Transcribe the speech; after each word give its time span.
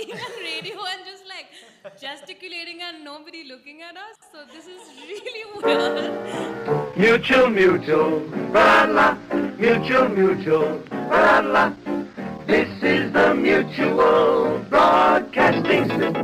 talking 0.06 0.14
on 0.14 0.42
radio 0.42 0.76
and 0.92 1.04
just 1.04 1.24
like 1.26 1.46
gesticulating 2.00 2.80
and 2.82 3.04
nobody 3.04 3.44
looking 3.48 3.82
at 3.82 3.96
us. 3.96 4.16
So 4.32 4.38
this 4.52 4.66
is 4.66 4.80
really 5.06 5.44
weird. 5.62 6.96
Mutual, 6.96 7.50
mutual, 7.50 8.20
la 8.52 9.14
mutual, 9.58 10.08
mutual, 10.08 10.82
la 11.10 11.72
This 12.46 12.68
is 12.82 13.12
the 13.12 13.34
Mutual 13.34 14.58
Broadcasting 14.70 15.88
System. 15.88 16.19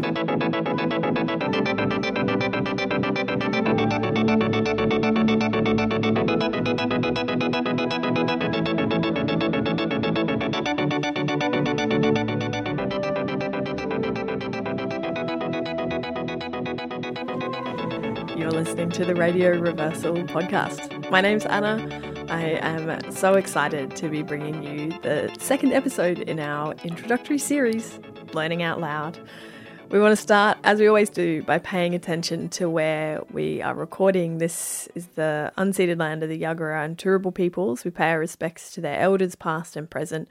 To 18.97 19.05
the 19.05 19.15
Radio 19.15 19.51
Reversal 19.61 20.15
podcast. 20.25 21.11
My 21.11 21.21
name's 21.21 21.45
Anna. 21.45 21.87
I 22.31 22.59
am 22.63 23.13
so 23.13 23.35
excited 23.35 23.95
to 23.97 24.09
be 24.09 24.23
bringing 24.23 24.63
you 24.63 24.99
the 25.03 25.31
second 25.39 25.75
episode 25.75 26.21
in 26.21 26.41
our 26.41 26.73
introductory 26.83 27.37
series, 27.37 28.01
Learning 28.33 28.63
Out 28.63 28.81
Loud. 28.81 29.19
We 29.91 30.01
want 30.01 30.13
to 30.13 30.17
start, 30.17 30.57
as 30.65 30.81
we 30.81 30.87
always 30.87 31.11
do, 31.11 31.43
by 31.43 31.59
paying 31.59 31.95
attention 31.95 32.49
to 32.49 32.71
where 32.71 33.21
we 33.31 33.61
are 33.61 33.75
recording. 33.75 34.39
This 34.39 34.89
is 34.95 35.09
the 35.09 35.53
unceded 35.59 35.99
land 35.99 36.23
of 36.23 36.31
the 36.31 36.41
Yagara 36.41 36.83
and 36.83 36.97
Turrbal 36.97 37.35
peoples. 37.35 37.85
We 37.85 37.91
pay 37.91 38.13
our 38.13 38.19
respects 38.19 38.73
to 38.73 38.81
their 38.81 38.99
elders, 38.99 39.35
past 39.35 39.77
and 39.77 39.91
present, 39.91 40.27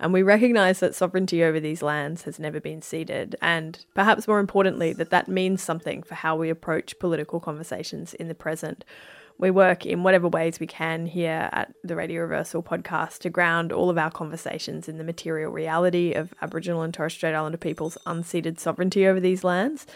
and 0.00 0.12
we 0.12 0.22
recognise 0.22 0.80
that 0.80 0.94
sovereignty 0.94 1.42
over 1.42 1.58
these 1.58 1.82
lands 1.82 2.22
has 2.22 2.38
never 2.38 2.60
been 2.60 2.82
ceded, 2.82 3.36
and 3.42 3.84
perhaps 3.94 4.28
more 4.28 4.38
importantly, 4.38 4.92
that 4.92 5.10
that 5.10 5.28
means 5.28 5.62
something 5.62 6.02
for 6.02 6.14
how 6.14 6.36
we 6.36 6.50
approach 6.50 6.98
political 6.98 7.40
conversations 7.40 8.14
in 8.14 8.28
the 8.28 8.34
present. 8.34 8.84
We 9.38 9.52
work 9.52 9.86
in 9.86 10.02
whatever 10.02 10.26
ways 10.26 10.58
we 10.58 10.66
can 10.66 11.06
here 11.06 11.48
at 11.52 11.72
the 11.84 11.94
Radio 11.94 12.22
Reversal 12.22 12.64
podcast 12.64 13.18
to 13.18 13.30
ground 13.30 13.72
all 13.72 13.88
of 13.88 13.96
our 13.96 14.10
conversations 14.10 14.88
in 14.88 14.98
the 14.98 15.04
material 15.04 15.52
reality 15.52 16.12
of 16.12 16.34
Aboriginal 16.42 16.82
and 16.82 16.92
Torres 16.92 17.12
Strait 17.12 17.34
Islander 17.34 17.56
people's 17.56 17.96
unceded 18.04 18.58
sovereignty 18.58 19.06
over 19.06 19.20
these 19.20 19.44
lands. 19.44 19.86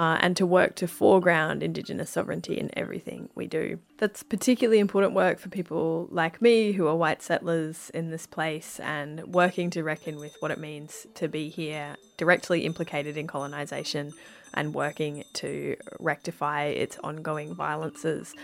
Uh, 0.00 0.16
and 0.22 0.34
to 0.34 0.46
work 0.46 0.76
to 0.76 0.88
foreground 0.88 1.62
Indigenous 1.62 2.08
sovereignty 2.08 2.54
in 2.54 2.70
everything 2.74 3.28
we 3.34 3.46
do. 3.46 3.78
That's 3.98 4.22
particularly 4.22 4.78
important 4.78 5.12
work 5.12 5.38
for 5.38 5.50
people 5.50 6.08
like 6.10 6.40
me 6.40 6.72
who 6.72 6.86
are 6.86 6.96
white 6.96 7.22
settlers 7.22 7.90
in 7.92 8.10
this 8.10 8.26
place 8.26 8.80
and 8.80 9.34
working 9.34 9.68
to 9.72 9.82
reckon 9.82 10.18
with 10.18 10.34
what 10.40 10.50
it 10.50 10.58
means 10.58 11.06
to 11.16 11.28
be 11.28 11.50
here, 11.50 11.96
directly 12.16 12.64
implicated 12.64 13.18
in 13.18 13.26
colonisation, 13.26 14.14
and 14.54 14.72
working 14.72 15.22
to 15.34 15.76
rectify 15.98 16.64
its 16.64 16.96
ongoing 17.04 17.54
violences. 17.54 18.34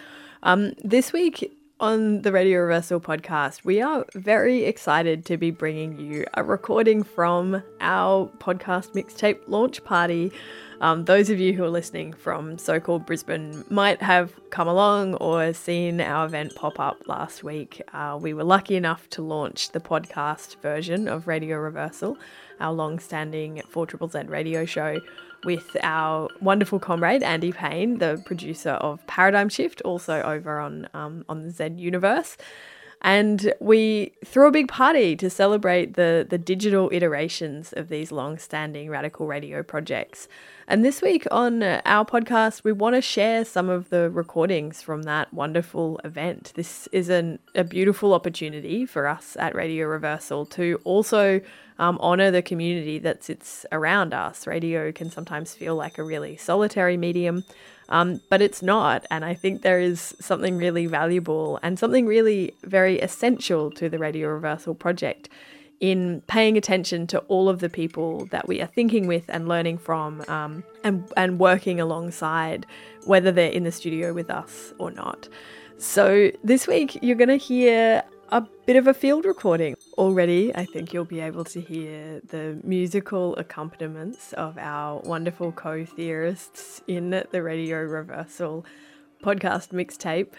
Um, 0.42 0.74
this 0.84 1.10
week, 1.10 1.56
on 1.78 2.22
the 2.22 2.32
Radio 2.32 2.60
Reversal 2.60 3.00
podcast, 3.00 3.64
we 3.64 3.82
are 3.82 4.06
very 4.14 4.64
excited 4.64 5.26
to 5.26 5.36
be 5.36 5.50
bringing 5.50 5.98
you 5.98 6.24
a 6.32 6.42
recording 6.42 7.02
from 7.02 7.62
our 7.80 8.30
podcast 8.38 8.92
mixtape 8.92 9.40
launch 9.46 9.84
party. 9.84 10.32
Um, 10.80 11.04
those 11.04 11.28
of 11.28 11.38
you 11.38 11.52
who 11.52 11.64
are 11.64 11.70
listening 11.70 12.14
from 12.14 12.56
so 12.56 12.80
called 12.80 13.04
Brisbane 13.04 13.62
might 13.68 14.00
have 14.00 14.32
come 14.48 14.68
along 14.68 15.14
or 15.16 15.52
seen 15.52 16.00
our 16.00 16.24
event 16.24 16.54
pop 16.54 16.80
up 16.80 17.06
last 17.06 17.44
week. 17.44 17.82
Uh, 17.92 18.18
we 18.20 18.32
were 18.32 18.44
lucky 18.44 18.76
enough 18.76 19.08
to 19.10 19.22
launch 19.22 19.72
the 19.72 19.80
podcast 19.80 20.56
version 20.62 21.08
of 21.08 21.26
Radio 21.26 21.58
Reversal, 21.58 22.16
our 22.58 22.72
long 22.72 22.98
standing 22.98 23.60
4 23.68 23.86
Z 24.10 24.18
radio 24.28 24.64
show, 24.64 24.98
with 25.44 25.76
our 25.82 26.28
wonderful 26.40 26.78
comrade 26.78 27.22
Andy 27.22 27.52
Payne, 27.52 27.98
the 27.98 28.22
producer 28.24 28.70
of 28.70 29.06
Paradigm 29.06 29.48
Shift, 29.48 29.80
also 29.82 30.22
over 30.22 30.58
on, 30.58 30.88
um, 30.94 31.24
on 31.28 31.42
the 31.42 31.50
Z 31.50 31.72
Universe. 31.76 32.36
And 33.02 33.52
we 33.60 34.12
threw 34.24 34.48
a 34.48 34.50
big 34.50 34.68
party 34.68 35.16
to 35.16 35.28
celebrate 35.28 35.94
the, 35.94 36.26
the 36.28 36.38
digital 36.38 36.88
iterations 36.92 37.72
of 37.74 37.88
these 37.88 38.10
long 38.10 38.38
standing 38.38 38.88
radical 38.88 39.26
radio 39.26 39.62
projects. 39.62 40.28
And 40.66 40.84
this 40.84 41.02
week 41.02 41.26
on 41.30 41.62
our 41.62 42.04
podcast, 42.04 42.64
we 42.64 42.72
want 42.72 42.96
to 42.96 43.02
share 43.02 43.44
some 43.44 43.68
of 43.68 43.90
the 43.90 44.10
recordings 44.10 44.82
from 44.82 45.02
that 45.02 45.32
wonderful 45.32 46.00
event. 46.04 46.52
This 46.56 46.88
is 46.90 47.08
an, 47.08 47.38
a 47.54 47.64
beautiful 47.64 48.14
opportunity 48.14 48.86
for 48.86 49.06
us 49.06 49.36
at 49.38 49.54
Radio 49.54 49.86
Reversal 49.86 50.46
to 50.46 50.80
also 50.82 51.40
um, 51.78 51.98
honor 52.00 52.30
the 52.30 52.42
community 52.42 52.98
that 53.00 53.24
sits 53.24 53.66
around 53.72 54.14
us. 54.14 54.46
Radio 54.46 54.92
can 54.92 55.10
sometimes 55.10 55.54
feel 55.54 55.76
like 55.76 55.98
a 55.98 56.02
really 56.02 56.36
solitary 56.36 56.96
medium, 56.96 57.44
um, 57.88 58.20
but 58.28 58.40
it's 58.42 58.62
not. 58.62 59.06
And 59.10 59.24
I 59.24 59.34
think 59.34 59.62
there 59.62 59.80
is 59.80 60.14
something 60.20 60.56
really 60.56 60.86
valuable 60.86 61.58
and 61.62 61.78
something 61.78 62.06
really 62.06 62.54
very 62.62 62.98
essential 63.00 63.70
to 63.72 63.88
the 63.88 63.98
Radio 63.98 64.28
Reversal 64.28 64.74
project 64.76 65.28
in 65.80 66.22
paying 66.26 66.56
attention 66.56 67.06
to 67.06 67.18
all 67.28 67.48
of 67.48 67.60
the 67.60 67.68
people 67.68 68.26
that 68.26 68.48
we 68.48 68.62
are 68.62 68.66
thinking 68.66 69.06
with 69.06 69.24
and 69.28 69.46
learning 69.46 69.78
from 69.78 70.24
um, 70.28 70.64
and, 70.84 71.06
and 71.16 71.38
working 71.38 71.80
alongside, 71.80 72.64
whether 73.04 73.30
they're 73.30 73.50
in 73.50 73.64
the 73.64 73.72
studio 73.72 74.14
with 74.14 74.30
us 74.30 74.72
or 74.78 74.90
not. 74.90 75.28
So, 75.78 76.30
this 76.42 76.66
week 76.66 76.98
you're 77.02 77.16
going 77.16 77.28
to 77.28 77.36
hear 77.36 78.02
a 78.30 78.40
bit 78.66 78.76
of 78.76 78.86
a 78.86 78.94
field 78.94 79.24
recording. 79.24 79.76
Already, 79.96 80.54
I 80.54 80.64
think 80.64 80.92
you'll 80.92 81.04
be 81.04 81.20
able 81.20 81.44
to 81.44 81.60
hear 81.60 82.20
the 82.28 82.58
musical 82.64 83.36
accompaniments 83.36 84.32
of 84.32 84.58
our 84.58 85.00
wonderful 85.00 85.52
co 85.52 85.84
theorists 85.84 86.82
in 86.86 87.24
the 87.30 87.42
Radio 87.42 87.78
Reversal 87.78 88.66
podcast 89.22 89.70
mixtape. 89.70 90.32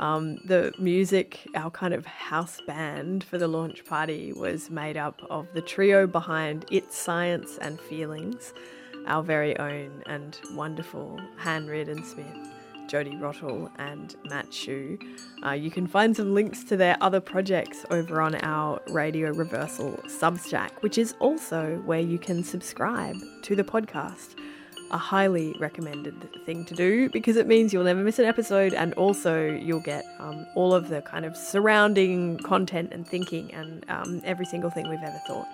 Um, 0.00 0.38
the 0.46 0.72
music, 0.78 1.46
our 1.54 1.70
kind 1.70 1.94
of 1.94 2.04
house 2.06 2.60
band 2.66 3.22
for 3.22 3.38
the 3.38 3.46
launch 3.46 3.84
party, 3.84 4.32
was 4.32 4.70
made 4.70 4.96
up 4.96 5.20
of 5.30 5.46
the 5.54 5.62
trio 5.62 6.06
behind 6.06 6.64
It's 6.70 6.96
Science 6.96 7.58
and 7.60 7.78
Feelings, 7.78 8.54
our 9.06 9.22
very 9.22 9.56
own 9.58 10.02
and 10.06 10.36
wonderful 10.54 11.20
Han 11.38 11.66
Reardon 11.66 12.04
Smith, 12.04 12.26
Jody 12.88 13.16
Rottle, 13.16 13.70
and 13.78 14.14
Matt 14.24 14.52
Shu. 14.52 14.98
Uh, 15.44 15.52
you 15.52 15.70
can 15.70 15.86
find 15.86 16.16
some 16.16 16.34
links 16.34 16.64
to 16.64 16.76
their 16.76 16.96
other 17.00 17.20
projects 17.20 17.84
over 17.90 18.20
on 18.20 18.34
our 18.36 18.80
Radio 18.88 19.30
Reversal 19.32 20.00
Substack, 20.06 20.70
which 20.80 20.98
is 20.98 21.14
also 21.20 21.82
where 21.84 22.00
you 22.00 22.18
can 22.18 22.44
subscribe 22.44 23.16
to 23.42 23.56
the 23.56 23.64
podcast 23.64 24.34
a 24.90 24.98
highly 24.98 25.54
recommended 25.58 26.28
thing 26.46 26.64
to 26.66 26.74
do 26.74 27.08
because 27.10 27.36
it 27.36 27.46
means 27.46 27.72
you'll 27.72 27.84
never 27.84 28.02
miss 28.02 28.18
an 28.20 28.24
episode 28.24 28.72
and 28.72 28.94
also 28.94 29.50
you'll 29.50 29.80
get 29.80 30.04
um, 30.20 30.46
all 30.54 30.72
of 30.72 30.88
the 30.88 31.02
kind 31.02 31.24
of 31.24 31.36
surrounding 31.36 32.38
content 32.38 32.92
and 32.92 33.06
thinking 33.06 33.52
and 33.52 33.84
um, 33.88 34.20
every 34.24 34.46
single 34.46 34.70
thing 34.70 34.88
we've 34.88 35.02
ever 35.02 35.20
thought. 35.26 35.48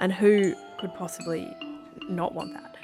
And 0.00 0.12
who 0.12 0.54
could 0.78 0.94
possibly 0.94 1.50
not 2.08 2.34
want 2.34 2.52
that? 2.52 2.76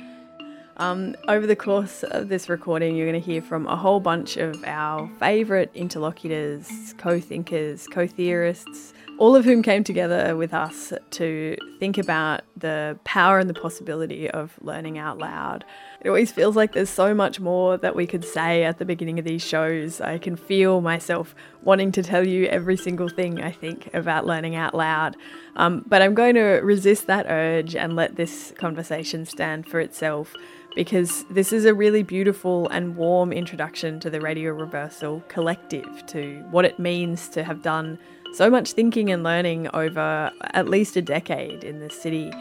Um, 0.81 1.15
over 1.29 1.47
the 1.47 1.57
course 1.57 2.05
of 2.05 2.31
this 2.31 2.49
recording, 2.49 2.97
you're 2.97 3.07
going 3.07 3.21
to 3.21 3.25
hear 3.25 3.43
from 3.43 3.67
a 3.67 3.77
whole 3.77 4.01
bunch 4.01 4.39
of 4.39 4.65
our 4.65 5.11
favourite 5.19 5.71
interlocutors, 5.75 6.95
co 6.97 7.21
thinkers, 7.21 7.87
co 7.87 8.07
theorists, 8.07 8.95
all 9.19 9.37
of 9.37 9.45
whom 9.45 9.63
came 9.63 9.85
together 9.85 10.35
with 10.39 10.55
us 10.55 10.95
to 11.11 11.55
think 11.79 11.99
about 11.99 12.41
the 12.57 12.99
power 13.05 13.39
and 13.39 13.51
the 13.51 13.55
possibility 13.55 14.31
of 14.31 14.59
learning 14.63 14.97
out 14.97 15.19
loud. 15.19 15.67
It 16.01 16.09
always 16.09 16.33
feels 16.33 16.57
like 16.57 16.73
there's 16.73 16.89
so 16.89 17.13
much 17.13 17.41
more 17.41 17.77
that 17.77 17.95
we 17.95 18.07
could 18.07 18.25
say 18.25 18.65
at 18.65 18.79
the 18.79 18.87
beginning 18.87 19.19
of 19.19 19.27
these 19.27 19.43
shows. 19.43 20.01
I 20.01 20.17
can 20.17 20.35
feel 20.35 20.81
myself 20.81 21.35
wanting 21.63 21.93
to 21.93 22.03
tell 22.03 22.27
you 22.27 22.47
every 22.47 22.79
single 22.79 23.11
thing 23.11 23.43
I 23.43 23.51
think 23.51 23.93
about 23.93 24.25
learning 24.25 24.57
out 24.57 24.75
loud. 24.75 25.15
Um, 25.57 25.85
but 25.87 26.01
I'm 26.01 26.15
going 26.15 26.37
to 26.37 26.61
resist 26.63 27.07
that 27.09 27.27
urge 27.29 27.77
and 27.77 27.97
let 27.97 28.17
this 28.17 28.55
conversation 28.57 29.27
stand 29.27 29.69
for 29.69 29.79
itself 29.79 30.35
because 30.75 31.25
this 31.31 31.53
is 31.53 31.65
a 31.65 31.75
really 31.75 32.03
beautiful 32.03 32.69
and 32.69 32.97
warm 32.97 33.33
introduction 33.33 34.01
to 34.01 34.11
the 34.11 34.21
Radio 34.21 34.53
Reversal 34.53 35.23
collective, 35.29 36.07
to 36.07 36.45
what 36.51 36.65
it 36.65 36.79
means 36.79 37.29
to 37.31 37.43
have 37.43 37.63
done 37.63 37.99
so 38.33 38.49
much 38.49 38.73
thinking 38.73 39.11
and 39.11 39.23
learning 39.23 39.69
over 39.75 40.31
at 40.55 40.69
least 40.69 40.97
a 40.97 41.03
decade 41.03 41.65
in 41.65 41.81
this 41.81 42.01
city. 42.01 42.33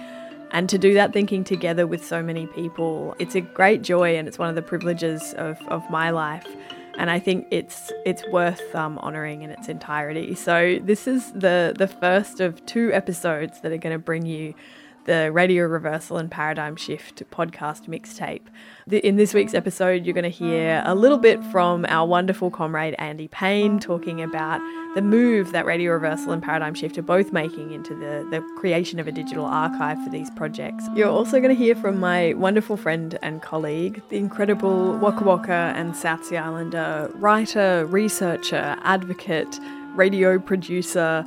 And 0.51 0.69
to 0.69 0.77
do 0.77 0.93
that 0.95 1.13
thinking 1.13 1.43
together 1.43 1.85
with 1.85 2.05
so 2.05 2.23
many 2.23 2.47
people, 2.47 3.15
it's 3.19 3.35
a 3.35 3.41
great 3.41 3.81
joy 3.81 4.17
and 4.17 4.27
it's 4.27 4.39
one 4.39 4.49
of 4.49 4.55
the 4.55 4.61
privileges 4.61 5.33
of, 5.33 5.59
of 5.67 5.87
my 5.89 6.09
life. 6.09 6.47
And 6.97 7.09
I 7.09 7.19
think 7.19 7.47
it's 7.49 7.91
it's 8.05 8.27
worth 8.27 8.75
um, 8.75 8.97
honouring 8.99 9.43
in 9.43 9.51
its 9.51 9.69
entirety. 9.69 10.35
So 10.35 10.79
this 10.83 11.07
is 11.07 11.31
the 11.31 11.73
the 11.77 11.87
first 11.87 12.41
of 12.41 12.65
two 12.65 12.91
episodes 12.93 13.61
that 13.61 13.71
are 13.71 13.77
going 13.77 13.93
to 13.93 13.99
bring 13.99 14.25
you 14.25 14.53
the 15.09 15.31
Radio 15.31 15.65
Reversal 15.65 16.17
and 16.17 16.29
Paradigm 16.29 16.75
Shift 16.75 17.23
podcast 17.31 17.87
mixtape. 17.87 18.43
In 18.91 19.15
this 19.15 19.33
week's 19.33 19.55
episode, 19.55 20.05
you're 20.05 20.13
going 20.13 20.21
to 20.21 20.29
hear 20.29 20.83
a 20.85 20.93
little 20.93 21.17
bit 21.17 21.43
from 21.45 21.83
our 21.89 22.07
wonderful 22.07 22.51
comrade 22.51 22.93
Andy 22.99 23.27
Payne 23.27 23.79
talking 23.79 24.21
about 24.21 24.61
the 24.93 25.01
move 25.01 25.51
that 25.51 25.65
Radio 25.65 25.93
Reversal 25.93 26.31
and 26.33 26.43
Paradigm 26.43 26.75
Shift 26.75 26.95
are 26.99 27.01
both 27.01 27.33
making 27.33 27.71
into 27.71 27.95
the, 27.95 28.27
the 28.29 28.41
creation 28.59 28.99
of 28.99 29.07
a 29.07 29.11
digital 29.11 29.45
archive 29.45 29.97
for 30.03 30.11
these 30.11 30.29
projects. 30.29 30.85
You're 30.95 31.09
also 31.09 31.39
going 31.39 31.49
to 31.49 31.55
hear 31.55 31.73
from 31.73 31.99
my 31.99 32.35
wonderful 32.35 32.77
friend 32.77 33.17
and 33.23 33.41
colleague, 33.41 34.03
the 34.09 34.17
incredible 34.17 34.95
Waka 34.99 35.23
Waka 35.23 35.73
and 35.75 35.95
South 35.95 36.23
Sea 36.23 36.37
Islander 36.37 37.09
writer, 37.15 37.83
researcher, 37.87 38.77
advocate, 38.83 39.59
radio 39.95 40.37
producer, 40.37 41.25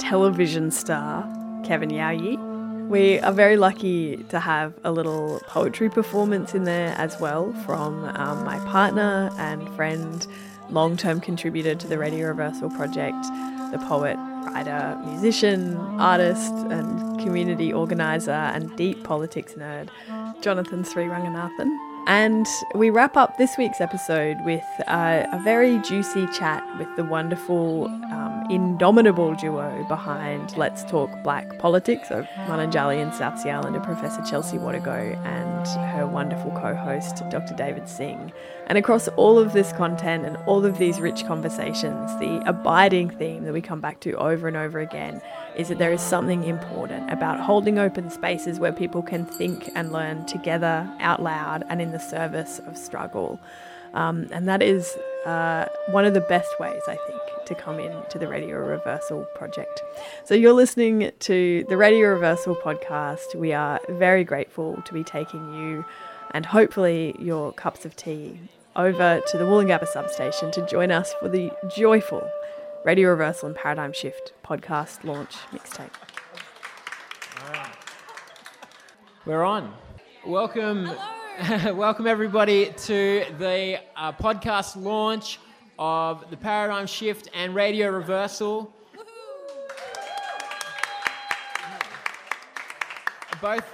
television 0.00 0.70
star, 0.70 1.30
Kevin 1.66 1.90
Yow 1.90 2.08
Yeh. 2.08 2.49
We 2.90 3.20
are 3.20 3.32
very 3.32 3.56
lucky 3.56 4.16
to 4.30 4.40
have 4.40 4.74
a 4.82 4.90
little 4.90 5.40
poetry 5.46 5.88
performance 5.88 6.56
in 6.56 6.64
there 6.64 6.92
as 6.98 7.20
well 7.20 7.52
from 7.64 8.04
um, 8.16 8.44
my 8.44 8.58
partner 8.66 9.30
and 9.38 9.68
friend 9.76 10.26
long 10.70 10.96
term 10.96 11.20
contributor 11.20 11.76
to 11.76 11.86
the 11.86 11.98
Radio 11.98 12.26
Reversal 12.26 12.70
project, 12.70 13.22
the 13.70 13.78
poet, 13.86 14.16
writer, 14.44 15.00
musician, 15.04 15.76
artist, 16.00 16.52
and 16.52 17.20
community 17.20 17.72
organizer 17.72 18.32
and 18.32 18.76
deep 18.76 19.04
politics 19.04 19.54
nerd, 19.54 19.88
Jonathan 20.42 20.82
Sriranganathan. 20.82 21.89
And 22.06 22.46
we 22.74 22.90
wrap 22.90 23.16
up 23.16 23.36
this 23.36 23.56
week's 23.56 23.80
episode 23.80 24.40
with 24.44 24.64
uh, 24.86 25.26
a 25.32 25.38
very 25.44 25.78
juicy 25.78 26.26
chat 26.28 26.64
with 26.78 26.88
the 26.96 27.04
wonderful, 27.04 27.86
um, 27.86 28.46
indomitable 28.50 29.34
duo 29.36 29.84
behind 29.86 30.56
Let's 30.56 30.82
Talk 30.84 31.10
Black 31.22 31.58
Politics 31.58 32.10
of 32.10 32.26
Munanjahli 32.46 33.00
and 33.00 33.14
South 33.14 33.38
Sea 33.38 33.50
Islander 33.50 33.80
Professor 33.80 34.22
Chelsea 34.22 34.56
Watego 34.56 35.16
and 35.24 35.66
her 35.94 36.06
wonderful 36.06 36.50
co 36.52 36.74
host, 36.74 37.22
Dr. 37.30 37.54
David 37.54 37.88
Singh. 37.88 38.32
And 38.70 38.78
across 38.78 39.08
all 39.08 39.36
of 39.36 39.52
this 39.52 39.72
content 39.72 40.24
and 40.24 40.36
all 40.46 40.64
of 40.64 40.78
these 40.78 41.00
rich 41.00 41.26
conversations, 41.26 42.08
the 42.20 42.40
abiding 42.46 43.10
theme 43.10 43.42
that 43.42 43.52
we 43.52 43.60
come 43.60 43.80
back 43.80 43.98
to 44.02 44.12
over 44.12 44.46
and 44.46 44.56
over 44.56 44.78
again 44.78 45.20
is 45.56 45.70
that 45.70 45.78
there 45.78 45.90
is 45.90 46.00
something 46.00 46.44
important 46.44 47.10
about 47.10 47.40
holding 47.40 47.80
open 47.80 48.10
spaces 48.10 48.60
where 48.60 48.72
people 48.72 49.02
can 49.02 49.26
think 49.26 49.68
and 49.74 49.90
learn 49.90 50.24
together 50.24 50.88
out 51.00 51.20
loud 51.20 51.64
and 51.68 51.82
in 51.82 51.90
the 51.90 51.98
service 51.98 52.60
of 52.60 52.78
struggle. 52.78 53.40
Um, 53.92 54.28
and 54.30 54.46
that 54.46 54.62
is 54.62 54.96
uh, 55.26 55.66
one 55.88 56.04
of 56.04 56.14
the 56.14 56.20
best 56.20 56.60
ways, 56.60 56.82
I 56.86 56.94
think, 57.08 57.46
to 57.46 57.56
come 57.56 57.80
in 57.80 57.92
to 58.10 58.20
the 58.20 58.28
Radio 58.28 58.56
Reversal 58.56 59.26
project. 59.34 59.82
So 60.24 60.36
you're 60.36 60.52
listening 60.52 61.10
to 61.18 61.64
the 61.68 61.76
Radio 61.76 62.10
Reversal 62.10 62.54
podcast. 62.54 63.34
We 63.34 63.52
are 63.52 63.80
very 63.88 64.22
grateful 64.22 64.80
to 64.82 64.92
be 64.94 65.02
taking 65.02 65.54
you 65.54 65.84
and 66.30 66.46
hopefully 66.46 67.16
your 67.18 67.52
cups 67.52 67.84
of 67.84 67.96
tea 67.96 68.38
over 68.76 69.20
to 69.26 69.38
the 69.38 69.44
Woolloongabba 69.44 69.86
substation 69.88 70.50
to 70.52 70.64
join 70.66 70.90
us 70.90 71.12
for 71.14 71.28
the 71.28 71.50
joyful 71.74 72.28
Radio 72.84 73.10
Reversal 73.10 73.48
and 73.48 73.56
Paradigm 73.56 73.92
Shift 73.92 74.32
podcast 74.44 75.04
launch 75.04 75.34
mixtape. 75.52 75.90
We're 79.26 79.44
on. 79.44 79.74
Welcome, 80.26 80.90
welcome 81.76 82.06
everybody 82.06 82.72
to 82.84 83.24
the 83.38 83.80
uh, 83.96 84.12
podcast 84.12 84.82
launch 84.82 85.38
of 85.78 86.30
the 86.30 86.36
Paradigm 86.36 86.86
Shift 86.86 87.28
and 87.34 87.54
Radio 87.54 87.90
Reversal. 87.90 88.72
Both, 93.40 93.64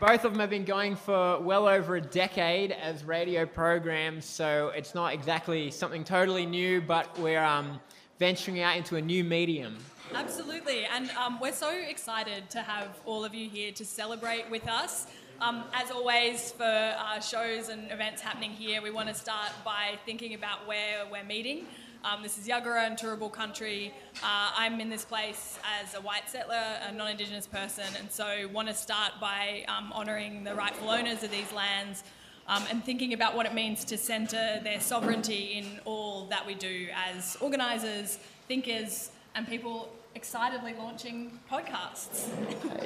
both 0.00 0.24
of 0.24 0.32
them 0.32 0.40
have 0.40 0.50
been 0.50 0.64
going 0.64 0.96
for 0.96 1.38
well 1.40 1.66
over 1.66 1.96
a 1.96 2.00
decade 2.00 2.72
as 2.72 3.04
radio 3.04 3.46
programs, 3.46 4.24
so 4.24 4.72
it's 4.74 4.94
not 4.94 5.12
exactly 5.12 5.70
something 5.70 6.04
totally 6.04 6.46
new, 6.46 6.80
but 6.80 7.18
we're 7.18 7.42
um, 7.42 7.80
venturing 8.18 8.60
out 8.60 8.76
into 8.76 8.96
a 8.96 9.00
new 9.00 9.24
medium. 9.24 9.76
Absolutely, 10.14 10.84
and 10.84 11.10
um, 11.12 11.38
we're 11.40 11.52
so 11.52 11.70
excited 11.70 12.50
to 12.50 12.60
have 12.60 13.00
all 13.06 13.24
of 13.24 13.34
you 13.34 13.48
here 13.48 13.72
to 13.72 13.84
celebrate 13.84 14.50
with 14.50 14.68
us. 14.68 15.06
Um, 15.40 15.64
as 15.72 15.90
always, 15.90 16.52
for 16.52 16.96
shows 17.20 17.68
and 17.68 17.90
events 17.90 18.22
happening 18.22 18.52
here, 18.52 18.80
we 18.80 18.90
want 18.90 19.08
to 19.08 19.14
start 19.14 19.50
by 19.64 19.98
thinking 20.06 20.34
about 20.34 20.68
where 20.68 21.04
we're 21.10 21.24
meeting. 21.24 21.66
Um, 22.04 22.20
this 22.20 22.36
is 22.36 22.48
Yagara 22.48 22.84
and 22.84 22.98
Turrbal 22.98 23.30
country. 23.30 23.94
Uh, 24.24 24.50
I'm 24.56 24.80
in 24.80 24.90
this 24.90 25.04
place 25.04 25.58
as 25.80 25.94
a 25.94 26.00
white 26.00 26.28
settler, 26.28 26.60
a 26.88 26.90
non 26.90 27.08
Indigenous 27.08 27.46
person, 27.46 27.84
and 27.96 28.10
so 28.10 28.48
want 28.52 28.66
to 28.66 28.74
start 28.74 29.12
by 29.20 29.64
um, 29.68 29.92
honouring 29.92 30.42
the 30.42 30.52
rightful 30.52 30.90
owners 30.90 31.22
of 31.22 31.30
these 31.30 31.52
lands 31.52 32.02
um, 32.48 32.64
and 32.70 32.84
thinking 32.84 33.12
about 33.12 33.36
what 33.36 33.46
it 33.46 33.54
means 33.54 33.84
to 33.84 33.96
centre 33.96 34.60
their 34.64 34.80
sovereignty 34.80 35.58
in 35.58 35.80
all 35.84 36.26
that 36.26 36.44
we 36.44 36.54
do 36.54 36.88
as 37.08 37.36
organisers, 37.40 38.18
thinkers, 38.48 39.10
and 39.36 39.46
people 39.46 39.88
excitedly 40.16 40.74
launching 40.74 41.38
podcasts. 41.48 42.28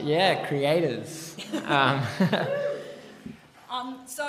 yeah, 0.02 0.46
creators. 0.46 1.38
um. 1.64 2.02
um, 3.70 4.00
so 4.04 4.26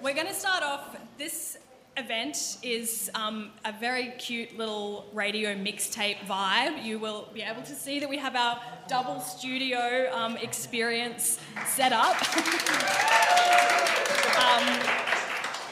we're 0.00 0.14
going 0.14 0.28
to 0.28 0.34
start 0.34 0.62
off 0.62 0.96
this 1.18 1.58
event 1.98 2.58
is 2.62 3.10
um, 3.14 3.50
a 3.64 3.72
very 3.72 4.12
cute 4.18 4.56
little 4.56 5.06
radio 5.12 5.54
mixtape 5.54 6.18
vibe. 6.28 6.82
You 6.84 6.98
will 6.98 7.28
be 7.34 7.42
able 7.42 7.62
to 7.62 7.74
see 7.74 7.98
that 7.98 8.08
we 8.08 8.18
have 8.18 8.36
our 8.36 8.60
double 8.86 9.20
studio 9.20 10.08
um, 10.12 10.36
experience 10.36 11.38
set 11.66 11.92
up. 11.92 12.16
um, 14.38 15.17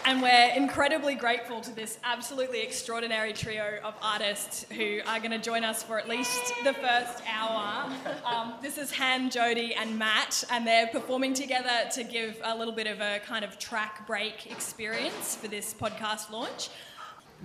and 0.06 0.23
we're 0.23 0.53
incredibly 0.55 1.17
grateful 1.17 1.61
to 1.61 1.75
this 1.75 1.99
absolutely 2.05 2.62
extraordinary 2.62 3.32
trio 3.32 3.79
of 3.82 3.94
artists 4.00 4.64
who 4.76 5.00
are 5.05 5.19
going 5.19 5.32
to 5.32 5.38
join 5.38 5.64
us 5.64 5.82
for 5.82 5.99
at 5.99 6.08
least 6.08 6.53
the 6.62 6.73
first 6.75 7.23
hour. 7.29 7.91
Um, 8.25 8.55
this 8.62 8.79
is 8.79 8.93
Han, 8.93 9.31
Jody, 9.31 9.75
and 9.75 9.99
Matt, 9.99 10.44
and 10.50 10.64
they're 10.64 10.87
performing 10.87 11.35
together 11.35 11.91
to 11.94 12.05
give 12.05 12.41
a 12.44 12.56
little 12.56 12.73
bit 12.73 12.87
of 12.87 13.00
a 13.00 13.20
kind 13.26 13.44
of 13.44 13.58
track 13.58 14.06
break 14.06 14.50
experience 14.50 15.35
for 15.35 15.49
this 15.49 15.75
podcast 15.75 16.31
launch. 16.31 16.69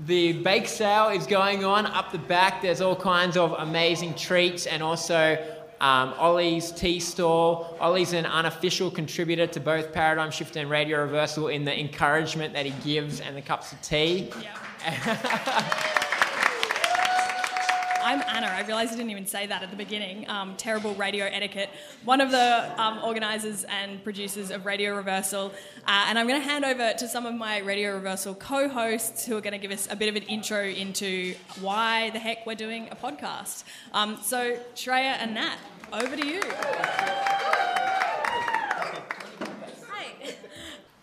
The 0.06 0.34
bake 0.34 0.68
sale 0.68 1.10
is 1.10 1.26
going 1.26 1.66
on 1.66 1.88
up 1.88 2.12
the 2.12 2.20
back. 2.20 2.62
There's 2.62 2.80
all 2.80 2.96
kinds 2.96 3.38
of 3.38 3.54
amazing 3.58 4.14
treats 4.14 4.68
and 4.68 4.84
also 4.84 5.38
um, 5.82 6.14
Ollie's 6.20 6.72
tea 6.72 7.00
stall. 7.00 7.76
Ollie's 7.80 8.14
an 8.14 8.28
unofficial 8.28 8.92
contributor 8.92 9.48
to 9.48 9.60
both 9.60 9.92
Paradigm 9.92 10.30
Shift 10.30 10.56
and 10.56 10.70
Radio 10.70 11.02
Reversal 11.02 11.48
in 11.48 11.66
the 11.66 11.78
encouragement 11.78 12.54
that 12.54 12.68
he 12.68 12.72
gives 12.84 13.20
and 13.20 13.36
the 13.36 13.42
cups 13.42 13.74
of 13.74 13.82
tea. 13.82 14.32
I'm 18.04 18.24
Anna. 18.28 18.48
I 18.48 18.64
realised 18.66 18.94
I 18.94 18.96
didn't 18.98 19.12
even 19.12 19.28
say 19.28 19.46
that 19.48 19.62
at 19.62 19.70
the 19.70 19.76
beginning. 19.76 20.28
Um, 20.30 20.56
terrible 20.58 20.96
radio 20.96 21.26
etiquette. 21.26 21.70
One 22.04 22.20
of 22.20 22.32
the 22.32 22.72
um, 22.82 23.00
organisers 23.04 23.64
and 23.64 24.04
producers 24.04 24.50
of 24.50 24.66
Radio 24.66 24.96
Reversal. 24.96 25.54
Uh, 25.88 26.06
and 26.08 26.18
I'm 26.18 26.28
going 26.28 26.42
to 26.42 26.48
hand 26.48 26.66
over 26.66 26.94
to 26.98 27.08
some 27.08 27.26
of 27.26 27.36
my 27.36 27.60
Radio 27.60 27.94
Reversal 27.94 28.36
co 28.36 28.68
hosts 28.68 29.26
who 29.26 29.38
are 29.38 29.42
going 29.42 29.54
to 29.54 29.60
give 29.60 29.72
us 29.72 29.88
a 29.92 29.96
bit 29.96 30.10
of 30.10 30.16
an 30.16 30.24
intro 30.24 30.64
into 30.64 31.36
why 31.62 32.10
the 32.10 32.20
heck 32.20 32.46
we're 32.46 32.56
doing 32.56 32.90
a 32.92 32.96
podcast. 32.96 33.64
Um, 33.94 34.18
so, 34.22 34.58
Shreya 34.76 35.18
and 35.20 35.36
Nat, 35.36 35.58
over 35.92 36.16
to 36.16 36.26
you. 36.26 36.40
Hi. 39.90 40.06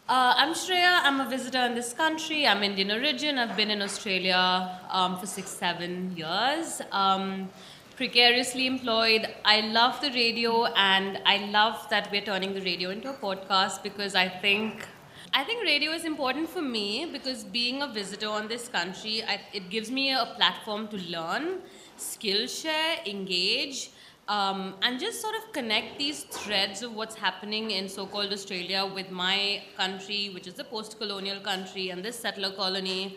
Uh, 0.09 0.35
I'm 0.37 0.55
Shreya. 0.55 1.01
I'm 1.03 1.21
a 1.21 1.29
visitor 1.29 1.59
in 1.59 1.75
this 1.75 1.93
country. 1.93 2.47
I'm 2.47 2.63
Indian 2.63 2.93
origin. 2.93 3.37
I've 3.37 3.55
been 3.55 3.71
in 3.71 3.83
Australia 3.83 4.81
um, 4.91 5.19
for 5.19 5.27
six, 5.27 5.51
seven 5.51 6.17
years. 6.17 6.81
Um, 6.91 7.51
precariously 7.97 8.67
employed. 8.67 9.29
I 9.45 9.61
love 9.61 10.01
the 10.01 10.11
radio, 10.11 10.65
and 10.67 11.21
I 11.27 11.45
love 11.51 11.87
that 11.91 12.11
we're 12.11 12.23
turning 12.23 12.55
the 12.55 12.63
radio 12.63 12.89
into 12.89 13.11
a 13.11 13.15
podcast 13.15 13.83
because 13.83 14.15
I 14.15 14.29
think. 14.29 14.87
I 15.35 15.45
think 15.45 15.63
radio 15.63 15.93
is 15.93 16.07
important 16.07 16.49
for 16.49 16.63
me 16.63 17.05
because 17.13 17.45
being 17.45 17.83
a 17.83 17.87
visitor 17.87 18.29
on 18.29 18.49
this 18.49 18.67
country, 18.67 19.23
I, 19.23 19.39
it 19.53 19.69
gives 19.69 19.91
me 19.91 20.11
a 20.11 20.33
platform 20.37 20.89
to 20.89 20.97
learn, 20.97 21.59
skill 21.99 22.47
share, 22.47 22.97
engage, 23.05 23.91
um, 24.29 24.75
and 24.83 25.01
just 25.01 25.21
sort 25.21 25.35
of 25.37 25.53
connect 25.53 25.99
these 25.99 26.25
threads 26.25 26.83
of 26.83 26.95
what's 26.95 27.15
happening 27.15 27.71
in 27.71 27.89
so 27.89 28.07
called 28.07 28.33
Australia 28.33 28.85
with 28.85 29.11
my 29.11 29.63
country, 29.77 30.31
which 30.35 30.47
is 30.47 30.59
a 30.59 30.65
post 30.65 30.99
colonial 30.99 31.41
country, 31.41 31.89
and 31.91 32.05
this 32.05 32.19
settler 32.19 32.51
colony. 32.51 33.17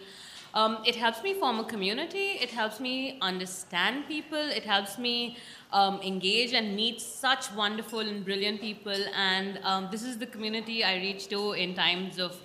Um, 0.54 0.80
it 0.86 0.96
helps 0.96 1.24
me 1.24 1.34
form 1.34 1.60
a 1.60 1.64
community, 1.64 2.38
it 2.42 2.50
helps 2.50 2.82
me 2.82 3.18
understand 3.22 4.08
people, 4.08 4.38
it 4.38 4.66
helps 4.66 4.98
me 4.98 5.38
um, 5.72 6.02
engage 6.02 6.54
and 6.54 6.76
meet 6.76 7.00
such 7.00 7.52
wonderful 7.54 8.00
and 8.00 8.26
brilliant 8.26 8.60
people. 8.60 8.98
And 9.16 9.60
um, 9.64 9.88
this 9.92 10.04
is 10.04 10.18
the 10.18 10.26
community 10.26 10.84
I 10.84 10.96
reach 10.96 11.30
to 11.30 11.54
in 11.54 11.74
times 11.74 12.20
of 12.20 12.38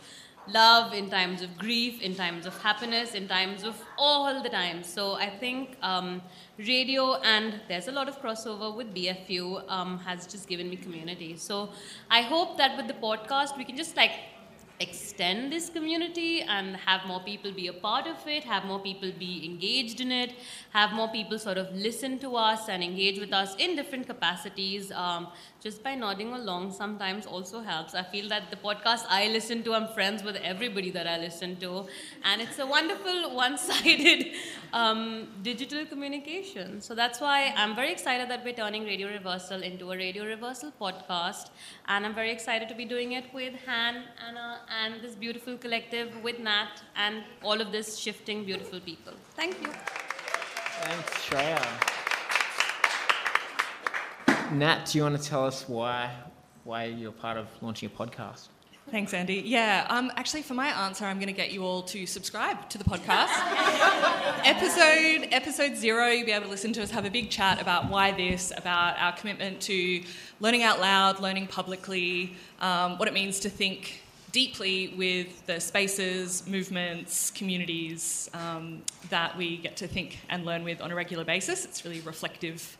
love, 0.48 0.92
in 0.92 1.10
times 1.10 1.42
of 1.42 1.56
grief, 1.58 2.00
in 2.00 2.14
times 2.14 2.46
of 2.46 2.56
happiness, 2.62 3.14
in 3.14 3.28
times 3.28 3.64
of 3.64 3.80
all 3.98 4.42
the 4.42 4.48
times. 4.48 4.86
So 4.86 5.14
I 5.14 5.28
think 5.28 5.76
um, 5.82 6.22
radio 6.58 7.14
and 7.22 7.60
there's 7.68 7.88
a 7.88 7.92
lot 7.92 8.08
of 8.08 8.20
crossover 8.20 8.74
with 8.74 8.94
BFU 8.94 9.70
um, 9.70 9.98
has 9.98 10.26
just 10.26 10.48
given 10.48 10.70
me 10.70 10.76
community. 10.76 11.36
So 11.36 11.70
I 12.10 12.22
hope 12.22 12.56
that 12.58 12.76
with 12.76 12.88
the 12.88 12.94
podcast 12.94 13.56
we 13.56 13.64
can 13.64 13.76
just 13.76 13.96
like 13.96 14.12
extend 14.78 15.52
this 15.52 15.70
community 15.70 16.42
and 16.42 16.76
have 16.76 17.06
more 17.06 17.20
people 17.20 17.50
be 17.52 17.68
a 17.68 17.72
part 17.72 18.06
of 18.06 18.16
it, 18.26 18.44
have 18.44 18.64
more 18.64 18.78
people 18.78 19.10
be 19.18 19.44
engaged 19.44 20.00
in 20.00 20.12
it, 20.12 20.34
have 20.70 20.92
more 20.92 21.08
people 21.08 21.38
sort 21.38 21.56
of 21.56 21.74
listen 21.74 22.18
to 22.18 22.36
us 22.36 22.68
and 22.68 22.82
engage 22.82 23.18
with 23.18 23.32
us 23.32 23.54
in 23.56 23.74
different 23.76 24.06
capacities. 24.06 24.92
Um, 24.92 25.28
just 25.62 25.82
by 25.82 25.94
nodding 25.96 26.32
along 26.32 26.72
sometimes 26.72 27.26
also 27.26 27.60
helps. 27.60 27.94
I 27.94 28.02
feel 28.04 28.28
that 28.28 28.50
the 28.50 28.56
podcast 28.56 29.04
I 29.08 29.28
listen 29.28 29.62
to, 29.64 29.74
I'm 29.74 29.88
friends 29.88 30.22
with 30.22 30.36
everybody 30.36 30.90
that 30.92 31.08
I 31.08 31.18
listen 31.18 31.56
to, 31.56 31.86
and 32.24 32.40
it's 32.40 32.58
a 32.58 32.66
wonderful 32.66 33.34
one 33.44 33.58
sided 33.58 34.26
um, 34.72 35.28
digital 35.42 35.84
communication. 35.86 36.80
So 36.80 36.94
that's 36.94 37.20
why 37.20 37.52
I'm 37.56 37.74
very 37.74 37.92
excited 37.92 38.28
that 38.30 38.44
we're 38.44 38.54
turning 38.54 38.84
Radio 38.84 39.08
Reversal 39.08 39.62
into 39.62 39.92
a 39.92 39.96
Radio 39.96 40.24
Reversal 40.24 40.72
podcast, 40.80 41.50
and 41.86 42.06
I'm 42.06 42.14
very 42.14 42.30
excited 42.30 42.68
to 42.68 42.74
be 42.74 42.84
doing 42.84 43.12
it 43.12 43.24
with 43.32 43.54
Han, 43.66 44.02
Anna, 44.26 44.60
and 44.82 45.00
this 45.02 45.14
beautiful 45.14 45.56
collective 45.56 46.10
with 46.22 46.38
Nat, 46.38 46.82
and 46.96 47.22
all 47.42 47.60
of 47.60 47.72
this 47.72 47.98
shifting 47.98 48.44
beautiful 48.44 48.80
people. 48.80 49.12
Thank 49.34 49.60
you. 49.62 49.68
Thanks, 50.80 51.12
Shreya. 51.26 51.96
Nat, 54.52 54.86
do 54.86 54.98
you 54.98 55.04
want 55.04 55.20
to 55.20 55.28
tell 55.28 55.44
us 55.44 55.68
why 55.68 56.10
why 56.64 56.84
you're 56.84 57.12
part 57.12 57.36
of 57.36 57.46
launching 57.62 57.90
a 57.92 57.96
podcast? 57.96 58.48
Thanks, 58.88 59.12
Andy. 59.12 59.42
Yeah, 59.44 59.84
um, 59.90 60.12
actually, 60.14 60.42
for 60.42 60.54
my 60.54 60.68
answer, 60.68 61.04
I'm 61.06 61.16
going 61.16 61.26
to 61.26 61.32
get 61.32 61.50
you 61.50 61.64
all 61.64 61.82
to 61.82 62.06
subscribe 62.06 62.70
to 62.70 62.78
the 62.78 62.84
podcast. 62.84 63.30
episode 64.44 65.28
episode 65.32 65.76
zero, 65.76 66.06
you'll 66.06 66.24
be 66.24 66.30
able 66.30 66.44
to 66.44 66.50
listen 66.50 66.72
to 66.74 66.82
us 66.84 66.92
have 66.92 67.04
a 67.04 67.10
big 67.10 67.28
chat 67.28 67.60
about 67.60 67.90
why 67.90 68.12
this, 68.12 68.52
about 68.56 68.96
our 68.96 69.10
commitment 69.10 69.60
to 69.62 70.04
learning 70.38 70.62
out 70.62 70.78
loud, 70.78 71.18
learning 71.18 71.48
publicly, 71.48 72.36
um, 72.60 72.96
what 72.96 73.08
it 73.08 73.14
means 73.14 73.40
to 73.40 73.50
think 73.50 74.02
deeply 74.30 74.94
with 74.96 75.44
the 75.46 75.58
spaces, 75.58 76.46
movements, 76.46 77.32
communities 77.32 78.30
um, 78.34 78.82
that 79.10 79.36
we 79.36 79.56
get 79.56 79.76
to 79.78 79.88
think 79.88 80.18
and 80.30 80.44
learn 80.44 80.62
with 80.62 80.80
on 80.80 80.92
a 80.92 80.94
regular 80.94 81.24
basis. 81.24 81.64
It's 81.64 81.84
really 81.84 82.02
reflective 82.02 82.76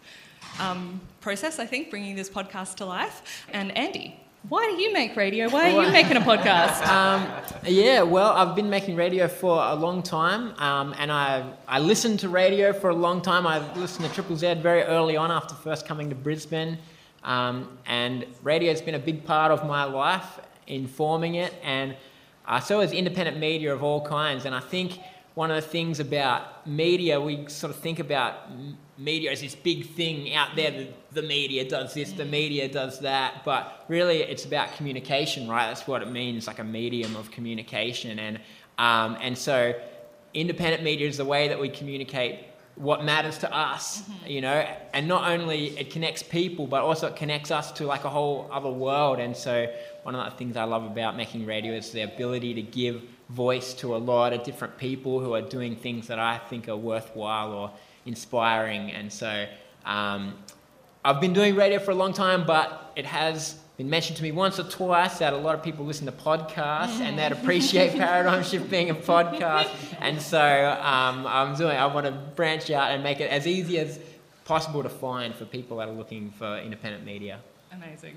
um, 0.61 1.01
process, 1.21 1.59
I 1.59 1.67
think, 1.67 1.91
bringing 1.91 2.15
this 2.15 2.31
podcast 2.31 2.77
to 2.77 2.85
life. 2.85 3.45
And 3.53 3.77
Andy, 3.77 4.21
why 4.49 4.67
do 4.67 4.81
you 4.81 4.93
make 4.93 5.17
radio? 5.17 5.49
Why 5.49 5.73
are 5.73 5.85
you 5.87 5.93
making 5.93 6.17
a 6.17 6.21
podcast? 6.21 6.85
Um, 6.97 7.29
yeah, 7.65 8.03
well, 8.03 8.31
I've 8.31 8.55
been 8.55 8.71
making 8.71 8.97
radio 8.97 9.29
for 9.29 9.63
a 9.63 9.75
long 9.75 10.03
time, 10.03 10.55
um, 10.59 10.95
and 10.99 11.11
I 11.11 11.53
I 11.67 11.79
listened 11.81 12.21
to 12.21 12.29
radio 12.29 12.73
for 12.73 12.91
a 12.91 12.95
long 12.95 13.21
time. 13.23 13.47
I 13.47 13.59
listened 13.75 14.09
to 14.09 14.15
Triple 14.15 14.37
Z 14.37 14.55
very 14.55 14.83
early 14.83 15.17
on 15.17 15.31
after 15.31 15.55
first 15.55 15.87
coming 15.87 16.09
to 16.11 16.15
Brisbane, 16.15 16.79
um, 17.25 17.77
and 17.87 18.25
radio's 18.43 18.81
been 18.81 18.95
a 18.95 19.01
big 19.01 19.25
part 19.25 19.51
of 19.51 19.67
my 19.67 19.85
life, 19.85 20.41
informing 20.67 21.37
it, 21.37 21.53
and 21.63 21.97
uh, 22.47 22.61
so 22.61 22.81
has 22.81 22.93
independent 22.93 23.39
media 23.39 23.75
of 23.75 23.83
all 23.83 24.01
kinds. 24.07 24.45
And 24.45 24.55
I 24.55 24.61
think 24.61 25.01
one 25.35 25.51
of 25.51 25.57
the 25.57 25.69
things 25.69 25.99
about 26.01 26.67
media, 26.67 27.21
we 27.21 27.49
sort 27.49 27.75
of 27.75 27.81
think 27.81 27.99
about 27.99 28.35
media 28.99 29.31
is 29.31 29.41
this 29.41 29.55
big 29.55 29.87
thing 29.87 30.35
out 30.35 30.57
there. 30.57 30.71
The, 30.71 30.89
the, 31.13 31.23
media 31.23 31.69
does 31.69 31.95
this, 31.95 32.13
the 32.13 32.25
media 32.25 32.69
does 32.69 33.01
that. 33.01 33.45
But 33.45 33.85
really, 33.89 34.23
it's 34.23 34.45
about 34.45 34.75
communication, 34.77 35.49
right? 35.49 35.69
That's 35.69 35.87
what 35.87 36.03
it 36.03 36.11
means, 36.11 36.47
like 36.47 36.59
a 36.59 36.65
medium 36.65 37.17
of 37.17 37.31
communication. 37.31 38.19
And, 38.19 38.41
um, 38.79 39.17
and 39.21 39.37
so, 39.37 39.75
independent 40.35 40.83
media 40.83 41.09
is 41.09 41.17
the 41.17 41.25
way 41.25 41.49
that 41.49 41.59
we 41.59 41.69
communicate 41.69 42.41
what 42.77 43.05
matters 43.05 43.39
to 43.39 43.55
us, 43.55 44.03
mm-hmm. 44.03 44.27
you 44.27 44.41
know, 44.43 44.67
and 44.93 45.09
not 45.09 45.31
only 45.31 45.69
it 45.79 45.91
connects 45.91 46.23
people, 46.23 46.67
but 46.67 46.83
also 46.83 47.07
it 47.07 47.17
connects 47.17 47.51
us 47.51 47.73
to 47.73 47.87
like 47.87 48.05
a 48.05 48.11
whole 48.11 48.49
other 48.53 48.71
world. 48.71 49.19
And 49.19 49.37
so, 49.37 49.73
one 50.03 50.15
of 50.15 50.31
the 50.31 50.37
things 50.37 50.57
I 50.57 50.65
love 50.65 50.85
about 50.85 51.17
making 51.17 51.47
radio 51.47 51.73
is 51.73 51.91
the 51.91 52.03
ability 52.03 52.55
to 52.55 52.63
give 52.63 53.03
voice 53.31 53.75
to 53.75 53.97
a 53.97 53.99
lot 53.99 54.33
of 54.33 54.45
different 54.45 54.79
people 54.79 55.21
who 55.21 55.35
are 55.35 55.43
doing 55.43 55.75
things 55.75 56.07
that 56.07 56.19
I 56.19 56.39
think 56.39 56.69
are 56.69 56.77
worthwhile 56.77 57.53
or 57.53 57.73
inspiring. 58.07 58.93
And 58.93 59.13
so 59.13 59.47
um, 59.85 60.35
I've 61.05 61.21
been 61.21 61.33
doing 61.33 61.55
radio 61.55 61.79
for 61.79 61.91
a 61.91 61.95
long 61.95 62.13
time, 62.13 62.47
but 62.47 62.93
it 62.97 63.05
has 63.05 63.57
been 63.77 63.91
mentioned 63.91 64.17
to 64.17 64.23
me 64.23 64.33
once 64.33 64.59
or 64.59 64.65
twice 64.65 65.19
that 65.19 65.35
a 65.35 65.37
lot 65.37 65.55
of 65.55 65.63
people 65.63 65.85
listen 65.85 66.07
to 66.07 66.13
podcasts 66.13 67.01
and 67.01 67.19
that 67.19 67.31
appreciate 67.33 67.93
paradigm 67.99 68.43
shift 68.43 68.71
being 68.71 68.91
a 68.91 68.95
podcast. 68.95 69.71
And 70.01 70.21
so 70.21 70.41
um, 70.41 71.27
I'm 71.27 71.55
doing. 71.57 71.77
I 71.77 71.87
want 71.87 72.07
to 72.07 72.13
branch 72.13 72.71
out 72.71 72.91
and 72.91 73.03
make 73.03 73.21
it 73.21 73.31
as 73.31 73.47
easy 73.47 73.79
as 73.79 74.01
possible 74.45 74.83
to 74.83 74.89
find 74.89 75.35
for 75.35 75.45
people 75.45 75.77
that 75.79 75.89
are 75.89 75.93
looking 75.95 76.31
for 76.31 76.59
independent 76.59 77.05
media. 77.05 77.41
Amazing. 77.73 78.17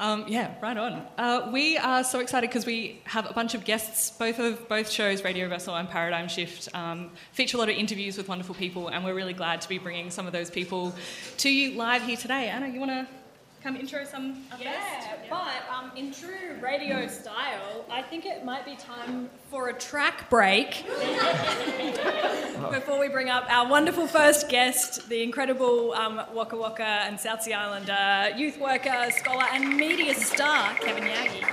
Um, 0.00 0.24
yeah, 0.28 0.54
right 0.62 0.78
on. 0.78 1.06
Uh, 1.18 1.50
we 1.52 1.76
are 1.76 2.02
so 2.02 2.20
excited 2.20 2.48
because 2.48 2.64
we 2.64 3.02
have 3.04 3.28
a 3.28 3.34
bunch 3.34 3.54
of 3.54 3.66
guests. 3.66 4.10
Both 4.10 4.38
of 4.38 4.66
both 4.66 4.88
shows, 4.90 5.22
Radio 5.22 5.44
Reversal 5.44 5.76
and 5.76 5.90
Paradigm 5.90 6.26
Shift, 6.26 6.74
um, 6.74 7.10
feature 7.32 7.58
a 7.58 7.60
lot 7.60 7.68
of 7.68 7.76
interviews 7.76 8.16
with 8.16 8.26
wonderful 8.26 8.54
people, 8.54 8.88
and 8.88 9.04
we're 9.04 9.14
really 9.14 9.34
glad 9.34 9.60
to 9.60 9.68
be 9.68 9.76
bringing 9.76 10.10
some 10.10 10.26
of 10.26 10.32
those 10.32 10.50
people 10.50 10.94
to 11.36 11.50
you 11.50 11.76
live 11.76 12.00
here 12.00 12.16
today. 12.16 12.48
Anna, 12.48 12.68
you 12.68 12.80
want 12.80 12.92
to 12.92 13.06
come 13.62 13.76
intro 13.76 14.04
some 14.04 14.42
yeah, 14.58 14.72
yeah, 14.72 15.16
but 15.28 15.62
um, 15.70 15.90
in 15.96 16.12
true 16.12 16.56
radio 16.62 17.06
style, 17.06 17.84
I 17.90 18.00
think 18.02 18.24
it 18.24 18.44
might 18.44 18.64
be 18.64 18.74
time 18.76 19.28
for 19.50 19.68
a 19.68 19.74
track 19.74 20.30
break. 20.30 20.84
Before 22.70 22.98
we 22.98 23.08
bring 23.08 23.28
up 23.28 23.44
our 23.50 23.68
wonderful 23.68 24.06
first 24.06 24.48
guest, 24.48 25.08
the 25.08 25.22
incredible 25.22 25.92
um, 25.92 26.22
Waka 26.32 26.56
Waka 26.56 26.82
and 26.82 27.20
South 27.20 27.42
Sea 27.42 27.52
Islander 27.52 28.36
youth 28.36 28.58
worker, 28.58 29.08
scholar, 29.10 29.46
and 29.52 29.76
media 29.76 30.14
star, 30.14 30.74
Kevin 30.74 31.04
Yow 31.04 31.24
Yeh. 31.24 31.46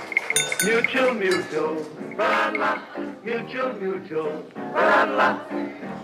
Mutual, 0.64 1.14
mutual, 1.14 1.86
la 2.16 2.78
mutual, 3.22 3.72
mutual, 3.74 4.44
la 4.74 5.40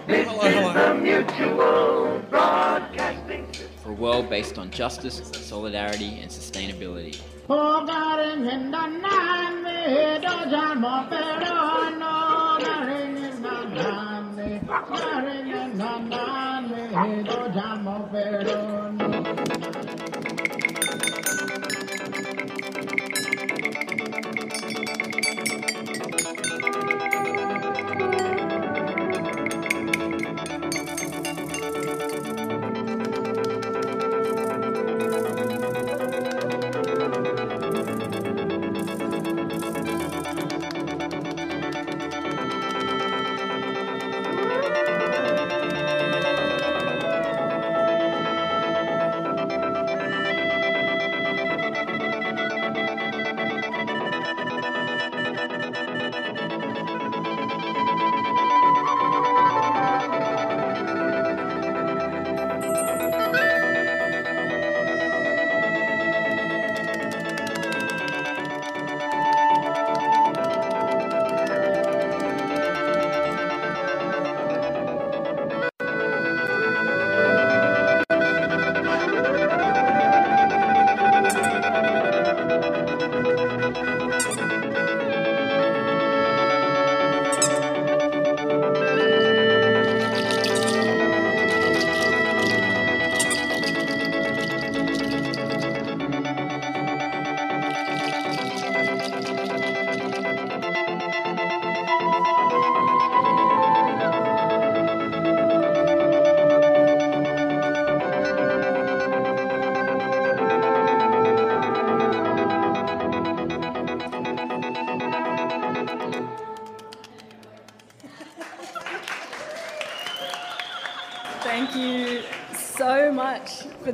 This 0.07 0.29
hello, 0.29 0.69
is 0.69 0.75
the 0.75 0.95
Mutual 0.95 2.23
Broadcasting 2.31 3.47
System 3.53 3.74
for 3.85 3.91
a 3.91 3.95
world 3.95 4.31
based 4.31 4.57
on 4.59 4.71
justice, 4.71 5.21
solidarity, 5.47 6.19
and 6.21 6.31
sustainability. 6.31 7.21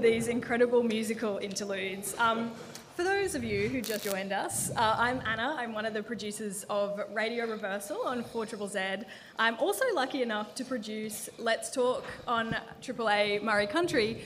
These 0.01 0.29
incredible 0.29 0.83
musical 0.83 1.37
interludes. 1.39 2.17
Um, 2.19 2.53
for 2.97 3.05
those 3.05 3.35
of 3.35 3.45
you 3.45 3.69
who 3.69 3.83
just 3.83 4.03
joined 4.03 4.33
us, 4.33 4.71
uh, 4.71 4.97
I'm 4.97 5.21
Anna. 5.27 5.55
I'm 5.59 5.75
one 5.75 5.85
of 5.85 5.93
the 5.93 6.03
producers 6.03 6.65
of 6.71 7.03
Radio 7.13 7.47
Reversal 7.47 7.99
on 8.07 8.25
4ZZZ. 8.25 9.05
I'm 9.39 9.57
also 9.59 9.85
lucky 9.95 10.23
enough 10.23 10.55
to 10.55 10.65
produce 10.65 11.29
Let's 11.37 11.71
Talk 11.71 12.05
on 12.27 12.57
AAA 12.81 13.43
Murri 13.43 13.69
Country 13.69 14.23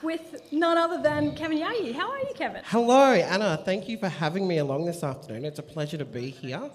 with 0.00 0.40
none 0.52 0.78
other 0.78 1.02
than 1.02 1.34
Kevin 1.34 1.58
Yow 1.58 1.70
Yeh. 1.70 1.92
How 1.92 2.10
are 2.10 2.18
you, 2.18 2.32
Kevin? 2.34 2.62
Hello, 2.64 3.12
Anna. 3.12 3.60
Thank 3.62 3.90
you 3.90 3.98
for 3.98 4.08
having 4.08 4.48
me 4.48 4.56
along 4.56 4.86
this 4.86 5.04
afternoon. 5.04 5.44
It's 5.44 5.58
a 5.58 5.62
pleasure 5.62 5.98
to 5.98 6.06
be 6.06 6.30
here 6.30 6.70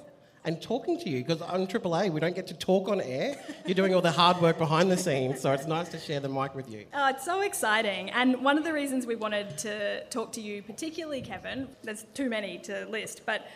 and 0.46 0.62
talking 0.62 0.98
to 1.00 1.10
you 1.10 1.24
because 1.24 1.42
on 1.42 1.68
AAA 1.68 2.12
we 2.12 2.20
don't 2.20 2.36
get 2.36 2.48
to 2.48 2.54
talk 2.54 2.88
on 2.88 3.02
air. 3.02 3.36
You're 3.66 3.76
doing 3.76 3.94
all 3.94 4.02
the 4.02 4.12
hard 4.12 4.42
work 4.42 4.58
behind 4.58 4.90
the 4.92 4.98
scenes, 4.98 5.42
so 5.42 5.52
it's 5.52 5.66
nice 5.66 5.90
to 5.90 6.00
share 6.00 6.20
the 6.20 6.30
mic 6.30 6.56
with 6.56 6.70
you. 6.70 6.86
Oh, 6.94 7.10
it's 7.10 7.26
so 7.26 7.42
exciting. 7.42 8.12
And 8.12 8.44
one 8.44 8.58
of 8.58 8.64
the 8.64 8.72
reasons 8.72 9.06
we 9.06 9.16
wanted 9.16 9.58
to 9.60 10.04
talk 10.06 10.32
to 10.34 10.42
you, 10.42 10.62
particularly 10.62 11.22
Kevin, 11.22 11.68
there's 11.84 12.06
too 12.14 12.30
many 12.30 12.60
to 12.60 12.86
list, 12.86 13.24
but 13.26 13.48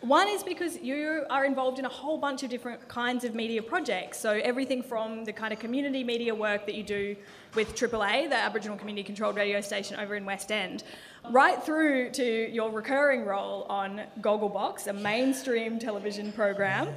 one 0.00 0.28
is 0.28 0.42
because 0.44 0.78
you 0.78 1.24
are 1.28 1.44
involved 1.44 1.78
in 1.78 1.84
a 1.84 1.88
whole 1.88 2.18
bunch 2.18 2.42
of 2.42 2.50
different 2.50 2.86
kinds 2.88 3.24
of 3.24 3.34
media 3.34 3.62
projects. 3.62 4.18
So, 4.20 4.30
everything 4.30 4.82
from 4.82 5.24
the 5.24 5.32
kind 5.32 5.52
of 5.52 5.58
community 5.58 6.04
media 6.04 6.34
work 6.34 6.66
that 6.66 6.74
you 6.76 6.82
do 6.84 7.16
with 7.54 7.74
AAA, 7.74 8.28
the 8.28 8.36
Aboriginal 8.36 8.76
Community 8.76 9.02
Controlled 9.02 9.34
Radio 9.36 9.60
Station 9.60 9.98
over 9.98 10.14
in 10.14 10.24
West 10.24 10.52
End, 10.52 10.84
right 11.30 11.60
through 11.62 12.10
to 12.10 12.24
your 12.52 12.70
recurring 12.70 13.24
role 13.24 13.64
on 13.68 14.02
Gogglebox, 14.20 14.86
a 14.86 14.92
mainstream 14.92 15.78
television 15.78 16.30
program. 16.32 16.88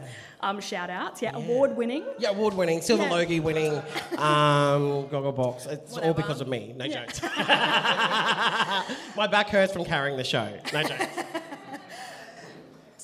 Um, 0.42 0.60
shout 0.60 0.90
outs, 0.90 1.22
yeah, 1.22 1.36
award 1.36 1.76
winning. 1.78 2.04
Yeah, 2.20 2.30
award 2.32 2.54
winning, 2.54 2.82
Silver 2.82 3.04
Yeah. 3.04 3.10
Logie 3.12 3.40
winning, 3.40 3.78
um, 4.18 5.08
Gogglebox. 5.10 5.68
It's 5.72 5.98
all 5.98 6.14
because 6.14 6.42
of 6.42 6.48
me. 6.48 6.74
No 6.78 6.86
Yeah. 6.86 7.06
jokes. 7.06 7.22
My 9.16 9.28
back 9.28 9.50
hurts 9.50 9.74
from 9.74 9.86
carrying 9.86 10.18
the 10.18 10.24
show. 10.24 10.50
No 10.74 10.84
jokes. 10.90 11.06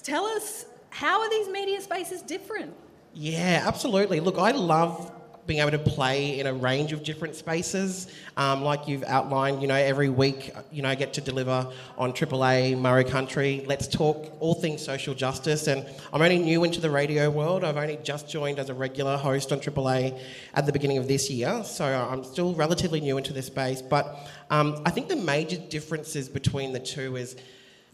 Tell 0.07 0.23
us, 0.23 0.65
how 0.89 1.19
are 1.19 1.29
these 1.29 1.49
media 1.49 1.81
spaces 1.81 2.21
different? 2.21 2.73
Yeah, 3.13 3.61
absolutely. 3.65 4.21
Look, 4.21 4.37
I 4.37 4.51
love 4.51 5.11
being 5.45 5.59
able 5.59 5.71
to 5.71 5.79
play 5.79 6.39
in 6.39 6.47
a 6.47 6.53
range 6.53 6.93
of 6.93 7.03
different 7.03 7.35
spaces. 7.35 8.07
Um, 8.37 8.63
like 8.63 8.87
you've 8.87 9.03
outlined, 9.03 9.61
you 9.61 9.67
know, 9.67 9.75
every 9.75 10.07
week, 10.07 10.53
you 10.71 10.81
know, 10.81 10.87
I 10.87 10.95
get 10.95 11.11
to 11.15 11.21
deliver 11.21 11.69
on 11.97 12.13
AAA 12.13 12.77
Murri 12.77 13.05
Country. 13.05 13.65
Let's 13.67 13.85
talk 13.85 14.31
all 14.39 14.53
things 14.53 14.81
social 14.81 15.13
justice. 15.13 15.67
And 15.67 15.85
I'm 16.13 16.21
only 16.21 16.39
new 16.39 16.63
into 16.63 16.79
the 16.79 16.89
radio 16.89 17.29
world. 17.29 17.65
I've 17.65 17.75
only 17.75 17.99
just 18.01 18.29
joined 18.29 18.59
as 18.59 18.69
a 18.69 18.73
regular 18.73 19.17
host 19.17 19.51
on 19.51 19.59
AAA 19.59 20.17
at 20.53 20.65
the 20.65 20.71
beginning 20.71 20.99
of 20.99 21.09
this 21.09 21.29
year. 21.29 21.65
So 21.65 21.83
I'm 21.83 22.23
still 22.23 22.55
relatively 22.55 23.01
new 23.01 23.17
into 23.17 23.33
this 23.33 23.47
space. 23.47 23.81
But 23.81 24.17
um, 24.51 24.81
I 24.85 24.89
think 24.89 25.09
the 25.09 25.17
major 25.17 25.57
differences 25.57 26.29
between 26.29 26.71
the 26.71 26.79
two 26.79 27.17
is 27.17 27.35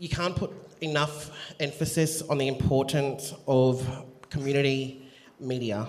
you 0.04 0.10
can't 0.10 0.36
put 0.36 0.52
enough 0.82 1.32
emphasis 1.62 2.22
on 2.24 2.38
the 2.38 2.50
importance 2.50 3.34
of 3.48 4.06
community 4.30 5.10
media 5.40 5.88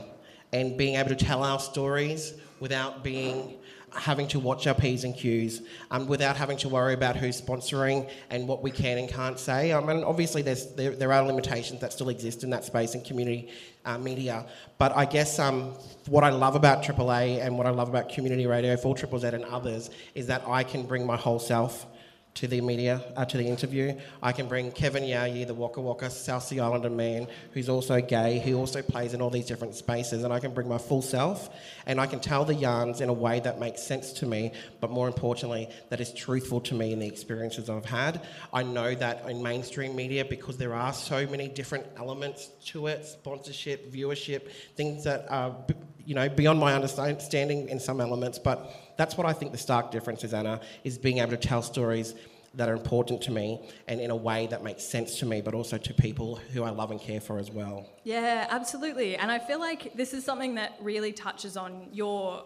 and 0.52 0.78
being 0.78 0.94
able 0.94 1.08
to 1.08 1.16
tell 1.16 1.42
our 1.42 1.58
stories 1.58 2.34
without 2.60 3.02
being 3.02 3.58
having 3.92 4.28
to 4.28 4.38
watch 4.38 4.68
our 4.68 4.74
P's 4.74 5.02
and 5.02 5.16
Q's, 5.16 5.62
um, 5.90 6.06
without 6.06 6.36
having 6.36 6.56
to 6.58 6.68
worry 6.68 6.94
about 6.94 7.16
who's 7.16 7.40
sponsoring 7.40 8.08
and 8.30 8.46
what 8.46 8.62
we 8.62 8.70
can 8.70 8.98
and 8.98 9.08
can't 9.08 9.38
say. 9.38 9.72
I 9.72 9.80
mean, 9.80 10.04
obviously, 10.04 10.42
there's, 10.42 10.66
there, 10.74 10.90
there 10.90 11.12
are 11.12 11.22
limitations 11.24 11.80
that 11.80 11.92
still 11.92 12.08
exist 12.08 12.42
in 12.44 12.50
that 12.50 12.64
space 12.64 12.94
in 12.94 13.02
community 13.02 13.50
uh, 13.84 13.98
media. 13.98 14.46
But 14.78 14.96
I 14.96 15.04
guess 15.04 15.38
um, 15.40 15.74
what 16.08 16.24
I 16.24 16.30
love 16.30 16.54
about 16.56 16.82
AAA 16.84 17.44
and 17.44 17.56
what 17.56 17.68
I 17.68 17.70
love 17.70 17.88
about 17.88 18.08
community 18.08 18.46
radio 18.46 18.76
for 18.76 18.96
Triple 18.96 19.18
Z 19.18 19.28
and 19.28 19.44
others 19.44 19.90
is 20.14 20.26
that 20.28 20.42
I 20.46 20.62
can 20.64 20.84
bring 20.84 21.04
my 21.06 21.16
whole 21.16 21.38
self 21.38 21.86
to 22.34 22.48
the 22.48 22.60
media, 22.60 23.00
uh, 23.16 23.24
to 23.24 23.36
the 23.36 23.46
interview. 23.46 23.96
I 24.22 24.32
can 24.32 24.48
bring 24.48 24.72
Kevin 24.72 25.04
Yow 25.04 25.24
Yeh, 25.24 25.44
the 25.44 25.54
Waka 25.54 25.80
Waka 25.80 26.10
South 26.10 26.42
Sea 26.42 26.60
Islander 26.60 26.90
man, 26.90 27.28
who's 27.52 27.68
also 27.68 28.00
gay, 28.00 28.40
who 28.40 28.58
also 28.58 28.82
plays 28.82 29.14
in 29.14 29.22
all 29.22 29.30
these 29.30 29.46
different 29.46 29.74
spaces, 29.74 30.24
and 30.24 30.32
I 30.32 30.40
can 30.40 30.52
bring 30.52 30.68
my 30.68 30.78
full 30.78 31.00
self, 31.00 31.48
and 31.86 32.00
I 32.00 32.06
can 32.06 32.18
tell 32.18 32.44
the 32.44 32.54
yarns 32.54 33.00
in 33.00 33.08
a 33.08 33.12
way 33.12 33.38
that 33.40 33.60
makes 33.60 33.82
sense 33.82 34.12
to 34.14 34.26
me, 34.26 34.52
but 34.80 34.90
more 34.90 35.06
importantly, 35.06 35.68
that 35.90 36.00
is 36.00 36.12
truthful 36.12 36.60
to 36.62 36.74
me 36.74 36.92
in 36.92 36.98
the 36.98 37.06
experiences 37.06 37.70
I've 37.70 37.84
had. 37.84 38.20
I 38.52 38.64
know 38.64 38.94
that 38.96 39.28
in 39.28 39.42
mainstream 39.42 39.94
media, 39.94 40.24
because 40.24 40.56
there 40.56 40.74
are 40.74 40.92
so 40.92 41.26
many 41.26 41.46
different 41.46 41.86
elements 41.96 42.48
to 42.66 42.88
it, 42.88 43.04
sponsorship, 43.04 43.92
viewership, 43.92 44.50
things 44.74 45.04
that 45.04 45.26
are 45.30 45.54
you 46.06 46.14
know, 46.14 46.28
beyond 46.28 46.60
my 46.60 46.74
understanding 46.74 47.68
in 47.68 47.80
some 47.80 48.00
elements, 48.00 48.38
but 48.38 48.70
that's 48.96 49.16
what 49.16 49.26
I 49.26 49.32
think 49.32 49.52
the 49.52 49.58
stark 49.58 49.90
difference 49.90 50.24
is, 50.24 50.34
Anna, 50.34 50.60
is 50.84 50.98
being 50.98 51.18
able 51.18 51.30
to 51.30 51.36
tell 51.36 51.62
stories 51.62 52.14
that 52.54 52.68
are 52.68 52.74
important 52.74 53.20
to 53.22 53.32
me 53.32 53.60
and 53.88 54.00
in 54.00 54.10
a 54.10 54.16
way 54.16 54.46
that 54.46 54.62
makes 54.62 54.84
sense 54.84 55.18
to 55.18 55.26
me, 55.26 55.40
but 55.40 55.54
also 55.54 55.76
to 55.76 55.92
people 55.94 56.36
who 56.52 56.62
I 56.62 56.70
love 56.70 56.90
and 56.90 57.00
care 57.00 57.20
for 57.20 57.38
as 57.38 57.50
well. 57.50 57.88
Yeah, 58.04 58.46
absolutely. 58.48 59.16
And 59.16 59.30
I 59.30 59.38
feel 59.38 59.58
like 59.58 59.94
this 59.94 60.14
is 60.14 60.24
something 60.24 60.54
that 60.54 60.76
really 60.80 61.12
touches 61.12 61.56
on 61.56 61.88
your 61.92 62.44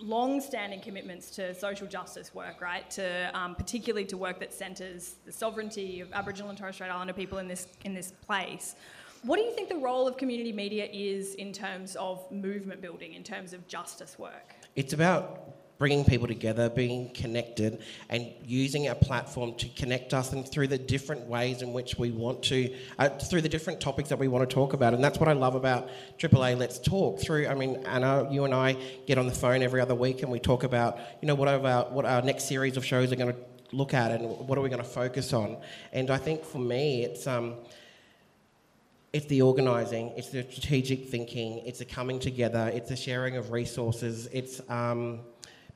long-standing 0.00 0.80
commitments 0.80 1.30
to 1.30 1.52
social 1.54 1.88
justice 1.88 2.32
work, 2.32 2.60
right? 2.60 2.88
To 2.90 3.30
um, 3.34 3.56
particularly 3.56 4.04
to 4.06 4.16
work 4.16 4.38
that 4.38 4.54
centres 4.54 5.16
the 5.26 5.32
sovereignty 5.32 6.00
of 6.00 6.12
Aboriginal 6.12 6.50
and 6.50 6.58
Torres 6.58 6.76
Strait 6.76 6.90
Islander 6.90 7.12
people 7.12 7.38
in 7.38 7.48
this 7.48 7.66
in 7.84 7.94
this 7.94 8.12
place. 8.24 8.76
What 9.22 9.38
do 9.38 9.42
you 9.42 9.52
think 9.52 9.68
the 9.68 9.76
role 9.76 10.06
of 10.06 10.16
community 10.16 10.52
media 10.52 10.88
is 10.92 11.34
in 11.34 11.52
terms 11.52 11.96
of 11.96 12.30
movement 12.30 12.80
building, 12.80 13.14
in 13.14 13.24
terms 13.24 13.52
of 13.52 13.66
justice 13.66 14.16
work? 14.16 14.54
It's 14.76 14.92
about 14.92 15.57
bringing 15.78 16.04
people 16.04 16.26
together, 16.26 16.68
being 16.68 17.08
connected, 17.10 17.80
and 18.08 18.32
using 18.44 18.88
a 18.88 18.94
platform 18.94 19.54
to 19.54 19.68
connect 19.70 20.12
us 20.12 20.32
and 20.32 20.46
through 20.46 20.66
the 20.66 20.76
different 20.76 21.24
ways 21.26 21.62
in 21.62 21.72
which 21.72 21.96
we 21.96 22.10
want 22.10 22.42
to, 22.42 22.74
uh, 22.98 23.08
through 23.08 23.40
the 23.40 23.48
different 23.48 23.80
topics 23.80 24.08
that 24.08 24.18
we 24.18 24.26
want 24.26 24.48
to 24.48 24.52
talk 24.52 24.72
about. 24.72 24.92
And 24.92 25.02
that's 25.02 25.20
what 25.20 25.28
I 25.28 25.34
love 25.34 25.54
about 25.54 25.88
AAA 26.18 26.58
Let's 26.58 26.80
Talk. 26.80 27.20
Through, 27.20 27.46
I 27.46 27.54
mean, 27.54 27.76
Anna, 27.86 28.28
you 28.30 28.44
and 28.44 28.52
I 28.52 28.76
get 29.06 29.18
on 29.18 29.26
the 29.26 29.32
phone 29.32 29.62
every 29.62 29.80
other 29.80 29.94
week 29.94 30.22
and 30.22 30.32
we 30.32 30.40
talk 30.40 30.64
about, 30.64 30.98
you 31.22 31.28
know, 31.28 31.36
what 31.36 31.46
our, 31.46 31.84
what 31.90 32.04
our 32.04 32.22
next 32.22 32.48
series 32.48 32.76
of 32.76 32.84
shows 32.84 33.12
are 33.12 33.16
going 33.16 33.32
to 33.32 33.38
look 33.70 33.94
at 33.94 34.10
and 34.10 34.28
what 34.48 34.58
are 34.58 34.62
we 34.62 34.68
going 34.68 34.82
to 34.82 34.88
focus 34.88 35.32
on. 35.32 35.58
And 35.92 36.10
I 36.10 36.18
think 36.18 36.44
for 36.44 36.58
me, 36.58 37.04
it's. 37.04 37.26
Um, 37.26 37.54
it's 39.10 39.24
the 39.24 39.40
organising, 39.40 40.12
it's 40.18 40.28
the 40.28 40.42
strategic 40.42 41.08
thinking, 41.08 41.62
it's 41.64 41.78
the 41.78 41.84
coming 41.86 42.20
together, 42.20 42.70
it's 42.74 42.90
the 42.90 42.96
sharing 42.96 43.38
of 43.38 43.50
resources, 43.50 44.28
it's 44.34 44.60
um, 44.68 45.20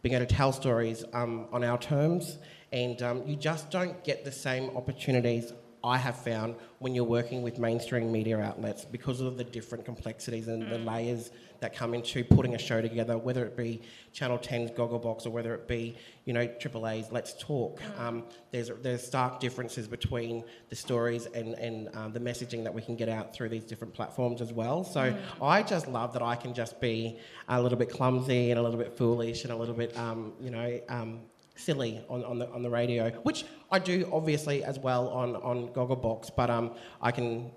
being 0.03 0.15
able 0.15 0.27
to 0.27 0.35
tell 0.35 0.53
stories 0.53 1.05
um, 1.13 1.47
on 1.53 1.63
our 1.63 1.79
terms, 1.79 2.39
and 2.73 3.01
um, 3.03 3.23
you 3.27 3.37
just 3.37 3.71
don't 3.71 4.03
get 4.05 4.25
the 4.25 4.33
same 4.33 4.77
opportunities 4.77 5.53
I 5.85 5.97
have 5.99 6.17
found 6.17 6.55
when 6.79 6.95
you're 6.95 7.05
working 7.05 7.43
with 7.43 7.59
mainstream 7.59 8.11
media 8.13 8.41
outlets 8.41 8.85
because 8.85 9.21
of 9.21 9.37
the 9.37 9.45
different 9.45 9.85
complexities 9.85 10.49
and 10.49 10.71
the 10.71 10.79
layers 10.79 11.31
that 11.61 11.75
come 11.75 11.95
into 11.95 12.25
putting 12.25 12.57
a 12.57 12.59
show 12.59 12.83
together, 12.83 13.17
whether 13.17 13.45
it 13.45 13.57
be 13.57 13.81
Channel 14.13 14.39
10's 14.39 14.73
Gogglebox 14.73 15.27
or 15.27 15.31
whether 15.31 15.55
it 15.55 15.69
be, 15.69 15.97
you 16.25 16.33
know, 16.33 16.47
AAA's 16.47 17.13
Let's 17.13 17.35
Talk. 17.35 17.81
Um, 17.99 18.25
there's, 18.51 18.71
there's 18.83 19.07
stark 19.07 19.39
differences 19.39 19.87
between 19.87 20.43
the 20.71 20.77
stories 20.77 21.27
and, 21.27 21.55
and 21.55 21.89
um, 21.95 22.13
the 22.13 22.21
messaging 22.21 22.65
that 22.65 22.75
we 22.75 22.83
can 22.83 22.97
get 22.97 23.09
out 23.09 23.33
through 23.33 23.49
these 23.49 23.65
different 23.65 23.95
platforms 23.95 24.41
as 24.41 24.53
well. 24.53 24.83
So 24.83 25.17
I 25.41 25.63
just 25.63 25.87
love 25.87 26.13
that 26.15 26.23
I 26.23 26.35
can 26.35 26.53
just 26.53 26.81
be 26.81 27.19
a 27.49 27.63
little 27.63 27.79
bit 27.79 27.91
clumsy 27.91 28.51
and 28.51 28.59
a 28.59 28.63
little 28.63 28.79
bit 28.79 28.97
foolish 28.97 29.45
and 29.45 29.53
a 29.53 29.57
little 29.57 29.75
bit, 29.75 29.97
um, 29.97 30.33
you 30.41 30.51
know, 30.51 30.81
um, 30.89 31.21
silly 31.55 32.05
on, 32.09 32.25
on 32.25 32.39
the 32.39 32.49
on 32.51 32.63
the 32.63 32.71
radio, 32.71 33.11
which 33.23 33.45
I 33.71 33.79
do 33.79 34.09
obviously 34.13 34.65
as 34.65 34.79
well 34.79 35.09
on 35.09 35.37
on 35.37 35.69
Gogglebox, 35.69 36.31
but 36.37 36.51
um, 36.51 36.73
I 37.01 37.11
can 37.11 37.51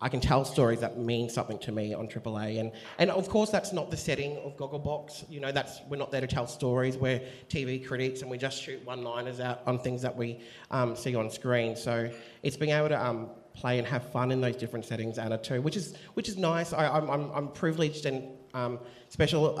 I 0.00 0.10
can 0.10 0.20
tell 0.20 0.44
stories 0.44 0.80
that 0.80 0.98
mean 0.98 1.30
something 1.30 1.58
to 1.60 1.72
me 1.72 1.94
on 1.94 2.06
AAA, 2.08 2.60
and 2.60 2.72
and 2.98 3.10
of 3.10 3.28
course 3.28 3.50
that's 3.50 3.72
not 3.72 3.90
the 3.90 3.96
setting 3.96 4.36
of 4.38 4.56
Gogglebox. 4.56 5.30
You 5.30 5.40
know, 5.40 5.52
that's 5.52 5.80
we're 5.88 5.96
not 5.96 6.10
there 6.10 6.20
to 6.20 6.26
tell 6.26 6.46
stories. 6.46 6.96
We're 6.96 7.20
TV 7.48 7.86
critics, 7.86 8.20
and 8.22 8.30
we 8.30 8.36
just 8.38 8.62
shoot 8.62 8.84
one-liners 8.84 9.40
out 9.40 9.62
on 9.66 9.78
things 9.78 10.02
that 10.02 10.14
we 10.14 10.40
um, 10.70 10.96
see 10.96 11.14
on 11.14 11.30
screen. 11.30 11.76
So 11.76 12.10
it's 12.42 12.56
being 12.56 12.72
able 12.72 12.88
to 12.88 13.02
um, 13.02 13.30
play 13.54 13.78
and 13.78 13.86
have 13.86 14.10
fun 14.12 14.32
in 14.32 14.40
those 14.40 14.56
different 14.56 14.84
settings, 14.84 15.18
Anna, 15.18 15.38
too, 15.38 15.62
which 15.62 15.76
is 15.76 15.96
which 16.14 16.28
is 16.28 16.36
nice. 16.36 16.72
I, 16.72 16.88
I'm, 16.88 17.08
I'm 17.10 17.30
I'm 17.30 17.48
privileged 17.48 18.04
and 18.06 18.28
um, 18.54 18.78
special. 19.08 19.58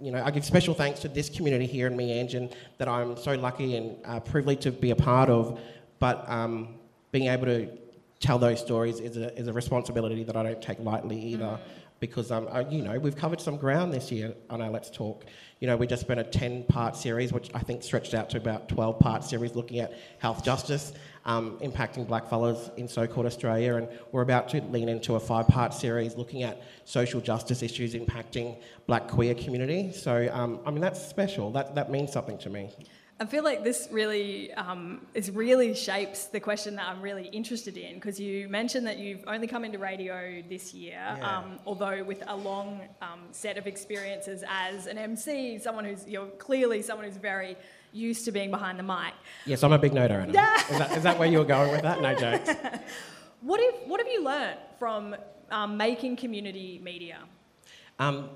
You 0.00 0.10
know, 0.10 0.22
I 0.22 0.30
give 0.30 0.44
special 0.44 0.74
thanks 0.74 1.00
to 1.00 1.08
this 1.08 1.28
community 1.28 1.66
here 1.66 1.86
in 1.86 1.96
Meanjin 1.96 2.52
that 2.78 2.88
I'm 2.88 3.16
so 3.16 3.34
lucky 3.34 3.76
and 3.76 3.96
uh, 4.04 4.20
privileged 4.20 4.62
to 4.62 4.72
be 4.72 4.90
a 4.90 4.96
part 4.96 5.30
of. 5.30 5.60
But 5.98 6.28
um, 6.28 6.74
being 7.12 7.28
able 7.28 7.46
to 7.46 7.68
tell 8.20 8.38
those 8.38 8.60
stories 8.60 9.00
is 9.00 9.16
a, 9.16 9.36
is 9.38 9.46
a 9.48 9.52
responsibility 9.52 10.24
that 10.24 10.36
I 10.36 10.42
don't 10.42 10.60
take 10.62 10.80
lightly 10.80 11.18
either. 11.20 11.58
because 12.00 12.30
um, 12.30 12.48
uh, 12.50 12.64
you 12.68 12.82
know 12.82 12.98
we've 12.98 13.16
covered 13.16 13.40
some 13.40 13.56
ground 13.56 13.92
this 13.92 14.10
year 14.10 14.34
on 14.50 14.60
our 14.60 14.70
Let's 14.70 14.90
Talk. 14.90 15.24
You 15.60 15.68
know, 15.68 15.76
we 15.76 15.86
just 15.86 16.02
spent 16.02 16.20
a 16.20 16.24
10 16.24 16.64
part 16.64 16.96
series, 16.96 17.32
which 17.32 17.50
I 17.54 17.60
think 17.60 17.82
stretched 17.82 18.14
out 18.14 18.28
to 18.30 18.36
about 18.36 18.68
12 18.68 18.98
part 18.98 19.24
series 19.24 19.54
looking 19.54 19.78
at 19.78 19.94
health 20.18 20.44
justice 20.44 20.92
um, 21.26 21.58
impacting 21.60 22.06
blackfellas 22.06 22.74
in 22.76 22.88
so 22.88 23.06
called 23.06 23.26
Australia. 23.26 23.76
And 23.76 23.88
we're 24.12 24.22
about 24.22 24.48
to 24.50 24.60
lean 24.62 24.88
into 24.88 25.14
a 25.14 25.20
five 25.20 25.48
part 25.48 25.72
series 25.74 26.16
looking 26.16 26.42
at 26.42 26.62
social 26.84 27.20
justice 27.20 27.62
issues 27.62 27.94
impacting 27.94 28.58
black 28.86 29.08
queer 29.08 29.34
community. 29.34 29.92
So, 29.92 30.28
um, 30.32 30.60
I 30.66 30.70
mean, 30.70 30.80
that's 30.80 31.04
special. 31.04 31.50
That, 31.52 31.74
that 31.74 31.90
means 31.90 32.12
something 32.12 32.38
to 32.38 32.50
me. 32.50 32.70
I 33.20 33.26
feel 33.26 33.44
like 33.44 33.62
this 33.62 33.86
really 33.92 34.52
um, 34.54 35.06
is 35.14 35.30
really 35.30 35.72
shapes 35.74 36.26
the 36.26 36.40
question 36.40 36.74
that 36.76 36.88
I'm 36.88 37.00
really 37.00 37.28
interested 37.28 37.76
in 37.76 37.94
because 37.94 38.18
you 38.18 38.48
mentioned 38.48 38.88
that 38.88 38.98
you've 38.98 39.22
only 39.28 39.46
come 39.46 39.64
into 39.64 39.78
radio 39.78 40.42
this 40.48 40.74
year, 40.74 40.98
Yeah. 41.16 41.38
um, 41.38 41.60
although 41.64 42.02
with 42.02 42.24
a 42.26 42.34
long 42.34 42.80
um, 43.00 43.20
set 43.30 43.56
of 43.56 43.68
experiences 43.68 44.42
as 44.48 44.86
an 44.86 44.98
MC, 44.98 45.60
someone 45.60 45.84
who's 45.84 46.04
you're 46.08 46.26
clearly 46.38 46.82
someone 46.82 47.06
who's 47.06 47.16
very 47.16 47.56
used 47.94 48.24
to 48.24 48.32
being 48.32 48.50
behind 48.50 48.78
the 48.78 48.82
mic. 48.82 49.14
Yes, 49.46 49.62
I'm 49.62 49.72
a 49.72 49.78
big 49.78 49.92
noter, 49.92 50.22
Anna. 50.22 50.32
is, 50.70 50.78
that, 50.78 50.96
is 50.96 51.02
that 51.04 51.18
where 51.18 51.28
you 51.28 51.38
were 51.38 51.44
going 51.44 51.70
with 51.70 51.82
that? 51.82 52.02
No 52.02 52.14
jokes. 52.14 52.50
What 53.44 53.60
have 53.60 53.86
what 53.86 54.00
have 54.00 54.08
you 54.08 54.24
learnt 54.24 54.58
from 54.78 55.14
um, 55.50 55.76
making 55.76 56.16
community 56.16 56.80
media? 56.82 57.18
Um, 57.98 58.30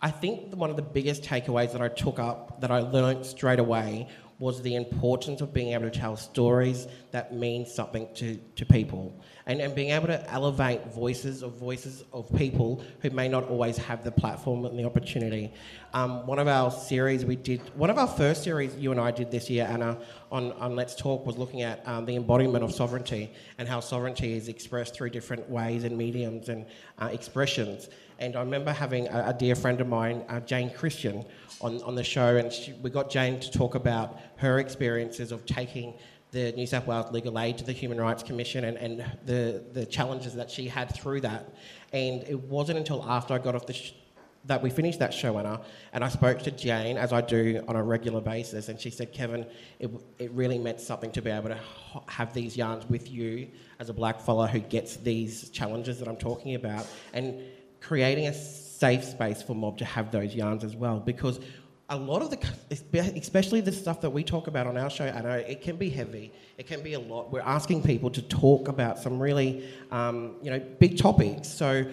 I 0.00 0.10
think 0.10 0.54
one 0.54 0.70
of 0.70 0.76
the 0.76 0.82
biggest 0.82 1.22
takeaways 1.22 1.72
that 1.72 1.82
I 1.82 1.88
took 1.88 2.18
up, 2.18 2.62
that 2.62 2.70
I 2.70 2.78
learned 2.78 3.26
straight 3.26 3.58
away, 3.58 4.08
was 4.38 4.60
the 4.60 4.74
importance 4.74 5.40
of 5.40 5.54
being 5.54 5.72
able 5.72 5.88
to 5.88 5.98
tell 5.98 6.16
stories 6.16 6.86
that 7.10 7.34
mean 7.34 7.64
something 7.64 8.06
to, 8.14 8.36
to 8.54 8.66
people. 8.66 9.18
And, 9.46 9.60
and 9.60 9.74
being 9.74 9.90
able 9.90 10.08
to 10.08 10.30
elevate 10.30 10.92
voices 10.92 11.42
of 11.42 11.56
voices 11.56 12.04
of 12.12 12.30
people 12.36 12.82
who 13.00 13.10
may 13.10 13.28
not 13.28 13.48
always 13.48 13.78
have 13.78 14.04
the 14.04 14.10
platform 14.10 14.66
and 14.66 14.78
the 14.78 14.84
opportunity. 14.84 15.52
Um, 15.94 16.26
one 16.26 16.38
of 16.38 16.48
our 16.48 16.70
series 16.70 17.24
we 17.24 17.36
did, 17.36 17.60
one 17.76 17.88
of 17.88 17.96
our 17.96 18.08
first 18.08 18.42
series 18.42 18.76
you 18.76 18.90
and 18.90 19.00
I 19.00 19.10
did 19.12 19.30
this 19.30 19.48
year, 19.48 19.66
Anna, 19.70 19.98
on, 20.30 20.52
on 20.52 20.76
Let's 20.76 20.94
Talk, 20.94 21.24
was 21.24 21.38
looking 21.38 21.62
at 21.62 21.86
um, 21.88 22.04
the 22.04 22.16
embodiment 22.16 22.64
of 22.64 22.74
sovereignty 22.74 23.32
and 23.56 23.66
how 23.68 23.80
sovereignty 23.80 24.34
is 24.34 24.48
expressed 24.48 24.94
through 24.94 25.10
different 25.10 25.48
ways 25.48 25.84
and 25.84 25.96
mediums 25.96 26.48
and 26.48 26.66
uh, 26.98 27.06
expressions. 27.06 27.88
And 28.18 28.36
I 28.36 28.40
remember 28.40 28.72
having 28.72 29.08
a, 29.08 29.28
a 29.28 29.32
dear 29.34 29.54
friend 29.54 29.80
of 29.80 29.88
mine, 29.88 30.24
uh, 30.28 30.40
Jane 30.40 30.70
Christian, 30.70 31.24
on, 31.60 31.82
on 31.82 31.94
the 31.94 32.04
show, 32.04 32.36
and 32.36 32.52
she, 32.52 32.72
we 32.74 32.90
got 32.90 33.10
Jane 33.10 33.40
to 33.40 33.50
talk 33.50 33.74
about 33.74 34.18
her 34.36 34.58
experiences 34.58 35.32
of 35.32 35.46
taking 35.46 35.94
the 36.32 36.52
New 36.52 36.66
South 36.66 36.86
Wales 36.86 37.10
legal 37.12 37.38
aid 37.38 37.56
to 37.58 37.64
the 37.64 37.72
Human 37.72 37.98
Rights 37.98 38.22
Commission 38.22 38.64
and, 38.64 38.76
and 38.76 39.04
the, 39.24 39.64
the 39.72 39.86
challenges 39.86 40.34
that 40.34 40.50
she 40.50 40.68
had 40.68 40.94
through 40.94 41.22
that. 41.22 41.54
And 41.92 42.22
it 42.24 42.38
wasn't 42.40 42.78
until 42.78 43.02
after 43.08 43.32
I 43.32 43.38
got 43.38 43.54
off 43.54 43.66
the 43.66 43.72
sh- 43.72 43.94
that 44.44 44.62
we 44.62 44.70
finished 44.70 45.00
that 45.00 45.12
show, 45.12 45.38
Anna, 45.38 45.60
and 45.92 46.04
I 46.04 46.08
spoke 46.08 46.40
to 46.42 46.52
Jane, 46.52 46.96
as 46.96 47.12
I 47.12 47.20
do 47.20 47.64
on 47.66 47.74
a 47.74 47.82
regular 47.82 48.20
basis, 48.20 48.68
and 48.68 48.78
she 48.78 48.90
said, 48.90 49.12
Kevin, 49.12 49.44
it, 49.80 49.90
it 50.18 50.30
really 50.30 50.58
meant 50.58 50.80
something 50.80 51.10
to 51.12 51.22
be 51.22 51.30
able 51.30 51.48
to 51.48 51.58
have 52.06 52.32
these 52.32 52.56
yarns 52.56 52.88
with 52.88 53.10
you 53.10 53.48
as 53.80 53.88
a 53.88 53.92
black 53.92 54.20
fella 54.20 54.46
who 54.46 54.60
gets 54.60 54.98
these 54.98 55.50
challenges 55.50 55.98
that 55.98 56.06
I'm 56.06 56.16
talking 56.16 56.54
about, 56.54 56.86
and 57.12 57.40
creating 57.86 58.26
a 58.26 58.34
safe 58.34 59.04
space 59.04 59.42
for 59.42 59.54
mob 59.54 59.78
to 59.78 59.84
have 59.84 60.10
those 60.10 60.34
yarns 60.34 60.64
as 60.64 60.74
well, 60.74 60.98
because 60.98 61.40
a 61.88 61.96
lot 61.96 62.20
of 62.20 62.30
the, 62.30 62.38
especially 63.16 63.60
the 63.60 63.70
stuff 63.70 64.00
that 64.00 64.10
we 64.10 64.24
talk 64.24 64.48
about 64.48 64.66
on 64.66 64.76
our 64.76 64.90
show, 64.90 65.06
i 65.06 65.20
know 65.20 65.30
it 65.30 65.62
can 65.62 65.76
be 65.76 65.88
heavy. 65.88 66.32
It 66.58 66.66
can 66.66 66.82
be 66.82 66.94
a 66.94 66.98
lot. 66.98 67.30
We're 67.30 67.42
asking 67.42 67.84
people 67.84 68.10
to 68.10 68.22
talk 68.22 68.66
about 68.66 68.98
some 68.98 69.20
really, 69.20 69.68
um, 69.92 70.34
you 70.42 70.50
know, 70.50 70.58
big 70.58 70.98
topics. 70.98 71.48
So 71.48 71.84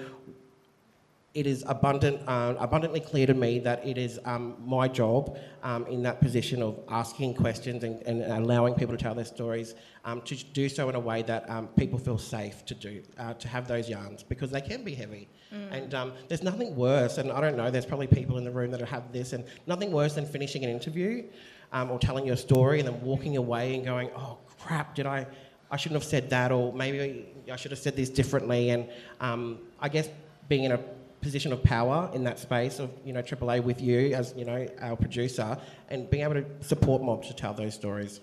it 1.34 1.48
is 1.48 1.64
abundant, 1.68 2.22
uh, 2.28 2.54
abundantly 2.60 3.00
clear 3.00 3.26
to 3.26 3.34
me 3.34 3.58
that 3.60 3.86
it 3.86 3.98
is 3.98 4.20
um, 4.26 4.56
my 4.64 4.88
job 4.88 5.38
um, 5.64 5.88
in 5.88 6.04
that 6.04 6.22
position 6.22 6.62
of 6.62 6.80
asking 6.90 7.34
questions 7.34 7.84
and, 7.84 8.02
and 8.04 8.22
allowing 8.24 8.76
people 8.76 8.96
to 8.96 9.04
tell 9.04 9.16
their 9.16 9.26
stories 9.26 9.74
um, 10.06 10.22
to 10.22 10.36
do 10.36 10.70
so 10.70 10.90
in 10.90 10.96
a 10.96 11.00
way 11.00 11.24
that 11.24 11.50
um, 11.50 11.68
people 11.70 11.98
feel 11.98 12.20
safe 12.20 12.64
to 12.66 12.76
do, 12.76 13.02
uh, 13.18 13.34
to 13.34 13.48
have 13.48 13.68
those 13.68 13.90
yarns 13.90 14.22
because 14.22 14.52
they 14.52 14.62
can 14.62 14.84
be 14.84 14.94
heavy. 14.94 15.28
And 15.72 15.94
um, 15.94 16.14
there's 16.28 16.44
nothing 16.44 16.76
worse, 16.76 17.18
and 17.20 17.32
I 17.32 17.40
don't 17.40 17.56
know, 17.56 17.70
there's 17.70 17.86
probably 17.86 18.08
people 18.08 18.38
in 18.38 18.44
the 18.44 18.52
room 18.52 18.72
that 18.72 18.82
have 18.82 19.12
this, 19.12 19.34
and 19.34 19.44
nothing 19.68 19.92
worse 19.92 20.16
than 20.16 20.26
finishing 20.26 20.64
an 20.64 20.70
interview 20.70 21.26
um, 21.72 21.92
or 21.92 22.00
telling 22.00 22.26
your 22.26 22.38
story 22.38 22.80
and 22.80 22.88
then 22.88 23.02
walking 23.02 23.38
away 23.38 23.76
and 23.76 23.86
going, 23.86 24.10
oh 24.16 24.38
crap, 24.60 24.96
did 24.96 25.06
I, 25.06 25.28
I 25.70 25.78
shouldn't 25.78 26.02
have 26.02 26.10
said 26.10 26.30
that, 26.30 26.52
or 26.52 26.74
maybe 26.74 27.26
I 27.52 27.56
should 27.56 27.72
have 27.72 27.80
said 27.80 27.96
this 27.96 28.10
differently. 28.10 28.70
And 28.70 28.88
um, 29.20 29.60
I 29.80 29.90
guess 29.90 30.10
being 30.48 30.64
in 30.66 30.72
a 30.72 30.80
position 31.24 31.52
of 31.54 31.64
power 31.64 32.12
in 32.14 32.24
that 32.26 32.38
space 32.38 32.80
of 32.80 32.92
you 33.04 33.14
know 33.14 33.22
AAA 33.22 33.64
with 33.64 33.82
you 33.82 34.14
as 34.14 34.34
you 34.38 34.46
know 34.46 34.68
our 34.82 34.96
producer 34.96 35.58
and 35.90 36.10
being 36.10 36.24
able 36.24 36.36
to 36.36 36.46
support 36.62 37.02
Mob 37.02 37.24
to 37.24 37.34
tell 37.34 37.54
those 37.54 37.74
stories. 37.74 38.20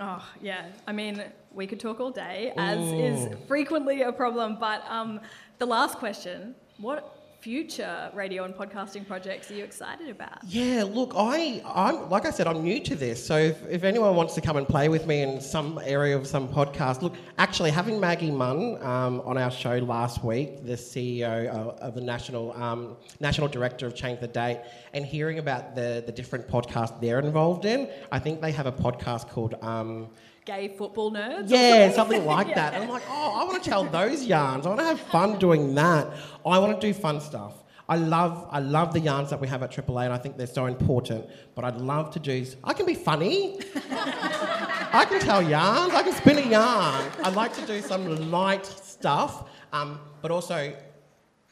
Oh, 0.00 0.22
yeah. 0.40 0.66
I 0.86 0.92
mean, 0.92 1.22
we 1.52 1.66
could 1.66 1.80
talk 1.80 2.00
all 2.00 2.10
day, 2.10 2.52
as 2.56 2.80
is 2.92 3.28
frequently 3.46 4.02
a 4.02 4.12
problem. 4.12 4.56
But 4.58 4.84
um, 4.88 5.20
the 5.58 5.66
last 5.66 5.98
question 5.98 6.54
what 6.78 7.13
future 7.44 8.10
radio 8.14 8.44
and 8.44 8.54
podcasting 8.54 9.06
projects 9.06 9.50
are 9.50 9.54
you 9.54 9.64
excited 9.64 10.08
about? 10.08 10.42
Yeah, 10.48 10.82
look, 10.88 11.12
I, 11.14 11.62
I'm 11.66 12.08
like 12.08 12.24
I 12.24 12.30
said, 12.30 12.46
I'm 12.46 12.64
new 12.64 12.80
to 12.80 12.96
this. 12.96 13.24
So 13.24 13.36
if, 13.36 13.62
if 13.68 13.84
anyone 13.84 14.16
wants 14.16 14.34
to 14.36 14.40
come 14.40 14.56
and 14.56 14.66
play 14.66 14.88
with 14.88 15.06
me 15.06 15.20
in 15.20 15.42
some 15.42 15.78
area 15.84 16.16
of 16.16 16.26
some 16.26 16.48
podcast, 16.48 17.02
look, 17.02 17.14
actually 17.36 17.70
having 17.70 18.00
Maggie 18.00 18.30
Munn 18.30 18.82
um, 18.82 19.20
on 19.26 19.36
our 19.36 19.50
show 19.50 19.76
last 19.76 20.24
week, 20.24 20.64
the 20.64 20.72
CEO 20.72 21.48
of, 21.48 21.78
of 21.80 21.94
the 21.94 22.00
national 22.00 22.54
um, 22.54 22.96
national 23.20 23.48
director 23.48 23.86
of 23.86 23.94
Change 23.94 24.20
the 24.20 24.28
Date, 24.28 24.62
and 24.94 25.04
hearing 25.04 25.38
about 25.38 25.74
the 25.74 26.02
the 26.06 26.12
different 26.12 26.48
podcasts 26.48 26.98
they're 26.98 27.20
involved 27.20 27.66
in, 27.66 27.90
I 28.10 28.20
think 28.20 28.40
they 28.40 28.52
have 28.52 28.64
a 28.64 28.72
podcast 28.72 29.28
called. 29.28 29.54
Um, 29.60 30.08
Gay 30.44 30.68
football 30.76 31.10
nerds? 31.10 31.50
or 31.50 31.54
yeah, 31.54 31.90
something? 31.90 31.94
something 32.20 32.26
like 32.26 32.46
Yeah. 32.48 32.54
that. 32.54 32.74
And 32.74 32.84
I'm 32.84 32.90
like, 32.90 33.02
oh, 33.08 33.32
I 33.40 33.44
want 33.44 33.62
to 33.62 33.68
tell 33.70 33.84
those 33.84 34.24
yarns. 34.24 34.66
I 34.66 34.68
want 34.68 34.80
to 34.80 34.86
have 34.86 35.00
fun 35.00 35.38
doing 35.38 35.74
that. 35.76 36.06
I 36.44 36.58
want 36.58 36.78
to 36.80 36.86
do 36.86 36.92
fun 36.92 37.20
stuff. 37.20 37.54
I 37.88 37.96
love, 37.96 38.46
I 38.50 38.60
love 38.60 38.92
the 38.94 39.00
yarns 39.00 39.28
that 39.30 39.40
we 39.40 39.48
have 39.48 39.62
at 39.62 39.70
AAA, 39.70 40.04
and 40.04 40.12
I 40.12 40.16
think 40.18 40.36
they're 40.38 40.46
so 40.46 40.66
important. 40.66 41.26
But 41.54 41.64
I'd 41.66 41.76
love 41.76 42.10
to 42.12 42.18
do. 42.18 42.46
I 42.62 42.72
can 42.72 42.86
be 42.86 42.94
funny. 42.94 43.58
I 43.90 45.04
can 45.08 45.20
tell 45.20 45.42
yarns. 45.42 45.92
I 45.94 46.02
can 46.02 46.12
spin 46.12 46.38
a 46.38 46.48
yarn. 46.48 47.10
I'd 47.22 47.34
like 47.34 47.52
to 47.54 47.66
do 47.66 47.80
some 47.82 48.30
light 48.30 48.64
stuff, 48.66 49.48
um, 49.72 49.98
but 50.22 50.30
also 50.30 50.74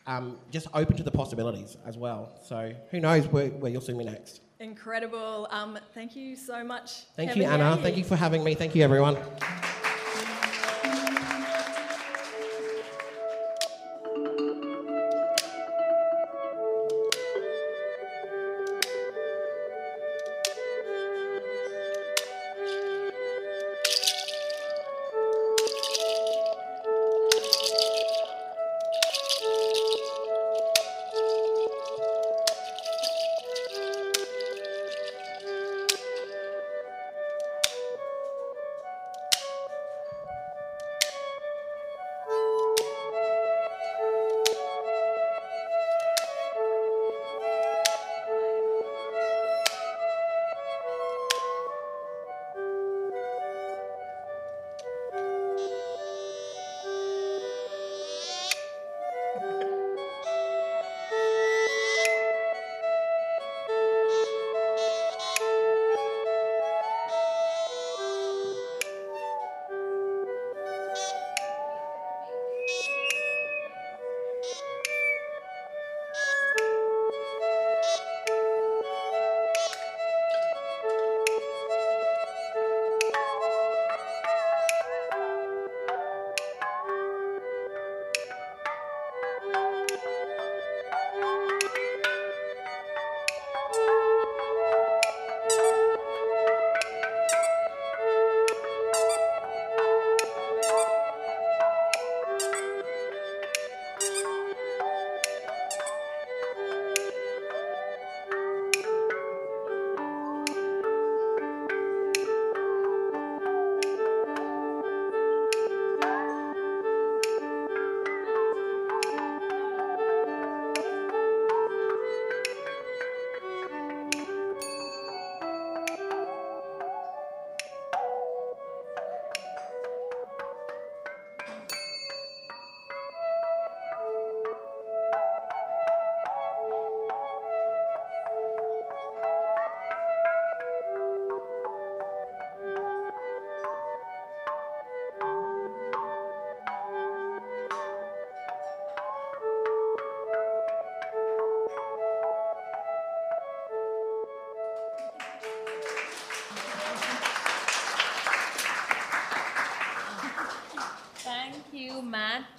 um, 0.06 0.38
just 0.50 0.68
open 0.74 0.96
to 0.96 1.02
the 1.02 1.10
possibilities 1.10 1.76
as 1.86 1.96
well. 1.98 2.38
So 2.46 2.72
who 2.90 3.00
knows 3.00 3.26
where, 3.28 3.48
where 3.48 3.70
you'll 3.70 3.80
see 3.80 3.94
me 3.94 4.04
next. 4.04 4.41
Incredible. 4.62 5.48
Um, 5.50 5.76
thank 5.92 6.14
you 6.14 6.36
so 6.36 6.62
much. 6.62 7.02
Thank 7.16 7.30
Kevin 7.30 7.42
you, 7.42 7.48
Anna. 7.48 7.76
Thank 7.82 7.96
you 7.96 8.04
for 8.04 8.14
having 8.14 8.44
me. 8.44 8.54
Thank 8.54 8.76
you, 8.76 8.84
everyone. 8.84 9.16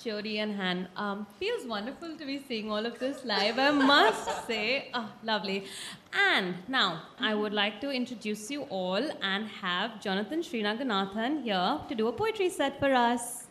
Matt, 0.03 0.15
Jody, 0.15 0.39
and 0.39 0.55
Han. 0.55 0.87
Um, 0.95 1.27
feels 1.39 1.65
wonderful 1.65 2.17
to 2.17 2.25
be 2.25 2.41
seeing 2.47 2.71
all 2.71 2.85
of 2.85 2.99
this 2.99 3.23
live, 3.25 3.59
I 3.59 3.71
must 3.71 4.47
say. 4.47 4.89
Oh, 4.93 5.09
lovely. 5.23 5.65
And 6.13 6.55
now, 6.67 7.03
I 7.19 7.33
would 7.33 7.53
like 7.53 7.79
to 7.81 7.89
introduce 7.89 8.51
you 8.51 8.63
all 8.63 9.01
and 9.21 9.47
have 9.47 10.01
Jonathan 10.01 10.41
Sriranganathan 10.41 11.43
here 11.43 11.79
to 11.87 11.95
do 11.95 12.07
a 12.07 12.11
poetry 12.11 12.49
set 12.49 12.79
for 12.79 12.93
us. 12.93 13.47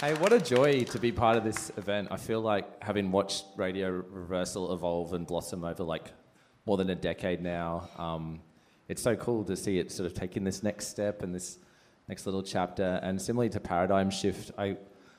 Hey, 0.00 0.14
what 0.14 0.32
a 0.32 0.40
joy 0.40 0.84
to 0.84 0.98
be 0.98 1.10
part 1.12 1.36
of 1.36 1.44
this 1.44 1.70
event. 1.76 2.08
I 2.10 2.16
feel 2.16 2.40
like 2.40 2.82
having 2.82 3.10
watched 3.10 3.44
Radio 3.56 3.90
Reversal 3.90 4.72
evolve 4.72 5.12
and 5.12 5.26
blossom 5.26 5.64
over 5.64 5.82
like 5.82 6.12
more 6.66 6.76
than 6.76 6.90
a 6.90 6.94
decade 6.94 7.42
now, 7.42 7.88
um, 7.96 8.40
it's 8.88 9.02
so 9.02 9.16
cool 9.16 9.44
to 9.44 9.56
see 9.56 9.78
it 9.78 9.90
sort 9.90 10.06
of 10.06 10.14
taking 10.14 10.44
this 10.44 10.62
next 10.62 10.88
step 10.88 11.22
and 11.22 11.34
this 11.34 11.58
next 12.08 12.26
little 12.26 12.42
chapter. 12.42 13.00
And 13.02 13.20
similarly 13.20 13.50
to 13.50 13.60
Paradigm 13.60 14.10
Shift, 14.10 14.52
I, 14.58 14.76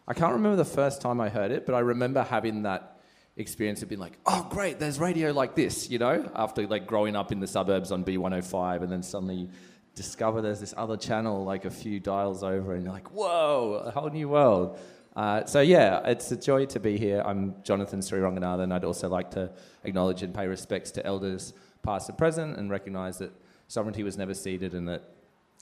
I 0.08 0.14
can't 0.14 0.34
remember 0.34 0.58
the 0.58 0.66
first 0.66 1.02
time 1.02 1.22
I 1.22 1.30
heard 1.30 1.52
it, 1.52 1.66
but 1.66 1.76
I 1.76 1.80
remember 1.80 2.24
having 2.24 2.64
that 2.64 3.00
experience 3.38 3.82
of 3.82 3.90
being 3.90 4.02
like, 4.02 4.18
oh, 4.26 4.48
great, 4.50 4.80
there's 4.80 5.00
radio 5.00 5.32
like 5.32 5.56
this, 5.56 5.90
you 5.90 6.00
know, 6.00 6.30
after 6.36 6.68
like 6.68 6.88
growing 6.88 7.16
up 7.16 7.32
in 7.32 7.40
the 7.40 7.48
suburbs 7.48 7.92
on 7.92 8.04
B105 8.04 8.84
and 8.84 8.92
then 8.92 9.04
suddenly 9.04 9.50
discover 9.96 10.42
there's 10.42 10.60
this 10.60 10.74
other 10.78 10.98
channel 10.98 11.44
like 11.44 11.66
a 11.66 11.70
few 11.70 12.00
dials 12.00 12.44
over 12.44 12.74
and 12.74 12.84
you're 12.84 12.94
like, 12.94 13.12
whoa, 13.12 13.84
a 13.86 13.92
whole 13.92 14.10
new 14.10 14.30
world. 14.30 14.78
Uh, 15.16 15.46
so 15.46 15.62
yeah, 15.62 16.02
it's 16.06 16.32
a 16.32 16.38
joy 16.38 16.66
to 16.66 16.80
be 16.80 16.98
here. 16.98 17.22
I'm 17.26 17.56
Jonathan 17.64 18.00
Sriranganathan. 18.00 18.72
I'd 18.72 18.84
also 18.84 19.10
like 19.10 19.32
to 19.32 19.52
acknowledge 19.84 20.24
and 20.24 20.34
pay 20.34 20.48
respects 20.48 20.92
to 20.92 21.06
elders 21.06 21.54
past 21.84 22.10
and 22.10 22.18
present 22.18 22.58
and 22.58 22.70
recognise 22.70 23.18
that 23.20 23.32
sovereignty 23.68 24.04
was 24.04 24.18
never 24.18 24.34
ceded 24.34 24.74
and 24.74 24.88
that 24.88 25.04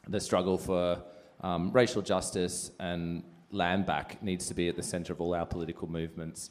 the 0.08 0.20
struggle 0.20 0.58
for 0.58 1.02
um, 1.42 1.72
racial 1.72 2.02
justice 2.02 2.72
and 2.80 3.24
land 3.52 3.86
back 3.86 4.22
needs 4.22 4.48
to 4.48 4.54
be 4.54 4.68
at 4.70 4.76
the 4.76 4.84
centre 4.84 5.14
of 5.14 5.22
all 5.22 5.34
our 5.34 5.46
political 5.46 5.90
movements. 5.90 6.50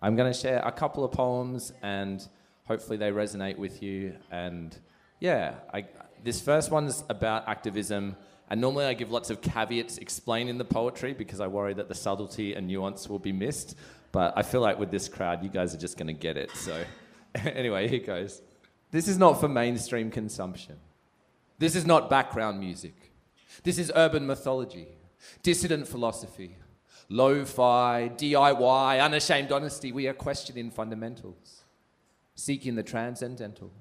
I'm 0.00 0.16
going 0.16 0.32
to 0.32 0.38
share 0.38 0.60
a 0.64 0.72
couple 0.72 1.04
of 1.04 1.12
poems 1.12 1.72
and 1.82 2.26
hopefully 2.64 2.96
they 2.96 3.10
resonate 3.10 3.58
with 3.58 3.82
you. 3.82 4.14
And 4.30 4.76
yeah, 5.20 5.54
I, 5.74 5.86
this 6.22 6.40
first 6.40 6.70
one's 6.70 7.04
about 7.08 7.48
activism. 7.48 8.16
And 8.50 8.60
normally 8.60 8.86
I 8.86 8.94
give 8.94 9.10
lots 9.10 9.30
of 9.30 9.42
caveats 9.42 9.98
explaining 9.98 10.56
the 10.56 10.64
poetry 10.64 11.12
because 11.12 11.40
I 11.40 11.48
worry 11.48 11.74
that 11.74 11.88
the 11.88 11.94
subtlety 11.94 12.54
and 12.54 12.66
nuance 12.66 13.08
will 13.08 13.18
be 13.18 13.32
missed. 13.32 13.76
But 14.12 14.32
I 14.36 14.42
feel 14.42 14.60
like 14.60 14.78
with 14.78 14.90
this 14.90 15.08
crowd, 15.08 15.42
you 15.42 15.50
guys 15.50 15.74
are 15.74 15.78
just 15.78 15.98
going 15.98 16.06
to 16.06 16.14
get 16.14 16.36
it. 16.36 16.50
So, 16.52 16.82
anyway, 17.34 17.88
here 17.88 17.98
goes. 17.98 18.40
This 18.90 19.06
is 19.06 19.18
not 19.18 19.38
for 19.38 19.48
mainstream 19.48 20.10
consumption. 20.10 20.76
This 21.58 21.76
is 21.76 21.84
not 21.84 22.08
background 22.08 22.58
music. 22.58 23.07
This 23.62 23.78
is 23.78 23.92
urban 23.94 24.26
mythology, 24.26 24.88
dissident 25.42 25.88
philosophy, 25.88 26.56
lo 27.08 27.44
fi, 27.44 28.10
DIY, 28.16 29.04
unashamed 29.04 29.52
honesty. 29.52 29.92
We 29.92 30.06
are 30.06 30.14
questioning 30.14 30.70
fundamentals, 30.70 31.64
seeking 32.34 32.74
the 32.74 32.82
transcendental 32.82 33.72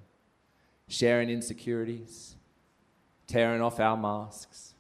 sharing 0.88 1.30
insecurities, 1.30 2.36
tearing 3.27 3.62
off 3.62 3.80
our 3.80 3.97
masks. 3.97 4.73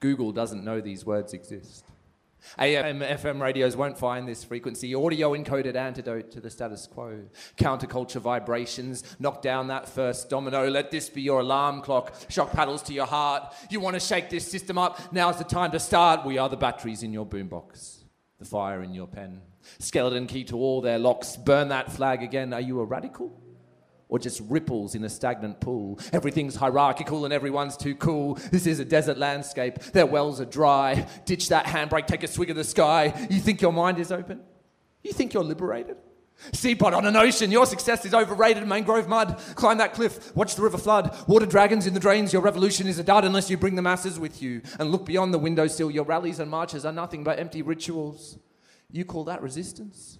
Google 0.00 0.32
doesn't 0.32 0.64
know 0.64 0.80
these 0.80 1.06
words 1.06 1.32
exist. 1.32 1.84
AM, 2.58 3.00
FM 3.00 3.40
radios 3.40 3.76
won't 3.76 3.98
find 3.98 4.28
this 4.28 4.44
frequency. 4.44 4.94
Audio 4.94 5.32
encoded 5.32 5.74
antidote 5.74 6.30
to 6.32 6.40
the 6.40 6.50
status 6.50 6.86
quo. 6.86 7.24
Counterculture 7.56 8.20
vibrations. 8.20 9.04
Knock 9.18 9.42
down 9.42 9.68
that 9.68 9.88
first 9.88 10.30
domino. 10.30 10.68
Let 10.68 10.90
this 10.90 11.08
be 11.08 11.22
your 11.22 11.40
alarm 11.40 11.82
clock. 11.82 12.14
Shock 12.28 12.52
paddles 12.52 12.82
to 12.84 12.92
your 12.92 13.06
heart. 13.06 13.54
You 13.70 13.80
want 13.80 13.94
to 13.94 14.00
shake 14.00 14.30
this 14.30 14.50
system 14.50 14.78
up? 14.78 15.12
Now's 15.12 15.38
the 15.38 15.44
time 15.44 15.70
to 15.72 15.80
start. 15.80 16.24
We 16.24 16.38
are 16.38 16.48
the 16.48 16.56
batteries 16.56 17.02
in 17.02 17.12
your 17.12 17.26
boombox, 17.26 18.04
the 18.38 18.44
fire 18.44 18.82
in 18.82 18.94
your 18.94 19.06
pen. 19.06 19.40
Skeleton 19.78 20.26
key 20.26 20.44
to 20.44 20.56
all 20.56 20.80
their 20.80 20.98
locks. 20.98 21.36
Burn 21.36 21.68
that 21.68 21.92
flag 21.92 22.22
again. 22.22 22.52
Are 22.52 22.60
you 22.60 22.80
a 22.80 22.84
radical? 22.84 23.41
Or 24.12 24.18
just 24.18 24.42
ripples 24.50 24.94
in 24.94 25.04
a 25.04 25.08
stagnant 25.08 25.58
pool. 25.58 25.98
Everything's 26.12 26.54
hierarchical 26.54 27.24
and 27.24 27.32
everyone's 27.32 27.78
too 27.78 27.94
cool. 27.94 28.34
This 28.50 28.66
is 28.66 28.78
a 28.78 28.84
desert 28.84 29.16
landscape. 29.16 29.78
Their 29.78 30.04
wells 30.04 30.38
are 30.38 30.44
dry. 30.44 31.06
Ditch 31.24 31.48
that 31.48 31.64
handbrake, 31.64 32.06
take 32.06 32.22
a 32.22 32.28
swig 32.28 32.50
of 32.50 32.56
the 32.56 32.62
sky. 32.62 33.26
You 33.30 33.40
think 33.40 33.62
your 33.62 33.72
mind 33.72 33.98
is 33.98 34.12
open? 34.12 34.42
You 35.02 35.14
think 35.14 35.32
you're 35.32 35.42
liberated? 35.42 35.96
Seapot 36.52 36.92
on 36.92 37.06
an 37.06 37.16
ocean, 37.16 37.50
your 37.50 37.64
success 37.64 38.04
is 38.04 38.12
overrated. 38.12 38.66
Mangrove 38.66 39.08
mud, 39.08 39.40
climb 39.54 39.78
that 39.78 39.94
cliff, 39.94 40.36
watch 40.36 40.56
the 40.56 40.62
river 40.62 40.76
flood. 40.76 41.16
Water 41.26 41.46
dragons 41.46 41.86
in 41.86 41.94
the 41.94 42.00
drains, 42.00 42.34
your 42.34 42.42
revolution 42.42 42.86
is 42.86 42.98
a 42.98 43.04
dud 43.04 43.24
unless 43.24 43.48
you 43.48 43.56
bring 43.56 43.76
the 43.76 43.82
masses 43.82 44.18
with 44.18 44.42
you. 44.42 44.60
And 44.78 44.90
look 44.90 45.06
beyond 45.06 45.32
the 45.32 45.38
windowsill, 45.38 45.90
your 45.90 46.04
rallies 46.04 46.38
and 46.38 46.50
marches 46.50 46.84
are 46.84 46.92
nothing 46.92 47.24
but 47.24 47.38
empty 47.38 47.62
rituals. 47.62 48.38
You 48.90 49.06
call 49.06 49.24
that 49.24 49.40
resistance? 49.40 50.18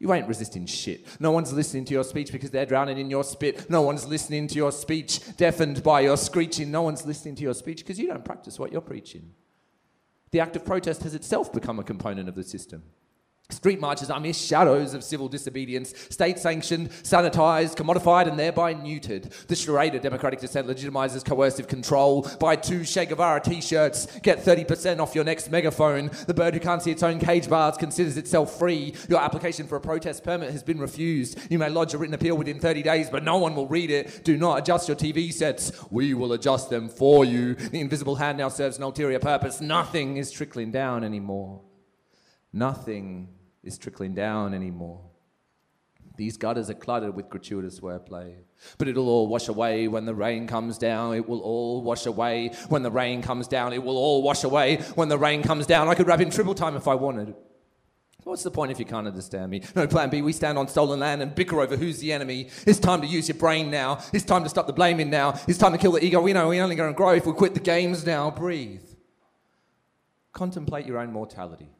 You 0.00 0.12
ain't 0.12 0.28
resisting 0.28 0.64
shit. 0.66 1.06
No 1.20 1.32
one's 1.32 1.52
listening 1.52 1.84
to 1.86 1.94
your 1.94 2.04
speech 2.04 2.30
because 2.30 2.50
they're 2.50 2.66
drowning 2.66 2.98
in 2.98 3.10
your 3.10 3.24
spit. 3.24 3.68
No 3.68 3.82
one's 3.82 4.06
listening 4.06 4.46
to 4.48 4.54
your 4.54 4.70
speech, 4.70 5.20
deafened 5.36 5.82
by 5.82 6.00
your 6.00 6.16
screeching. 6.16 6.70
No 6.70 6.82
one's 6.82 7.04
listening 7.04 7.34
to 7.36 7.42
your 7.42 7.54
speech 7.54 7.78
because 7.78 7.98
you 7.98 8.06
don't 8.06 8.24
practice 8.24 8.58
what 8.58 8.70
you're 8.70 8.80
preaching. 8.80 9.32
The 10.30 10.40
act 10.40 10.54
of 10.54 10.64
protest 10.64 11.02
has 11.02 11.14
itself 11.14 11.52
become 11.52 11.80
a 11.80 11.84
component 11.84 12.28
of 12.28 12.36
the 12.36 12.44
system. 12.44 12.84
Street 13.50 13.80
marches 13.80 14.10
are 14.10 14.20
mere 14.20 14.34
shadows 14.34 14.92
of 14.92 15.02
civil 15.02 15.26
disobedience, 15.26 15.94
state 16.10 16.38
sanctioned, 16.38 16.90
sanitized, 16.90 17.76
commodified, 17.76 18.28
and 18.28 18.38
thereby 18.38 18.74
neutered. 18.74 19.30
The 19.46 19.56
charade 19.56 19.94
of 19.94 20.02
democratic 20.02 20.40
dissent 20.40 20.66
legitimizes 20.66 21.24
coercive 21.24 21.66
control. 21.66 22.28
Buy 22.38 22.56
two 22.56 22.84
Che 22.84 23.06
Guevara 23.06 23.40
t 23.40 23.62
shirts, 23.62 24.06
get 24.20 24.44
30% 24.44 25.00
off 25.00 25.14
your 25.14 25.24
next 25.24 25.50
megaphone. 25.50 26.10
The 26.26 26.34
bird 26.34 26.52
who 26.52 26.60
can't 26.60 26.82
see 26.82 26.90
its 26.90 27.02
own 27.02 27.20
cage 27.20 27.48
bars 27.48 27.78
considers 27.78 28.18
itself 28.18 28.58
free. 28.58 28.92
Your 29.08 29.20
application 29.20 29.66
for 29.66 29.76
a 29.76 29.80
protest 29.80 30.24
permit 30.24 30.50
has 30.52 30.62
been 30.62 30.78
refused. 30.78 31.38
You 31.50 31.58
may 31.58 31.70
lodge 31.70 31.94
a 31.94 31.98
written 31.98 32.14
appeal 32.14 32.36
within 32.36 32.60
30 32.60 32.82
days, 32.82 33.08
but 33.08 33.24
no 33.24 33.38
one 33.38 33.56
will 33.56 33.66
read 33.66 33.90
it. 33.90 34.24
Do 34.24 34.36
not 34.36 34.58
adjust 34.58 34.88
your 34.88 34.96
TV 34.96 35.32
sets. 35.32 35.72
We 35.90 36.12
will 36.12 36.34
adjust 36.34 36.68
them 36.68 36.90
for 36.90 37.24
you. 37.24 37.54
The 37.54 37.80
invisible 37.80 38.16
hand 38.16 38.36
now 38.36 38.50
serves 38.50 38.76
an 38.76 38.82
ulterior 38.82 39.20
purpose. 39.20 39.62
Nothing 39.62 40.18
is 40.18 40.30
trickling 40.30 40.70
down 40.70 41.02
anymore. 41.02 41.62
Nothing 42.52 43.37
is 43.68 43.78
trickling 43.78 44.14
down 44.14 44.54
anymore. 44.54 45.00
These 46.16 46.36
gutters 46.36 46.68
are 46.68 46.74
cluttered 46.74 47.14
with 47.14 47.30
gratuitous 47.30 47.78
wordplay. 47.78 48.34
But 48.76 48.88
it'll 48.88 49.08
all 49.08 49.28
wash 49.28 49.46
away 49.46 49.86
when 49.86 50.04
the 50.04 50.14
rain 50.14 50.48
comes 50.48 50.76
down. 50.76 51.14
It 51.14 51.28
will 51.28 51.38
all 51.40 51.80
wash 51.82 52.06
away 52.06 52.48
when 52.68 52.82
the 52.82 52.90
rain 52.90 53.22
comes 53.22 53.46
down. 53.46 53.72
It 53.72 53.84
will 53.84 53.96
all 53.96 54.20
wash 54.20 54.42
away 54.42 54.78
when 54.96 55.08
the 55.08 55.18
rain 55.18 55.44
comes 55.44 55.64
down. 55.64 55.86
I 55.86 55.94
could 55.94 56.08
rap 56.08 56.20
in 56.20 56.30
triple 56.30 56.56
time 56.56 56.74
if 56.74 56.88
I 56.88 56.96
wanted. 56.96 57.36
What's 58.24 58.42
the 58.42 58.50
point 58.50 58.72
if 58.72 58.80
you 58.80 58.84
can't 58.84 59.06
understand 59.06 59.50
me? 59.50 59.62
No 59.76 59.86
plan 59.86 60.10
B, 60.10 60.20
we 60.20 60.32
stand 60.32 60.58
on 60.58 60.66
stolen 60.66 60.98
land 60.98 61.22
and 61.22 61.32
bicker 61.34 61.60
over 61.60 61.76
who's 61.76 62.00
the 62.00 62.12
enemy. 62.12 62.48
It's 62.66 62.80
time 62.80 63.00
to 63.00 63.06
use 63.06 63.28
your 63.28 63.38
brain 63.38 63.70
now. 63.70 64.00
It's 64.12 64.24
time 64.24 64.42
to 64.42 64.50
stop 64.50 64.66
the 64.66 64.72
blaming 64.72 65.08
now. 65.08 65.40
It's 65.46 65.56
time 65.56 65.72
to 65.72 65.78
kill 65.78 65.92
the 65.92 66.04
ego. 66.04 66.20
We 66.20 66.32
know 66.32 66.48
we're 66.48 66.62
only 66.62 66.74
going 66.74 66.92
to 66.92 66.96
grow 66.96 67.10
if 67.10 67.26
we 67.26 67.32
quit 67.32 67.54
the 67.54 67.60
games 67.60 68.04
now. 68.04 68.30
Breathe. 68.30 68.82
Contemplate 70.32 70.84
your 70.84 70.98
own 70.98 71.12
mortality. 71.12 71.70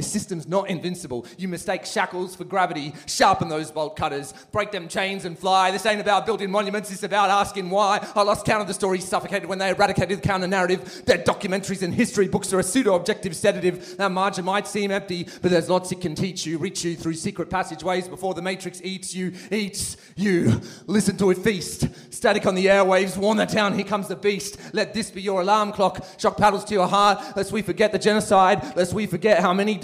The 0.00 0.06
system's 0.06 0.48
not 0.48 0.70
invincible. 0.70 1.26
You 1.36 1.46
mistake 1.46 1.84
shackles 1.84 2.34
for 2.34 2.44
gravity. 2.44 2.94
Sharpen 3.04 3.50
those 3.50 3.70
bolt 3.70 3.96
cutters. 3.96 4.32
Break 4.50 4.72
them 4.72 4.88
chains 4.88 5.26
and 5.26 5.38
fly. 5.38 5.70
This 5.70 5.84
ain't 5.84 6.00
about 6.00 6.24
building 6.24 6.50
monuments, 6.50 6.90
it's 6.90 7.02
about 7.02 7.28
asking 7.28 7.68
why. 7.68 8.02
I 8.16 8.22
lost 8.22 8.46
count 8.46 8.62
of 8.62 8.66
the 8.66 8.72
stories 8.72 9.06
suffocated 9.06 9.46
when 9.46 9.58
they 9.58 9.68
eradicated 9.68 10.22
the 10.22 10.26
counter 10.26 10.46
narrative. 10.46 11.02
Their 11.04 11.18
documentaries 11.18 11.82
and 11.82 11.92
history 11.92 12.28
books 12.28 12.50
are 12.54 12.58
a 12.58 12.62
pseudo 12.62 12.94
objective 12.94 13.36
sedative. 13.36 13.98
That 13.98 14.10
margin 14.10 14.46
might 14.46 14.66
seem 14.66 14.90
empty, 14.90 15.28
but 15.42 15.50
there's 15.50 15.68
lots 15.68 15.92
it 15.92 16.00
can 16.00 16.14
teach 16.14 16.46
you. 16.46 16.56
Reach 16.56 16.82
you 16.82 16.96
through 16.96 17.12
secret 17.12 17.50
passageways 17.50 18.08
before 18.08 18.32
the 18.32 18.40
matrix 18.40 18.80
eats 18.82 19.14
you. 19.14 19.34
Eats 19.50 19.98
you. 20.16 20.62
Listen 20.86 21.18
to 21.18 21.30
it 21.30 21.36
feast. 21.36 21.88
Static 22.08 22.46
on 22.46 22.54
the 22.54 22.66
airwaves. 22.66 23.18
Warn 23.18 23.36
the 23.36 23.44
town, 23.44 23.74
here 23.74 23.84
comes 23.84 24.08
the 24.08 24.16
beast. 24.16 24.56
Let 24.72 24.94
this 24.94 25.10
be 25.10 25.20
your 25.20 25.42
alarm 25.42 25.72
clock. 25.72 26.06
Shock 26.16 26.38
paddles 26.38 26.64
to 26.64 26.74
your 26.74 26.88
heart. 26.88 27.36
Lest 27.36 27.52
we 27.52 27.60
forget 27.60 27.92
the 27.92 27.98
genocide. 27.98 28.74
Lest 28.76 28.94
we 28.94 29.04
forget 29.04 29.40
how 29.40 29.52
many. 29.52 29.76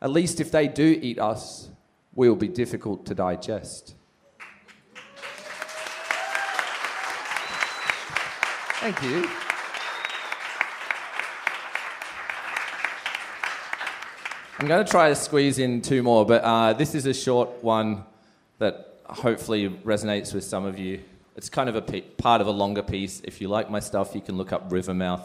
At 0.00 0.10
least 0.10 0.40
if 0.40 0.50
they 0.50 0.68
do 0.68 0.98
eat 1.02 1.18
us, 1.18 1.68
we 2.14 2.28
will 2.28 2.36
be 2.36 2.48
difficult 2.48 3.06
to 3.06 3.14
digest. 3.14 3.94
Thank 8.80 9.02
you. 9.02 9.28
I'm 14.58 14.66
going 14.66 14.84
to 14.84 14.90
try 14.90 15.10
to 15.10 15.14
squeeze 15.14 15.58
in 15.58 15.82
two 15.82 16.02
more, 16.02 16.24
but 16.24 16.42
uh, 16.42 16.72
this 16.72 16.94
is 16.94 17.04
a 17.04 17.12
short 17.12 17.62
one 17.62 18.04
that 18.58 19.00
hopefully 19.04 19.68
resonates 19.68 20.32
with 20.32 20.44
some 20.44 20.64
of 20.64 20.78
you. 20.78 21.00
It's 21.36 21.50
kind 21.50 21.68
of 21.68 21.76
a 21.76 22.00
part 22.00 22.40
of 22.40 22.46
a 22.46 22.50
longer 22.52 22.82
piece. 22.82 23.20
If 23.24 23.40
you 23.40 23.48
like 23.48 23.70
my 23.70 23.80
stuff, 23.80 24.14
you 24.14 24.22
can 24.22 24.36
look 24.36 24.52
up 24.52 24.70
Rivermouth. 24.70 25.20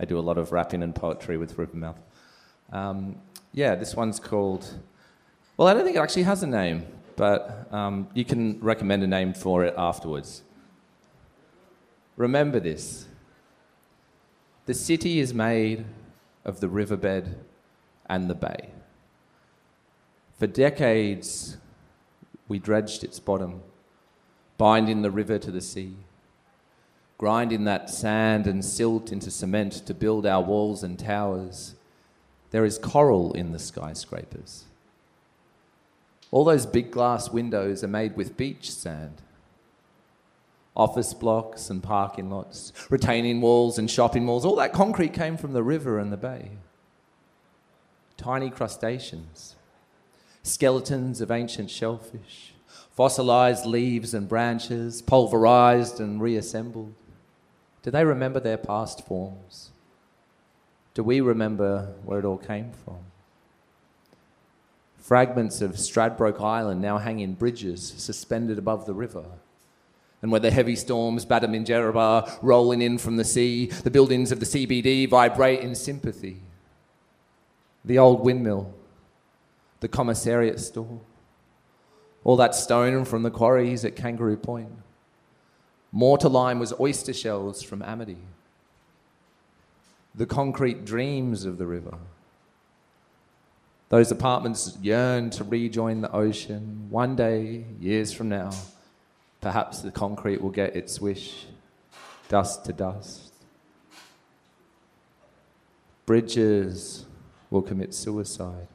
I 0.00 0.04
do 0.04 0.18
a 0.18 0.20
lot 0.20 0.38
of 0.38 0.50
rapping 0.50 0.82
and 0.82 0.94
poetry 0.94 1.36
with 1.36 1.56
Rivermouth. 1.56 1.98
Um, 2.72 3.16
yeah, 3.52 3.74
this 3.74 3.94
one's 3.94 4.18
called. 4.18 4.66
Well, 5.56 5.68
I 5.68 5.74
don't 5.74 5.84
think 5.84 5.96
it 5.96 6.00
actually 6.00 6.22
has 6.22 6.42
a 6.42 6.46
name, 6.46 6.86
but 7.16 7.68
um, 7.72 8.08
you 8.14 8.24
can 8.24 8.58
recommend 8.60 9.02
a 9.02 9.06
name 9.06 9.34
for 9.34 9.64
it 9.64 9.74
afterwards. 9.76 10.42
Remember 12.16 12.58
this 12.60 13.06
the 14.66 14.74
city 14.74 15.18
is 15.18 15.34
made 15.34 15.84
of 16.44 16.60
the 16.60 16.68
riverbed 16.68 17.36
and 18.06 18.30
the 18.30 18.34
bay. 18.34 18.70
For 20.38 20.46
decades, 20.46 21.56
we 22.48 22.58
dredged 22.58 23.04
its 23.04 23.18
bottom, 23.18 23.62
binding 24.58 25.02
the 25.02 25.10
river 25.10 25.38
to 25.38 25.50
the 25.50 25.60
sea, 25.60 25.96
grinding 27.18 27.64
that 27.64 27.90
sand 27.90 28.46
and 28.46 28.64
silt 28.64 29.12
into 29.12 29.30
cement 29.30 29.72
to 29.86 29.94
build 29.94 30.26
our 30.26 30.42
walls 30.42 30.82
and 30.82 30.98
towers. 30.98 31.74
There 32.52 32.64
is 32.64 32.78
coral 32.78 33.32
in 33.32 33.52
the 33.52 33.58
skyscrapers. 33.58 34.64
All 36.30 36.44
those 36.44 36.66
big 36.66 36.90
glass 36.90 37.30
windows 37.30 37.82
are 37.82 37.88
made 37.88 38.16
with 38.16 38.36
beach 38.36 38.70
sand. 38.70 39.22
Office 40.76 41.12
blocks 41.12 41.68
and 41.68 41.82
parking 41.82 42.30
lots, 42.30 42.72
retaining 42.88 43.40
walls 43.40 43.78
and 43.78 43.90
shopping 43.90 44.24
malls, 44.24 44.44
all 44.44 44.56
that 44.56 44.72
concrete 44.72 45.12
came 45.12 45.36
from 45.36 45.52
the 45.52 45.62
river 45.62 45.98
and 45.98 46.12
the 46.12 46.16
bay. 46.16 46.52
Tiny 48.16 48.48
crustaceans, 48.48 49.56
skeletons 50.42 51.20
of 51.20 51.30
ancient 51.30 51.70
shellfish, 51.70 52.54
fossilized 52.90 53.66
leaves 53.66 54.14
and 54.14 54.28
branches, 54.28 55.02
pulverized 55.02 56.00
and 56.00 56.22
reassembled. 56.22 56.94
Do 57.82 57.90
they 57.90 58.04
remember 58.04 58.40
their 58.40 58.58
past 58.58 59.06
forms? 59.06 59.71
Do 60.94 61.02
we 61.02 61.20
remember 61.20 61.94
where 62.04 62.18
it 62.18 62.24
all 62.24 62.38
came 62.38 62.72
from? 62.84 62.98
Fragments 64.98 65.60
of 65.60 65.72
Stradbroke 65.72 66.40
Island 66.40 66.80
now 66.80 66.98
hang 66.98 67.20
in 67.20 67.34
bridges 67.34 67.94
suspended 67.96 68.58
above 68.58 68.86
the 68.86 68.94
river. 68.94 69.24
And 70.20 70.30
where 70.30 70.40
the 70.40 70.52
heavy 70.52 70.76
storms 70.76 71.24
batter 71.24 71.48
Minjerribah 71.48 72.38
rolling 72.42 72.80
in 72.80 72.98
from 72.98 73.16
the 73.16 73.24
sea, 73.24 73.66
the 73.66 73.90
buildings 73.90 74.30
of 74.30 74.38
the 74.38 74.46
CBD 74.46 75.08
vibrate 75.08 75.60
in 75.60 75.74
sympathy. 75.74 76.40
The 77.84 77.98
old 77.98 78.24
windmill, 78.24 78.72
the 79.80 79.88
commissariat 79.88 80.60
store, 80.60 81.00
all 82.22 82.36
that 82.36 82.54
stone 82.54 83.04
from 83.04 83.24
the 83.24 83.30
quarries 83.30 83.84
at 83.84 83.96
Kangaroo 83.96 84.36
Point. 84.36 84.70
Mortar 85.90 86.28
lime 86.28 86.60
was 86.60 86.72
oyster 86.78 87.12
shells 87.12 87.62
from 87.62 87.82
Amity. 87.82 88.18
The 90.14 90.26
concrete 90.26 90.84
dreams 90.84 91.44
of 91.44 91.58
the 91.58 91.66
river. 91.66 91.96
Those 93.88 94.10
apartments 94.10 94.78
yearn 94.80 95.30
to 95.30 95.44
rejoin 95.44 96.00
the 96.00 96.10
ocean. 96.12 96.86
One 96.90 97.14
day, 97.14 97.66
years 97.78 98.12
from 98.12 98.28
now, 98.28 98.50
perhaps 99.40 99.80
the 99.80 99.90
concrete 99.90 100.40
will 100.40 100.50
get 100.50 100.74
its 100.74 101.00
wish, 101.00 101.46
dust 102.28 102.64
to 102.66 102.72
dust. 102.72 103.32
Bridges 106.06 107.04
will 107.50 107.62
commit 107.62 107.94
suicide. 107.94 108.68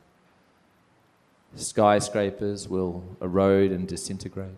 Skyscrapers 1.56 2.68
will 2.68 3.04
erode 3.22 3.72
and 3.72 3.88
disintegrate. 3.88 4.58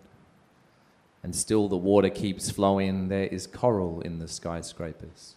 And 1.22 1.34
still 1.34 1.68
the 1.68 1.76
water 1.76 2.10
keeps 2.10 2.50
flowing. 2.50 3.08
There 3.08 3.24
is 3.24 3.46
coral 3.46 4.00
in 4.02 4.18
the 4.18 4.28
skyscrapers. 4.28 5.36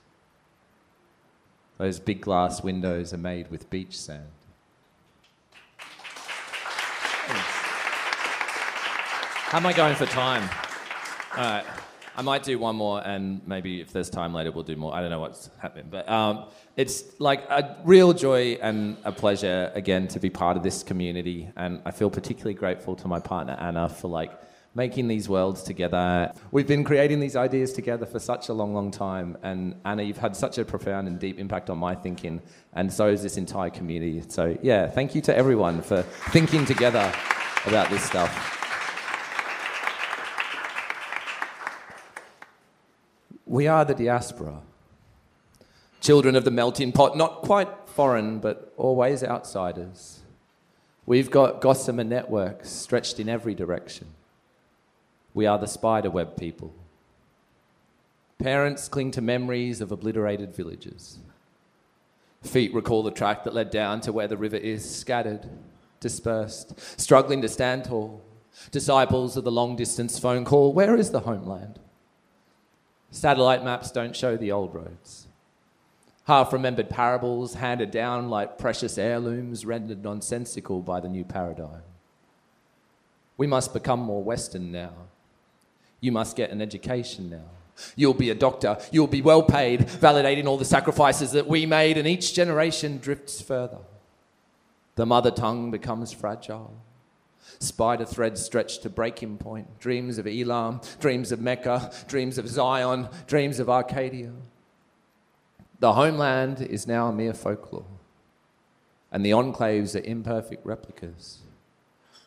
Those 1.77 1.99
big 1.99 2.21
glass 2.21 2.63
windows 2.63 3.13
are 3.13 3.17
made 3.17 3.49
with 3.49 3.69
beach 3.69 3.97
sand. 3.97 4.27
How 9.53 9.57
am 9.57 9.65
I 9.65 9.73
going 9.73 9.95
for 9.95 10.05
time? 10.05 10.49
All 11.37 11.43
right. 11.43 11.65
I 12.15 12.21
might 12.21 12.43
do 12.43 12.59
one 12.59 12.75
more, 12.75 13.01
and 13.05 13.41
maybe 13.47 13.81
if 13.81 13.91
there's 13.91 14.09
time 14.09 14.35
later, 14.35 14.51
we'll 14.51 14.63
do 14.63 14.75
more. 14.75 14.93
I 14.93 15.01
don't 15.01 15.09
know 15.09 15.19
what's 15.19 15.49
happening, 15.59 15.87
but 15.89 16.07
um, 16.07 16.45
it's 16.77 17.19
like 17.19 17.43
a 17.49 17.77
real 17.83 18.13
joy 18.13 18.59
and 18.61 18.97
a 19.03 19.11
pleasure 19.11 19.71
again 19.73 20.07
to 20.09 20.19
be 20.19 20.29
part 20.29 20.55
of 20.55 20.61
this 20.63 20.83
community, 20.83 21.49
and 21.55 21.81
I 21.85 21.91
feel 21.91 22.11
particularly 22.11 22.53
grateful 22.53 22.95
to 22.97 23.07
my 23.07 23.19
partner 23.19 23.57
Anna 23.59 23.89
for 23.89 24.09
like 24.09 24.31
making 24.75 25.07
these 25.07 25.29
worlds 25.29 25.61
together. 25.61 26.33
We've 26.51 26.67
been 26.67 26.83
creating 26.83 27.19
these 27.19 27.35
ideas 27.35 27.73
together 27.73 28.05
for 28.05 28.19
such 28.19 28.49
a 28.49 28.53
long, 28.53 28.73
long 28.73 28.89
time, 28.91 29.37
and 29.43 29.75
Anna, 29.85 30.03
you've 30.03 30.17
had 30.17 30.35
such 30.35 30.57
a 30.57 30.65
profound 30.65 31.07
and 31.07 31.19
deep 31.19 31.39
impact 31.39 31.69
on 31.69 31.77
my 31.77 31.93
thinking, 31.95 32.41
and 32.73 32.91
so 32.91 33.09
has 33.09 33.21
this 33.21 33.37
entire 33.37 33.69
community. 33.69 34.23
So 34.27 34.57
yeah, 34.61 34.87
thank 34.87 35.13
you 35.13 35.21
to 35.21 35.35
everyone 35.35 35.81
for 35.81 36.01
thinking 36.01 36.65
together 36.65 37.13
about 37.65 37.89
this 37.89 38.03
stuff. 38.03 38.59
We 43.45 43.67
are 43.67 43.85
the 43.85 43.93
diaspora. 43.93 44.61
Children 46.01 46.35
of 46.35 46.43
the 46.43 46.51
melting 46.51 46.91
pot, 46.91 47.15
not 47.15 47.43
quite 47.43 47.69
foreign, 47.85 48.39
but 48.39 48.73
always 48.77 49.23
outsiders. 49.23 50.21
We've 51.05 51.29
got 51.29 51.61
gossamer 51.61 52.03
networks 52.03 52.69
stretched 52.69 53.19
in 53.19 53.29
every 53.29 53.53
direction. 53.53 54.07
We 55.33 55.45
are 55.45 55.57
the 55.57 55.67
spiderweb 55.67 56.37
people. 56.37 56.73
Parents 58.37 58.87
cling 58.87 59.11
to 59.11 59.21
memories 59.21 59.81
of 59.81 59.91
obliterated 59.91 60.55
villages. 60.55 61.19
Feet 62.41 62.73
recall 62.73 63.03
the 63.03 63.11
track 63.11 63.43
that 63.43 63.53
led 63.53 63.69
down 63.69 64.01
to 64.01 64.11
where 64.11 64.27
the 64.27 64.37
river 64.37 64.57
is, 64.57 64.83
scattered, 64.83 65.47
dispersed, 65.99 66.77
struggling 66.99 67.41
to 67.41 67.47
stand 67.47 67.85
tall. 67.85 68.21
Disciples 68.71 69.37
of 69.37 69.43
the 69.43 69.51
long 69.51 69.75
distance 69.75 70.19
phone 70.19 70.45
call 70.45 70.73
Where 70.73 70.95
is 70.95 71.11
the 71.11 71.21
homeland? 71.21 71.79
Satellite 73.11 73.63
maps 73.63 73.91
don't 73.91 74.15
show 74.15 74.35
the 74.35 74.51
old 74.51 74.75
roads. 74.75 75.27
Half 76.25 76.53
remembered 76.53 76.89
parables 76.89 77.55
handed 77.55 77.91
down 77.91 78.29
like 78.29 78.57
precious 78.57 78.97
heirlooms 78.97 79.65
rendered 79.65 80.03
nonsensical 80.03 80.81
by 80.81 80.99
the 80.99 81.09
new 81.09 81.23
paradigm. 81.23 81.83
We 83.37 83.47
must 83.47 83.73
become 83.73 83.99
more 83.99 84.23
Western 84.23 84.71
now. 84.71 84.93
You 86.03 86.11
must 86.11 86.35
get 86.35 86.51
an 86.51 86.61
education 86.61 87.29
now. 87.29 87.45
You'll 87.95 88.13
be 88.13 88.29
a 88.29 88.35
doctor. 88.35 88.77
You'll 88.91 89.07
be 89.07 89.21
well 89.21 89.41
paid, 89.41 89.79
validating 89.79 90.47
all 90.47 90.57
the 90.57 90.65
sacrifices 90.65 91.31
that 91.31 91.47
we 91.47 91.65
made, 91.65 91.97
and 91.97 92.05
each 92.05 92.33
generation 92.33 92.97
drifts 92.97 93.39
further. 93.39 93.77
The 94.95 95.05
mother 95.05 95.31
tongue 95.31 95.71
becomes 95.71 96.11
fragile. 96.11 96.75
Spider 97.59 98.03
threads 98.03 98.43
stretch 98.43 98.79
to 98.79 98.89
breaking 98.89 99.37
point. 99.37 99.79
Dreams 99.79 100.17
of 100.17 100.25
Eelam, 100.25 100.83
dreams 100.99 101.31
of 101.31 101.39
Mecca, 101.39 101.89
dreams 102.09 102.37
of 102.37 102.49
Zion, 102.49 103.07
dreams 103.25 103.59
of 103.59 103.69
Arcadia. 103.69 104.33
The 105.79 105.93
homeland 105.93 106.59
is 106.59 106.85
now 106.85 107.07
a 107.07 107.13
mere 107.13 107.33
folklore, 107.33 107.85
and 109.09 109.25
the 109.25 109.31
enclaves 109.31 109.95
are 109.95 110.03
imperfect 110.03 110.65
replicas. 110.65 111.42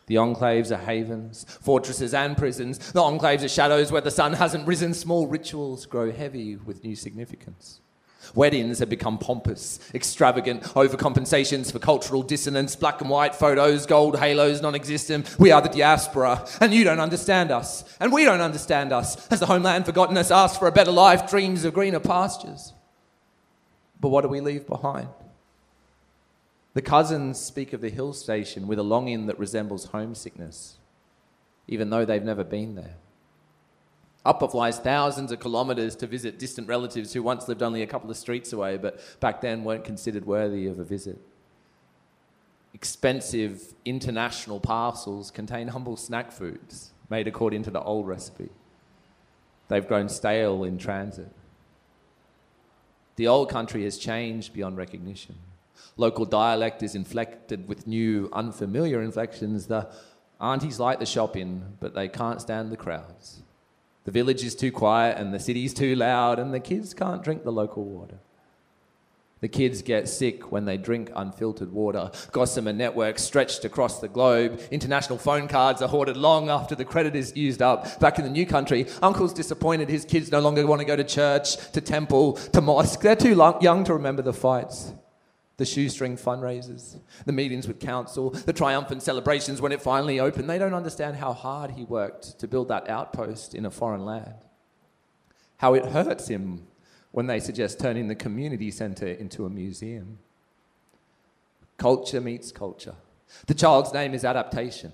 The 0.06 0.16
enclaves 0.16 0.70
are 0.70 0.82
havens, 0.82 1.44
fortresses, 1.60 2.14
and 2.14 2.36
prisons. 2.36 2.78
The 2.92 3.00
enclaves 3.00 3.42
are 3.42 3.48
shadows 3.48 3.90
where 3.90 4.00
the 4.00 4.10
sun 4.10 4.34
hasn't 4.34 4.66
risen. 4.66 4.94
Small 4.94 5.26
rituals 5.26 5.84
grow 5.84 6.12
heavy 6.12 6.56
with 6.56 6.84
new 6.84 6.94
significance. 6.94 7.80
Weddings 8.34 8.80
have 8.80 8.88
become 8.88 9.18
pompous, 9.18 9.78
extravagant, 9.94 10.62
overcompensations 10.74 11.70
for 11.70 11.78
cultural 11.78 12.22
dissonance, 12.22 12.74
black 12.76 13.00
and 13.00 13.10
white 13.10 13.34
photos, 13.34 13.86
gold 13.86 14.18
halos, 14.18 14.60
non 14.60 14.74
existent. 14.74 15.36
We 15.38 15.52
are 15.52 15.62
the 15.62 15.68
diaspora, 15.68 16.46
and 16.60 16.74
you 16.74 16.84
don't 16.84 17.00
understand 17.00 17.50
us, 17.50 17.84
and 18.00 18.12
we 18.12 18.24
don't 18.24 18.40
understand 18.40 18.92
us. 18.92 19.26
Has 19.28 19.40
the 19.40 19.46
homeland 19.46 19.86
forgotten 19.86 20.16
us, 20.16 20.30
asked 20.30 20.58
for 20.58 20.68
a 20.68 20.72
better 20.72 20.92
life, 20.92 21.28
dreams 21.28 21.64
of 21.64 21.74
greener 21.74 22.00
pastures? 22.00 22.72
But 24.00 24.08
what 24.08 24.22
do 24.22 24.28
we 24.28 24.40
leave 24.40 24.66
behind? 24.66 25.08
The 26.76 26.82
cousins 26.82 27.40
speak 27.40 27.72
of 27.72 27.80
the 27.80 27.88
hill 27.88 28.12
station 28.12 28.66
with 28.66 28.78
a 28.78 28.82
longing 28.82 29.28
that 29.28 29.38
resembles 29.38 29.86
homesickness, 29.86 30.76
even 31.66 31.88
though 31.88 32.04
they've 32.04 32.22
never 32.22 32.44
been 32.44 32.74
there. 32.74 32.96
Upper 34.26 34.46
flies 34.46 34.78
thousands 34.78 35.32
of 35.32 35.40
kilometres 35.40 35.96
to 35.96 36.06
visit 36.06 36.38
distant 36.38 36.68
relatives 36.68 37.14
who 37.14 37.22
once 37.22 37.48
lived 37.48 37.62
only 37.62 37.80
a 37.80 37.86
couple 37.86 38.10
of 38.10 38.16
streets 38.18 38.52
away, 38.52 38.76
but 38.76 39.00
back 39.20 39.40
then 39.40 39.64
weren't 39.64 39.84
considered 39.84 40.26
worthy 40.26 40.66
of 40.66 40.78
a 40.78 40.84
visit. 40.84 41.18
Expensive 42.74 43.72
international 43.86 44.60
parcels 44.60 45.30
contain 45.30 45.68
humble 45.68 45.96
snack 45.96 46.30
foods 46.30 46.92
made 47.08 47.26
according 47.26 47.62
to 47.62 47.70
the 47.70 47.80
old 47.80 48.06
recipe. 48.06 48.50
They've 49.68 49.88
grown 49.88 50.10
stale 50.10 50.62
in 50.62 50.76
transit. 50.76 51.32
The 53.14 53.28
old 53.28 53.48
country 53.48 53.84
has 53.84 53.96
changed 53.96 54.52
beyond 54.52 54.76
recognition. 54.76 55.36
Local 55.96 56.24
dialect 56.24 56.82
is 56.82 56.94
inflected 56.94 57.68
with 57.68 57.86
new, 57.86 58.28
unfamiliar 58.32 59.02
inflections. 59.02 59.66
The 59.66 59.88
aunties 60.40 60.78
like 60.78 60.98
the 60.98 61.06
shopping, 61.06 61.76
but 61.80 61.94
they 61.94 62.08
can't 62.08 62.40
stand 62.40 62.70
the 62.70 62.76
crowds. 62.76 63.42
The 64.04 64.12
village 64.12 64.44
is 64.44 64.54
too 64.54 64.70
quiet 64.70 65.18
and 65.18 65.34
the 65.34 65.40
city's 65.40 65.74
too 65.74 65.96
loud, 65.96 66.38
and 66.38 66.54
the 66.54 66.60
kids 66.60 66.94
can't 66.94 67.24
drink 67.24 67.42
the 67.42 67.52
local 67.52 67.84
water. 67.84 68.18
The 69.40 69.48
kids 69.48 69.82
get 69.82 70.08
sick 70.08 70.50
when 70.50 70.64
they 70.64 70.78
drink 70.78 71.10
unfiltered 71.14 71.70
water. 71.70 72.10
Gossamer 72.32 72.72
networks 72.72 73.22
stretched 73.22 73.66
across 73.66 74.00
the 74.00 74.08
globe. 74.08 74.60
International 74.70 75.18
phone 75.18 75.46
cards 75.46 75.82
are 75.82 75.88
hoarded 75.88 76.16
long 76.16 76.48
after 76.48 76.74
the 76.74 76.86
credit 76.86 77.14
is 77.14 77.36
used 77.36 77.60
up. 77.60 78.00
Back 78.00 78.18
in 78.18 78.24
the 78.24 78.30
new 78.30 78.46
country, 78.46 78.86
uncle's 79.02 79.34
disappointed 79.34 79.90
his 79.90 80.06
kids 80.06 80.32
no 80.32 80.40
longer 80.40 80.66
want 80.66 80.80
to 80.80 80.86
go 80.86 80.96
to 80.96 81.04
church, 81.04 81.56
to 81.72 81.82
temple, 81.82 82.34
to 82.34 82.62
mosque. 82.62 83.02
They're 83.02 83.14
too 83.14 83.36
young 83.60 83.84
to 83.84 83.92
remember 83.92 84.22
the 84.22 84.32
fights. 84.32 84.92
The 85.58 85.64
shoestring 85.64 86.18
fundraisers, 86.18 86.98
the 87.24 87.32
meetings 87.32 87.66
with 87.66 87.80
council, 87.80 88.30
the 88.30 88.52
triumphant 88.52 89.02
celebrations 89.02 89.60
when 89.60 89.72
it 89.72 89.80
finally 89.80 90.20
opened. 90.20 90.50
They 90.50 90.58
don't 90.58 90.74
understand 90.74 91.16
how 91.16 91.32
hard 91.32 91.70
he 91.70 91.84
worked 91.84 92.38
to 92.40 92.46
build 92.46 92.68
that 92.68 92.90
outpost 92.90 93.54
in 93.54 93.64
a 93.64 93.70
foreign 93.70 94.04
land. 94.04 94.34
How 95.56 95.72
it 95.72 95.86
hurts 95.86 96.28
him 96.28 96.66
when 97.10 97.26
they 97.26 97.40
suggest 97.40 97.80
turning 97.80 98.08
the 98.08 98.14
community 98.14 98.70
centre 98.70 99.06
into 99.06 99.46
a 99.46 99.50
museum. 99.50 100.18
Culture 101.78 102.20
meets 102.20 102.52
culture. 102.52 102.94
The 103.46 103.54
child's 103.54 103.94
name 103.94 104.12
is 104.12 104.24
adaptation. 104.24 104.92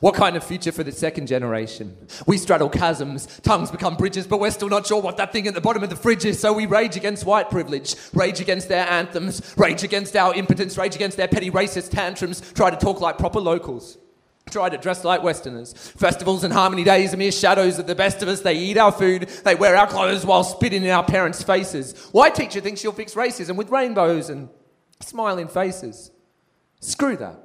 What 0.00 0.14
kind 0.14 0.36
of 0.36 0.44
future 0.44 0.70
for 0.70 0.84
the 0.84 0.92
second 0.92 1.26
generation? 1.26 1.96
We 2.26 2.38
straddle 2.38 2.70
chasms, 2.70 3.26
tongues 3.42 3.70
become 3.70 3.96
bridges, 3.96 4.28
but 4.28 4.38
we're 4.38 4.52
still 4.52 4.68
not 4.68 4.86
sure 4.86 5.02
what 5.02 5.16
that 5.16 5.32
thing 5.32 5.48
at 5.48 5.54
the 5.54 5.60
bottom 5.60 5.82
of 5.82 5.90
the 5.90 5.96
fridge 5.96 6.24
is, 6.24 6.38
so 6.38 6.52
we 6.52 6.66
rage 6.66 6.96
against 6.96 7.26
white 7.26 7.50
privilege, 7.50 7.96
rage 8.14 8.40
against 8.40 8.68
their 8.68 8.88
anthems, 8.88 9.54
rage 9.56 9.82
against 9.82 10.14
our 10.14 10.34
impotence, 10.34 10.78
rage 10.78 10.94
against 10.94 11.16
their 11.16 11.26
petty 11.26 11.50
racist 11.50 11.90
tantrums, 11.90 12.40
try 12.52 12.70
to 12.70 12.76
talk 12.76 13.00
like 13.00 13.18
proper 13.18 13.40
locals. 13.40 13.98
Try 14.50 14.68
to 14.68 14.76
dress 14.76 15.04
like 15.04 15.22
Westerners. 15.22 15.72
Festivals 15.72 16.44
and 16.44 16.52
harmony 16.52 16.84
days 16.84 17.14
are 17.14 17.16
mere 17.16 17.32
shadows 17.32 17.78
of 17.78 17.86
the 17.86 17.94
best 17.94 18.22
of 18.22 18.28
us. 18.28 18.40
They 18.40 18.54
eat 18.54 18.76
our 18.76 18.92
food, 18.92 19.28
they 19.44 19.54
wear 19.54 19.76
our 19.76 19.86
clothes 19.86 20.26
while 20.26 20.44
spitting 20.44 20.82
in 20.82 20.90
our 20.90 21.04
parents' 21.04 21.42
faces. 21.42 22.08
Why 22.12 22.28
teacher 22.28 22.60
thinks 22.60 22.80
she'll 22.80 22.92
fix 22.92 23.14
racism 23.14 23.56
with 23.56 23.70
rainbows 23.70 24.30
and 24.30 24.48
smiling 25.00 25.48
faces? 25.48 26.10
Screw 26.80 27.16
that. 27.16 27.38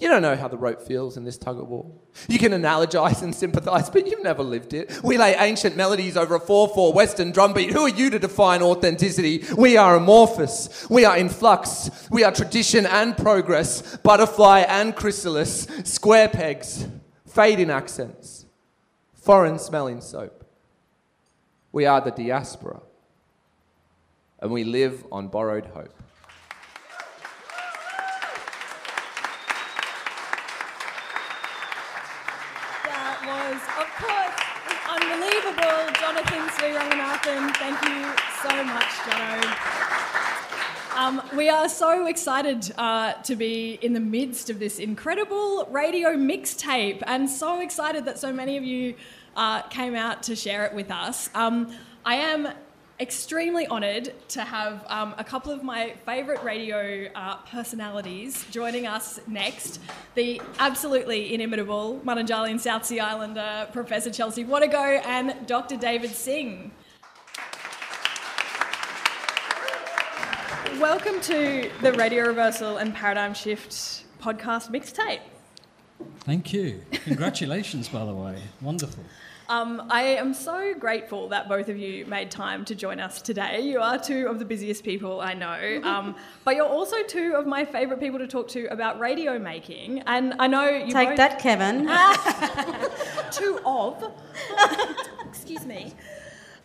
You 0.00 0.08
don't 0.08 0.22
know 0.22 0.34
how 0.34 0.48
the 0.48 0.56
rope 0.56 0.80
feels 0.80 1.16
in 1.16 1.24
this 1.24 1.36
tug 1.36 1.60
of 1.60 1.68
war. 1.68 1.86
You 2.26 2.38
can 2.38 2.52
analogize 2.52 3.22
and 3.22 3.34
sympathize, 3.34 3.90
but 3.90 4.06
you've 4.06 4.22
never 4.22 4.42
lived 4.42 4.72
it. 4.72 4.98
We 5.04 5.18
lay 5.18 5.34
ancient 5.34 5.76
melodies 5.76 6.16
over 6.16 6.34
a 6.34 6.40
4 6.40 6.68
4 6.68 6.92
Western 6.92 7.30
drumbeat. 7.32 7.70
Who 7.70 7.82
are 7.82 7.88
you 7.88 8.08
to 8.10 8.18
define 8.18 8.62
authenticity? 8.62 9.44
We 9.56 9.76
are 9.76 9.96
amorphous. 9.96 10.88
We 10.88 11.04
are 11.04 11.16
in 11.16 11.28
flux. 11.28 11.90
We 12.10 12.24
are 12.24 12.32
tradition 12.32 12.86
and 12.86 13.16
progress, 13.16 13.98
butterfly 13.98 14.60
and 14.60 14.96
chrysalis, 14.96 15.66
square 15.84 16.28
pegs, 16.28 16.86
fading 17.26 17.70
accents, 17.70 18.46
foreign 19.12 19.58
smelling 19.58 20.00
soap. 20.00 20.44
We 21.72 21.86
are 21.86 22.00
the 22.00 22.10
diaspora, 22.10 22.80
and 24.40 24.50
we 24.50 24.64
live 24.64 25.04
on 25.12 25.28
borrowed 25.28 25.66
hope. 25.66 25.94
That 32.84 33.18
was, 33.24 33.60
of 33.78 33.88
course, 34.02 34.40
unbelievable. 34.90 35.80
Jonathan 36.60 36.90
Sriranganathan, 36.90 37.56
thank 37.56 37.82
you 37.88 38.04
so 38.42 38.64
much, 38.64 38.92
Jono. 39.06 39.40
Um, 40.96 41.22
we 41.34 41.48
are 41.48 41.68
so 41.70 42.06
excited 42.06 42.72
uh, 42.76 43.14
to 43.14 43.34
be 43.34 43.78
in 43.80 43.94
the 43.94 44.00
midst 44.00 44.50
of 44.50 44.58
this 44.58 44.78
incredible 44.78 45.66
radio 45.70 46.10
mixtape 46.10 47.02
and 47.06 47.30
so 47.30 47.60
excited 47.60 48.04
that 48.04 48.18
so 48.18 48.30
many 48.32 48.58
of 48.58 48.64
you 48.64 48.94
uh, 49.36 49.62
came 49.62 49.94
out 49.94 50.22
to 50.24 50.36
share 50.36 50.66
it 50.66 50.74
with 50.74 50.90
us. 50.90 51.30
Um, 51.34 51.74
I 52.04 52.16
am 52.16 52.48
extremely 53.00 53.66
honoured 53.68 54.12
to 54.28 54.42
have 54.42 54.84
um, 54.88 55.14
a 55.16 55.24
couple 55.24 55.50
of 55.50 55.62
my 55.62 55.94
favourite 56.04 56.44
radio 56.44 57.08
uh, 57.14 57.36
personalities 57.50 58.44
joining 58.50 58.86
us 58.86 59.18
next. 59.26 59.80
The 60.14 60.40
absolutely 60.58 61.32
inimitable 61.32 62.00
Munanjahli 62.04 62.50
and 62.50 62.60
South 62.60 62.84
Sea 62.84 63.00
Islander 63.00 63.68
Professor 63.72 64.10
Chelsea 64.10 64.44
Watego 64.44 65.02
and 65.06 65.46
Dr. 65.46 65.78
David 65.78 66.10
Singh. 66.10 66.72
Welcome 70.78 71.20
to 71.22 71.70
the 71.80 71.92
Radio 71.94 72.26
Reversal 72.26 72.76
and 72.76 72.94
Paradigm 72.94 73.32
Shift 73.32 74.04
podcast 74.20 74.70
mixtape. 74.70 75.20
Thank 76.20 76.52
you. 76.52 76.82
Congratulations, 77.04 77.88
by 77.88 78.04
the 78.04 78.14
way. 78.14 78.42
Wonderful. 78.60 79.04
Um, 79.50 79.82
I 79.90 80.02
am 80.02 80.32
so 80.32 80.74
grateful 80.78 81.28
that 81.30 81.48
both 81.48 81.68
of 81.68 81.76
you 81.76 82.06
made 82.06 82.30
time 82.30 82.64
to 82.66 82.74
join 82.76 83.00
us 83.00 83.20
today. 83.20 83.58
You 83.58 83.80
are 83.80 83.98
two 83.98 84.28
of 84.28 84.38
the 84.38 84.44
busiest 84.44 84.84
people 84.84 85.20
I 85.20 85.34
know, 85.34 85.80
um, 85.84 86.14
but 86.44 86.54
you're 86.54 86.68
also 86.68 87.02
two 87.02 87.34
of 87.34 87.48
my 87.48 87.64
favourite 87.64 87.98
people 87.98 88.20
to 88.20 88.28
talk 88.28 88.46
to 88.50 88.66
about 88.66 89.00
radio 89.00 89.40
making. 89.40 90.04
And 90.06 90.34
I 90.38 90.46
know 90.46 90.68
you 90.70 90.92
Take 90.92 91.08
both- 91.08 91.16
that, 91.16 91.40
Kevin. 91.40 91.86
two 93.32 93.58
of. 93.66 94.12
Excuse 95.28 95.66
me. 95.66 95.94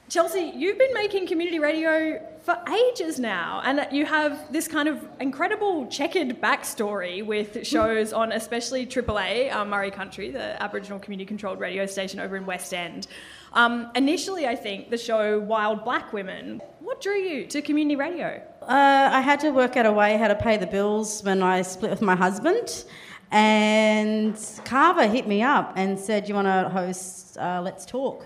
Chelsea, 0.08 0.52
you've 0.56 0.78
been 0.78 0.94
making 0.94 1.26
community 1.26 1.58
radio 1.58 2.22
for 2.44 2.56
ages 2.70 3.20
now, 3.20 3.62
and 3.66 3.88
you 3.92 4.06
have 4.06 4.52
this 4.54 4.68
kind 4.68 4.88
of 4.88 5.04
incredible 5.20 5.88
checkered 5.88 6.40
backstory 6.40 7.26
with 7.26 7.66
shows 7.66 8.14
on 8.14 8.32
especially 8.32 8.86
AAA, 8.86 9.52
um, 9.52 9.72
Murri 9.72 9.92
Country, 9.92 10.30
the 10.30 10.62
Aboriginal 10.62 11.00
community 11.00 11.26
controlled 11.26 11.60
radio 11.60 11.88
station 11.88 12.20
over 12.20 12.36
in 12.36 12.46
West 12.46 12.72
End. 12.72 13.08
Um, 13.54 13.90
initially, 13.96 14.48
I 14.48 14.56
think 14.56 14.92
the 14.92 14.98
show 14.98 15.40
Wild 15.40 15.84
Black 15.84 16.14
Women. 16.14 16.62
What 16.82 17.02
drew 17.02 17.16
you 17.18 17.48
to 17.48 17.64
community 17.64 17.96
radio? 17.96 18.44
Uh, 18.62 19.10
I 19.12 19.22
had 19.22 19.40
to 19.40 19.50
work 19.50 19.76
out 19.76 19.88
a 19.88 19.92
way 19.92 20.18
how 20.18 20.28
to 20.28 20.36
pay 20.36 20.58
the 20.58 20.68
bills 20.68 21.24
when 21.24 21.42
I 21.42 21.64
split 21.64 21.90
with 21.90 22.04
my 22.04 22.16
husband. 22.16 22.86
And 23.32 24.38
Carver 24.66 25.08
hit 25.08 25.28
me 25.28 25.42
up 25.42 25.74
and 25.76 26.00
said, 26.00 26.30
You 26.30 26.36
want 26.36 26.48
to 26.48 26.70
host 26.70 27.40
uh, 27.40 27.60
Let's 27.64 27.88
Talk? 27.88 28.24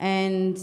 And 0.00 0.58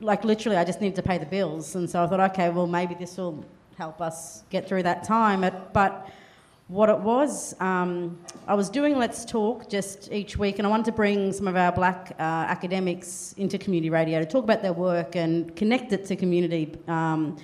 like 0.00 0.24
literally, 0.24 0.56
I 0.56 0.64
just 0.64 0.80
needed 0.80 0.96
to 0.96 1.02
pay 1.02 1.18
the 1.18 1.26
bills. 1.26 1.74
And 1.74 1.88
so 1.88 2.04
I 2.04 2.06
thought, 2.06 2.20
okay, 2.32 2.50
well, 2.50 2.66
maybe 2.66 2.94
this 2.94 3.16
will 3.16 3.44
help 3.76 4.00
us 4.00 4.42
get 4.50 4.68
through 4.68 4.82
that 4.84 5.04
time. 5.04 5.40
But, 5.40 5.72
but 5.72 6.10
what 6.68 6.88
it 6.88 6.98
was, 6.98 7.54
um, 7.60 8.18
I 8.46 8.54
was 8.54 8.70
doing 8.70 8.96
Let's 8.96 9.24
Talk 9.24 9.68
just 9.68 10.10
each 10.12 10.38
week, 10.38 10.58
and 10.58 10.66
I 10.66 10.70
wanted 10.70 10.86
to 10.86 10.92
bring 10.92 11.32
some 11.32 11.46
of 11.46 11.56
our 11.56 11.72
black 11.72 12.12
uh, 12.18 12.22
academics 12.22 13.34
into 13.36 13.58
community 13.58 13.90
radio 13.90 14.18
to 14.18 14.26
talk 14.26 14.44
about 14.44 14.62
their 14.62 14.72
work 14.72 15.14
and 15.14 15.54
connect 15.56 15.92
it 15.92 16.06
to 16.06 16.16
community. 16.16 16.74
Um, 16.88 17.36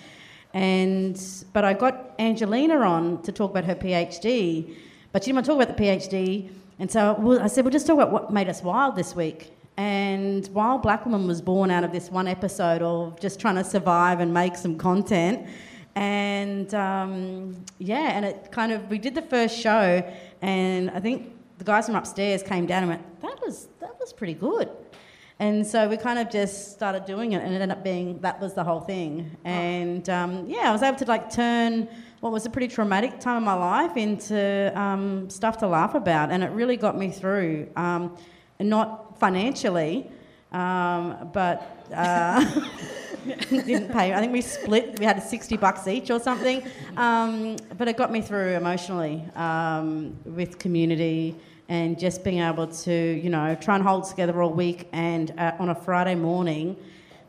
and 0.55 1.23
but 1.53 1.65
I 1.65 1.75
got 1.75 2.15
Angelina 2.19 2.79
on 2.81 3.23
to 3.23 3.31
talk 3.31 3.51
about 3.51 3.65
her 3.65 3.75
PhD, 3.75 4.75
but 5.13 5.23
she 5.23 5.27
didn't 5.27 5.37
want 5.37 5.47
to 5.47 5.53
talk 5.53 5.63
about 5.63 5.77
the 5.77 5.83
PhD, 5.83 6.51
and 6.79 6.91
so 6.91 7.39
I 7.41 7.47
said, 7.47 7.65
"We'll 7.65 7.73
just 7.73 7.87
talk 7.87 7.95
about 7.95 8.11
what 8.11 8.33
made 8.33 8.49
us 8.49 8.63
wild 8.63 8.97
this 8.97 9.15
week." 9.15 9.53
And 9.81 10.47
while 10.49 10.77
Black 10.77 11.07
Woman 11.07 11.27
was 11.27 11.41
born 11.41 11.71
out 11.71 11.85
of 11.85 11.91
this 11.91 12.11
one 12.11 12.29
episode 12.29 12.83
of 12.83 13.19
just 13.19 13.41
trying 13.41 13.55
to 13.55 13.65
survive 13.65 14.21
and 14.21 14.31
make 14.35 14.55
some 14.57 14.77
content. 14.77 15.47
And 15.95 16.75
um, 16.75 17.65
yeah, 17.79 18.11
and 18.15 18.27
it 18.27 18.53
kind 18.53 18.73
of 18.73 18.91
we 18.91 18.99
did 18.99 19.15
the 19.15 19.23
first 19.23 19.59
show, 19.59 20.07
and 20.43 20.91
I 20.91 21.01
think 21.01 21.33
the 21.57 21.65
guys 21.65 21.87
from 21.87 21.95
upstairs 21.95 22.43
came 22.43 22.67
down 22.67 22.83
and 22.83 22.91
went, 22.91 23.21
"That 23.23 23.41
was 23.41 23.69
that 23.81 23.99
was 23.99 24.13
pretty 24.13 24.35
good." 24.35 24.69
And 25.39 25.67
so 25.67 25.89
we 25.89 25.97
kind 25.97 26.19
of 26.19 26.29
just 26.29 26.73
started 26.73 27.07
doing 27.07 27.33
it, 27.33 27.43
and 27.43 27.55
it 27.55 27.63
ended 27.63 27.71
up 27.71 27.83
being 27.83 28.21
that 28.21 28.39
was 28.39 28.53
the 28.53 28.63
whole 28.63 28.83
thing. 28.83 29.35
And 29.45 30.07
um, 30.11 30.47
yeah, 30.47 30.69
I 30.69 30.73
was 30.73 30.83
able 30.83 30.99
to 30.99 31.07
like 31.07 31.31
turn 31.31 31.89
what 32.21 32.33
was 32.35 32.45
a 32.45 32.51
pretty 32.51 32.69
traumatic 32.69 33.19
time 33.19 33.39
of 33.39 33.45
my 33.45 33.55
life 33.55 33.97
into 33.97 34.79
um, 34.79 35.31
stuff 35.31 35.57
to 35.59 35.67
laugh 35.67 35.95
about, 35.95 36.31
and 36.31 36.45
it 36.45 36.51
really 36.51 36.77
got 36.77 36.99
me 36.99 37.11
through. 37.11 37.67
Um, 37.77 38.19
and 38.59 38.69
not 38.69 39.10
financially, 39.21 40.11
um, 40.51 41.31
but 41.33 41.87
uh, 41.95 42.43
didn't 43.51 43.93
pay. 43.93 44.15
I 44.15 44.19
think 44.19 44.33
we 44.33 44.41
split. 44.41 44.99
We 44.99 45.05
had 45.05 45.23
sixty 45.23 45.57
bucks 45.57 45.87
each 45.87 46.11
or 46.11 46.19
something, 46.19 46.63
um, 46.97 47.57
but 47.77 47.87
it 47.87 47.97
got 47.97 48.11
me 48.11 48.23
through 48.23 48.55
emotionally 48.55 49.23
um, 49.37 50.17
with 50.25 50.59
community 50.59 51.37
and 51.69 51.99
just 52.01 52.25
being 52.25 52.41
able 52.41 52.67
to, 52.67 52.93
you 52.93 53.31
know, 53.31 53.55
try 53.61 53.77
and 53.77 53.85
hold 53.85 54.05
together 54.05 54.43
all 54.43 54.53
week 54.53 54.89
and 54.93 55.33
uh, 55.39 55.53
on 55.61 55.69
a 55.69 55.75
Friday 55.75 56.17
morning, 56.17 56.77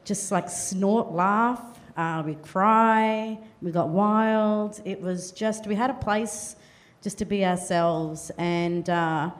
just 0.04 0.32
like 0.32 0.50
snort, 0.50 1.12
laugh. 1.12 1.62
Uh, 1.96 2.24
we 2.26 2.36
cry. 2.36 3.38
We 3.62 3.70
got 3.70 3.90
wild. 3.90 4.82
It 4.86 5.00
was 5.00 5.32
just 5.32 5.68
we 5.68 5.76
had 5.76 5.90
a 5.90 5.96
place 5.96 6.56
just 7.04 7.18
to 7.20 7.26
be 7.26 7.46
ourselves 7.46 8.32
and. 8.38 8.90
Uh, 8.90 9.32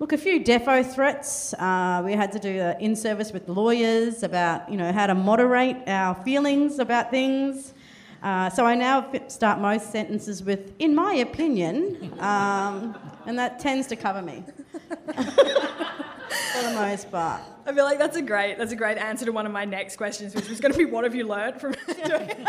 Look, 0.00 0.14
a 0.14 0.16
few 0.16 0.42
defo 0.42 0.82
threats. 0.82 1.52
Uh, 1.52 2.00
we 2.02 2.14
had 2.14 2.32
to 2.32 2.38
do 2.38 2.58
an 2.58 2.80
in 2.80 2.96
service 2.96 3.32
with 3.32 3.46
lawyers 3.50 4.22
about, 4.22 4.70
you 4.70 4.78
know, 4.78 4.92
how 4.92 5.06
to 5.06 5.14
moderate 5.14 5.76
our 5.86 6.14
feelings 6.24 6.78
about 6.78 7.10
things. 7.10 7.74
Uh, 8.22 8.48
so 8.48 8.64
I 8.64 8.76
now 8.76 9.12
start 9.28 9.60
most 9.60 9.92
sentences 9.92 10.42
with, 10.42 10.72
in 10.78 10.94
my 10.94 11.12
opinion, 11.16 12.14
um, 12.18 12.98
and 13.26 13.38
that 13.38 13.58
tends 13.58 13.86
to 13.88 13.96
cover 13.96 14.22
me 14.22 14.42
for 14.88 16.62
the 16.62 16.72
most 16.76 17.10
part. 17.10 17.42
I 17.66 17.74
feel 17.74 17.84
like 17.84 17.98
that's 17.98 18.16
a 18.16 18.22
great 18.22 18.56
that's 18.56 18.72
a 18.72 18.76
great 18.76 18.96
answer 18.96 19.26
to 19.26 19.32
one 19.32 19.44
of 19.44 19.52
my 19.52 19.66
next 19.66 19.96
questions, 19.96 20.34
which 20.34 20.48
was 20.48 20.60
going 20.60 20.72
to 20.72 20.78
be 20.78 20.86
what 20.86 21.04
have 21.04 21.14
you 21.14 21.28
learnt 21.28 21.60
from 21.60 21.72
doing? 22.04 22.46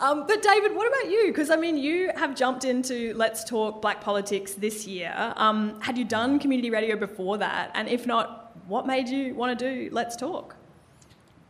Um, 0.00 0.26
but 0.26 0.42
David, 0.42 0.74
what 0.74 0.86
about 0.86 1.10
you? 1.10 1.26
Because 1.26 1.50
I 1.50 1.56
mean, 1.56 1.76
you 1.76 2.10
have 2.16 2.34
jumped 2.34 2.64
into 2.64 3.14
Let's 3.14 3.44
Talk 3.44 3.82
Black 3.82 4.00
Politics 4.00 4.54
this 4.54 4.86
year. 4.86 5.12
Um, 5.36 5.80
had 5.80 5.98
you 5.98 6.04
done 6.04 6.38
community 6.38 6.70
radio 6.70 6.96
before 6.96 7.38
that? 7.38 7.70
And 7.74 7.88
if 7.88 8.06
not, 8.06 8.56
what 8.66 8.86
made 8.86 9.08
you 9.08 9.34
want 9.34 9.58
to 9.58 9.64
do 9.74 9.90
Let's 9.92 10.16
Talk? 10.16 10.56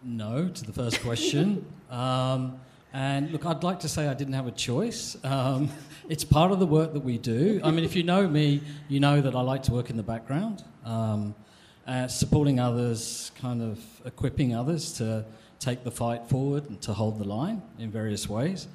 No, 0.03 0.49
to 0.49 0.65
the 0.65 0.73
first 0.73 1.01
question. 1.03 1.65
um, 1.91 2.61
and 2.93 3.31
look, 3.31 3.47
I'd 3.47 3.65
like 3.65 3.81
to 3.81 3.89
say 3.89 4.07
I 4.07 4.15
didn't 4.15 4.35
have 4.35 4.47
a 4.47 4.53
choice. 4.53 5.17
Um, 5.25 5.71
it's 6.09 6.25
part 6.25 6.53
of 6.53 6.59
the 6.59 6.67
work 6.67 6.93
that 6.93 7.01
we 7.01 7.17
do. 7.17 7.61
I 7.65 7.71
mean, 7.71 7.85
if 7.85 7.97
you 7.97 8.03
know 8.03 8.29
me, 8.29 8.61
you 8.89 9.01
know 9.01 9.21
that 9.21 9.35
I 9.35 9.41
like 9.41 9.63
to 9.65 9.73
work 9.73 9.89
in 9.89 9.97
the 9.97 10.03
background, 10.03 10.63
um, 10.85 11.35
uh, 11.87 12.07
supporting 12.09 12.61
others, 12.61 13.33
kind 13.41 13.63
of 13.63 13.81
equipping 14.05 14.55
others 14.55 14.93
to 14.95 15.25
take 15.63 15.85
the 15.85 15.91
fight 15.91 16.27
forward 16.27 16.69
and 16.69 16.81
to 16.83 16.93
hold 16.93 17.19
the 17.19 17.25
line 17.25 17.63
in 17.79 17.91
various 17.91 18.29
ways. 18.29 18.67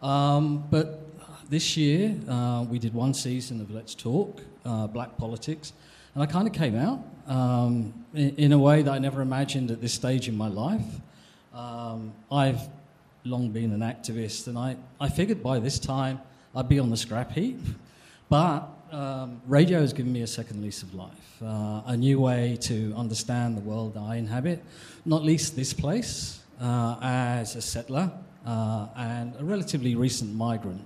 Um, 0.00 0.64
but 0.70 1.02
this 1.50 1.76
year, 1.76 2.14
uh, 2.28 2.64
we 2.68 2.78
did 2.78 2.94
one 2.94 3.14
season 3.14 3.60
of 3.60 3.70
Let's 3.70 3.94
Talk, 3.94 4.40
uh, 4.64 4.86
Black 4.86 5.16
Politics, 5.16 5.72
and 6.14 6.22
I 6.22 6.26
kind 6.26 6.46
of 6.46 6.54
came 6.54 6.76
out 6.76 7.00
um, 7.26 7.92
in, 8.14 8.36
in, 8.36 8.52
a 8.52 8.58
way 8.58 8.82
that 8.82 8.90
I 8.90 8.98
never 8.98 9.20
imagined 9.22 9.70
at 9.70 9.80
this 9.80 9.92
stage 9.92 10.28
in 10.28 10.36
my 10.36 10.48
life. 10.48 10.86
Um, 11.52 12.12
I've 12.30 12.60
long 13.24 13.50
been 13.50 13.72
an 13.72 13.80
activist, 13.80 14.46
and 14.46 14.56
I, 14.56 14.76
I 15.00 15.08
figured 15.08 15.42
by 15.42 15.58
this 15.58 15.78
time 15.78 16.20
I'd 16.54 16.68
be 16.68 16.78
on 16.78 16.90
the 16.90 16.96
scrap 16.96 17.32
heap. 17.32 17.58
But 18.28 18.68
um, 18.92 19.40
radio 19.46 19.80
has 19.80 19.92
given 19.92 20.12
me 20.12 20.22
a 20.22 20.26
second 20.26 20.62
lease 20.62 20.82
of 20.82 20.94
life, 20.94 21.42
uh, 21.42 21.82
a 21.86 21.96
new 21.96 22.20
way 22.20 22.56
to 22.62 22.92
understand 22.96 23.56
the 23.56 23.60
world 23.60 23.96
I 23.96 24.16
inhabit, 24.16 24.62
not 25.04 25.22
least 25.22 25.56
this 25.56 25.72
place 25.72 26.40
uh, 26.60 26.96
as 27.02 27.56
a 27.56 27.62
settler 27.62 28.10
uh, 28.46 28.86
and 28.96 29.34
a 29.38 29.44
relatively 29.44 29.94
recent 29.94 30.34
migrant. 30.34 30.82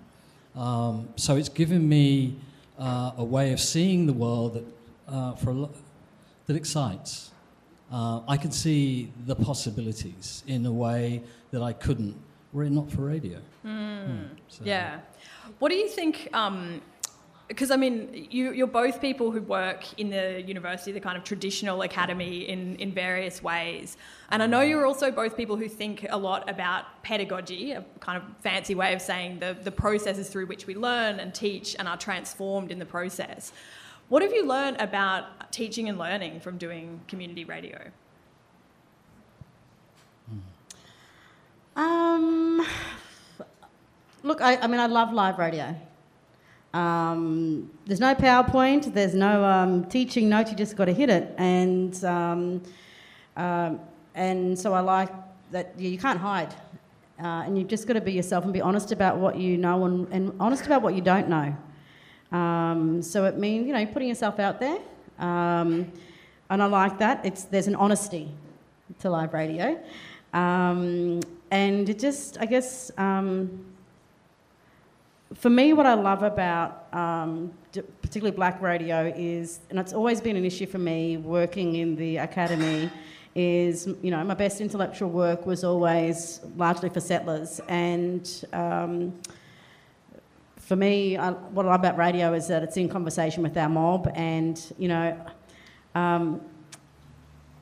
Um, 0.57 1.09
so 1.17 1.37
it's 1.37 1.49
given 1.49 1.89
me 1.89 2.37
uh, 2.79 3.13
a 3.19 3.25
way 3.25 3.53
of 3.53 3.61
seeing 3.61 4.07
the 4.07 4.13
world 4.13 4.55
that, 4.55 4.65
uh, 5.15 5.35
for 5.35 5.53
lo- 5.53 5.75
that 6.47 6.57
excites. 6.57 7.31
Uh, 7.93 8.21
I 8.29 8.37
can 8.37 8.53
see 8.53 9.13
the 9.27 9.35
possibilities 9.35 10.43
in 10.47 10.65
a 10.67 10.73
way 10.73 11.23
that 11.51 11.63
I 11.63 11.73
couldn't 11.73 12.17
were 12.53 12.65
it 12.65 12.71
not 12.71 12.91
for 12.91 13.03
radio. 13.03 13.39
Mm. 13.65 13.91
Mm, 14.09 14.29
so. 14.49 14.65
Yeah. 14.65 15.01
What 15.59 15.71
do 15.71 15.77
you 15.77 15.89
think? 15.89 16.29
Because 17.51 17.73
I 17.73 17.77
mean, 17.77 18.29
you, 18.31 18.53
you're 18.53 18.69
both 18.69 19.01
people 19.01 19.33
who 19.33 19.43
work 19.43 19.99
in 19.99 20.11
the 20.11 20.41
university, 20.41 20.93
the 20.93 21.01
kind 21.01 21.19
of 21.19 21.25
traditional 21.25 21.83
academy, 21.83 22.49
in, 22.49 22.77
in 22.77 22.93
various 22.93 23.43
ways. 23.43 23.97
And 24.31 24.41
I 24.41 24.47
know 24.47 24.61
you're 24.61 24.87
also 24.87 25.11
both 25.11 25.37
people 25.37 25.57
who 25.57 25.69
think 25.69 26.07
a 26.11 26.17
lot 26.17 26.49
about 26.49 27.03
pedagogy, 27.03 27.73
a 27.73 27.85
kind 27.99 28.17
of 28.17 28.23
fancy 28.41 28.77
way 28.77 28.95
of 28.95 29.03
saying 29.03 29.41
the, 29.41 29.57
the 29.65 29.73
processes 29.73 30.29
through 30.29 30.47
which 30.47 30.69
we 30.69 30.77
learn 30.77 31.19
and 31.19 31.35
teach 31.35 31.75
and 31.77 31.89
are 31.89 31.97
transformed 31.97 32.71
in 32.71 32.79
the 32.79 32.87
process. 32.87 33.53
What 34.11 34.23
have 34.23 34.33
you 34.33 34.47
learned 34.47 34.81
about 34.81 35.51
teaching 35.51 35.89
and 35.89 35.99
learning 35.99 36.39
from 36.39 36.57
doing 36.57 37.01
community 37.09 37.45
radio? 37.45 37.81
Um, 41.75 42.65
look, 44.23 44.41
I, 44.41 44.57
I 44.59 44.69
mean, 44.69 44.79
I 44.79 44.87
love 44.87 45.13
live 45.13 45.39
radio. 45.39 45.75
Um, 46.73 47.71
there's 47.87 48.01
no 48.01 48.15
PowerPoint, 48.15 48.95
there's 48.95 49.15
no 49.15 49.45
um, 49.45 49.85
teaching 49.87 50.29
notes, 50.29 50.51
you 50.51 50.57
just 50.57 50.77
got 50.77 50.85
to 50.85 50.93
hit 50.93 51.11
it. 51.11 51.35
And, 51.37 52.05
um, 52.05 52.63
um, 53.37 53.81
and 54.15 54.59
so 54.59 54.73
I 54.73 54.81
like 54.81 55.09
that 55.51 55.79
you 55.79 55.99
can't 55.99 56.21
hide. 56.21 56.55
Uh, 57.19 57.43
and 57.45 57.59
you've 57.59 57.69
just 57.69 57.87
got 57.87 57.95
to 57.95 58.01
be 58.01 58.13
yourself 58.13 58.45
and 58.45 58.53
be 58.53 58.61
honest 58.61 58.93
about 58.93 59.19
what 59.19 59.37
you 59.37 59.59
know 59.59 59.85
and, 59.85 60.07
and 60.13 60.33
honest 60.41 60.65
about 60.65 60.81
what 60.81 60.95
you 60.95 61.03
don't 61.03 61.29
know. 61.29 61.55
Um, 62.33 63.03
so 63.03 63.25
it 63.25 63.37
means, 63.37 63.67
you 63.67 63.73
know, 63.73 63.85
putting 63.87 64.09
yourself 64.09 64.39
out 64.39 64.61
there. 64.61 64.79
Um, 65.19 65.93
and 66.49 66.63
I 66.63 66.67
like 66.67 66.99
that. 66.99 67.25
It's, 67.27 67.45
there's 67.45 67.67
an 67.67 67.75
honesty 67.75 68.31
to 69.01 69.11
live 69.11 69.35
radio. 69.35 69.79
And 70.33 71.89
it 71.89 71.99
just, 71.99 72.39
I 72.39 72.47
guess, 72.47 72.93
um, 72.97 73.67
for 75.35 75.51
me, 75.51 75.73
what 75.73 75.87
I 75.87 75.95
love 75.95 76.23
about 76.23 76.93
um, 76.93 77.53
particularly 78.03 78.35
black 78.35 78.61
radio 78.61 79.13
is, 79.17 79.61
and 79.71 79.79
it's 79.79 79.93
always 79.93 80.21
been 80.21 80.37
an 80.37 80.45
issue 80.45 80.67
for 80.67 80.79
me 80.79 81.19
working 81.19 81.77
in 81.77 81.95
the 81.97 82.17
academy, 82.17 82.91
is, 83.37 83.87
you 84.03 84.11
know, 84.11 84.25
my 84.25 84.35
best 84.35 84.61
intellectual 84.61 85.09
work 85.09 85.47
was 85.47 85.63
always 85.63 86.41
largely 86.57 86.89
for 86.89 86.99
settlers. 86.99 87.61
And 87.69 88.45
um, 88.53 89.21
for 90.57 90.75
me, 90.75 91.17
I, 91.17 91.31
what 91.31 91.65
I 91.65 91.69
love 91.69 91.81
about 91.81 91.97
radio 91.97 92.33
is 92.35 92.49
that 92.49 92.65
it's 92.65 92.77
in 92.77 92.89
conversation 92.89 93.45
with 93.45 93.57
our 93.57 93.69
mob, 93.69 94.11
and, 94.15 94.61
you 94.79 94.89
know, 94.89 95.17
um, 95.95 96.41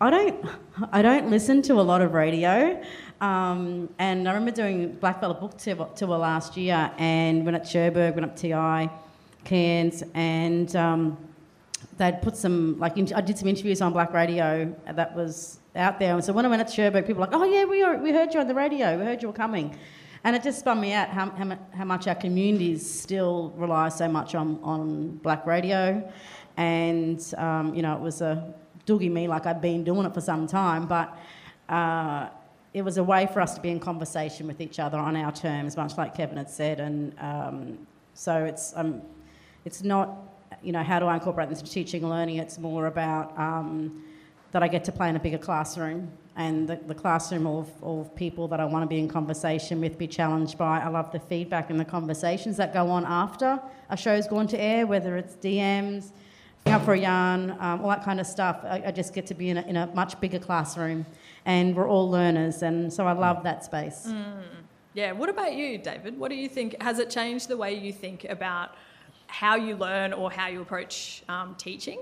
I 0.00 0.10
don't, 0.10 0.46
I 0.92 1.02
don't 1.02 1.28
listen 1.28 1.60
to 1.62 1.74
a 1.74 1.82
lot 1.82 2.00
of 2.00 2.14
radio. 2.14 2.82
Um, 3.20 3.88
and 3.98 4.28
I 4.28 4.32
remember 4.32 4.52
doing 4.52 4.96
Blackfella 4.96 5.38
Book 5.38 5.58
Tour, 5.58 6.18
last 6.18 6.56
year 6.56 6.90
and 6.98 7.44
went 7.44 7.56
up 7.56 7.64
Cherbourg, 7.66 8.14
went 8.14 8.24
up 8.24 8.36
TI, 8.36 8.88
Cairns, 9.44 10.04
and 10.14 10.74
um, 10.76 11.16
they'd 11.96 12.22
put 12.22 12.36
some, 12.36 12.78
like, 12.78 12.92
I 13.12 13.20
did 13.20 13.36
some 13.36 13.48
interviews 13.48 13.80
on 13.82 13.92
black 13.92 14.12
radio 14.12 14.72
that 14.86 15.16
was 15.16 15.58
out 15.74 15.98
there. 15.98 16.14
And 16.14 16.24
so 16.24 16.32
when 16.32 16.46
I 16.46 16.48
went 16.48 16.62
up 16.62 16.70
Cherbourg, 16.70 17.06
people 17.06 17.20
were 17.20 17.26
like, 17.26 17.34
oh, 17.34 17.44
yeah, 17.44 17.64
we, 17.64 17.82
are, 17.82 17.96
we 17.96 18.12
heard 18.12 18.32
you 18.34 18.40
on 18.40 18.46
the 18.46 18.54
radio, 18.54 18.96
we 18.98 19.04
heard 19.04 19.20
you 19.20 19.28
were 19.28 19.34
coming. 19.34 19.76
And 20.24 20.36
it 20.36 20.42
just 20.42 20.60
spun 20.60 20.80
me 20.80 20.92
out 20.92 21.08
how, 21.08 21.30
how, 21.30 21.58
how 21.74 21.84
much 21.84 22.06
our 22.06 22.14
communities 22.14 22.88
still 22.88 23.52
rely 23.56 23.88
so 23.88 24.08
much 24.08 24.34
on, 24.34 24.60
on 24.62 25.16
black 25.18 25.46
radio. 25.46 26.08
And, 26.56 27.22
um, 27.36 27.74
you 27.74 27.82
know, 27.82 27.94
it 27.94 28.00
was 28.00 28.20
a 28.20 28.52
doogie 28.86 29.10
me 29.10 29.28
like 29.28 29.46
I'd 29.46 29.60
been 29.60 29.84
doing 29.84 30.06
it 30.06 30.14
for 30.14 30.20
some 30.20 30.46
time, 30.46 30.86
but 30.86 31.16
uh, 31.68 32.28
it 32.74 32.82
was 32.82 32.98
a 32.98 33.04
way 33.04 33.26
for 33.32 33.40
us 33.40 33.54
to 33.54 33.60
be 33.60 33.70
in 33.70 33.80
conversation 33.80 34.46
with 34.46 34.60
each 34.60 34.78
other 34.78 34.98
on 34.98 35.16
our 35.16 35.32
terms, 35.32 35.76
much 35.76 35.96
like 35.96 36.14
Kevin 36.14 36.36
had 36.36 36.50
said. 36.50 36.80
And 36.80 37.18
um, 37.18 37.78
so 38.14 38.44
it's, 38.44 38.72
um, 38.76 39.02
it's 39.64 39.82
not, 39.82 40.16
you 40.62 40.72
know, 40.72 40.82
how 40.82 40.98
do 40.98 41.06
I 41.06 41.14
incorporate 41.14 41.48
this 41.48 41.60
into 41.60 41.72
teaching 41.72 42.02
and 42.02 42.10
learning? 42.10 42.36
It's 42.36 42.58
more 42.58 42.86
about 42.86 43.36
um, 43.38 44.04
that 44.52 44.62
I 44.62 44.68
get 44.68 44.84
to 44.84 44.92
play 44.92 45.08
in 45.08 45.16
a 45.16 45.20
bigger 45.20 45.38
classroom 45.38 46.10
and 46.36 46.68
the, 46.68 46.76
the 46.86 46.94
classroom 46.94 47.46
of, 47.46 47.70
of 47.82 48.14
people 48.14 48.46
that 48.48 48.60
I 48.60 48.64
want 48.64 48.82
to 48.82 48.86
be 48.86 48.98
in 48.98 49.08
conversation 49.08 49.80
with, 49.80 49.98
be 49.98 50.06
challenged 50.06 50.56
by. 50.56 50.80
I 50.80 50.88
love 50.88 51.10
the 51.10 51.18
feedback 51.18 51.70
and 51.70 51.80
the 51.80 51.84
conversations 51.84 52.56
that 52.58 52.72
go 52.72 52.88
on 52.90 53.04
after 53.04 53.60
a 53.90 53.96
show's 53.96 54.28
gone 54.28 54.46
to 54.48 54.60
air, 54.60 54.86
whether 54.86 55.16
it's 55.16 55.34
DMs, 55.34 56.12
out 56.66 56.84
for 56.84 56.92
a 56.92 56.98
yarn, 56.98 57.56
um, 57.60 57.80
all 57.80 57.88
that 57.88 58.04
kind 58.04 58.20
of 58.20 58.26
stuff. 58.26 58.60
I, 58.62 58.82
I 58.86 58.90
just 58.90 59.14
get 59.14 59.26
to 59.28 59.34
be 59.34 59.50
in 59.50 59.58
a, 59.58 59.62
in 59.62 59.76
a 59.76 59.86
much 59.94 60.20
bigger 60.20 60.38
classroom 60.38 61.06
and 61.44 61.74
we're 61.74 61.88
all 61.88 62.10
learners, 62.10 62.62
and 62.62 62.92
so 62.92 63.06
I 63.06 63.12
love 63.12 63.42
that 63.44 63.64
space. 63.64 64.06
Mm. 64.08 64.42
Yeah. 64.94 65.12
What 65.12 65.28
about 65.28 65.54
you, 65.54 65.78
David? 65.78 66.18
What 66.18 66.30
do 66.30 66.34
you 66.34 66.48
think? 66.48 66.80
Has 66.82 66.98
it 66.98 67.10
changed 67.10 67.48
the 67.48 67.56
way 67.56 67.74
you 67.74 67.92
think 67.92 68.24
about 68.24 68.74
how 69.28 69.56
you 69.56 69.76
learn 69.76 70.12
or 70.12 70.30
how 70.30 70.48
you 70.48 70.60
approach 70.60 71.22
um, 71.28 71.54
teaching? 71.56 72.00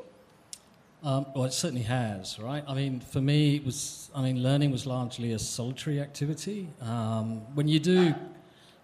Um, 1.02 1.26
well, 1.34 1.44
it 1.44 1.52
certainly 1.52 1.84
has, 1.84 2.38
right? 2.38 2.64
I 2.66 2.74
mean, 2.74 3.00
for 3.00 3.20
me, 3.20 3.56
it 3.56 3.64
was. 3.64 4.10
I 4.14 4.22
mean, 4.22 4.42
learning 4.42 4.70
was 4.70 4.86
largely 4.86 5.32
a 5.32 5.38
solitary 5.38 6.00
activity. 6.00 6.68
Um, 6.80 7.42
when 7.54 7.68
you 7.68 7.78
do 7.78 8.14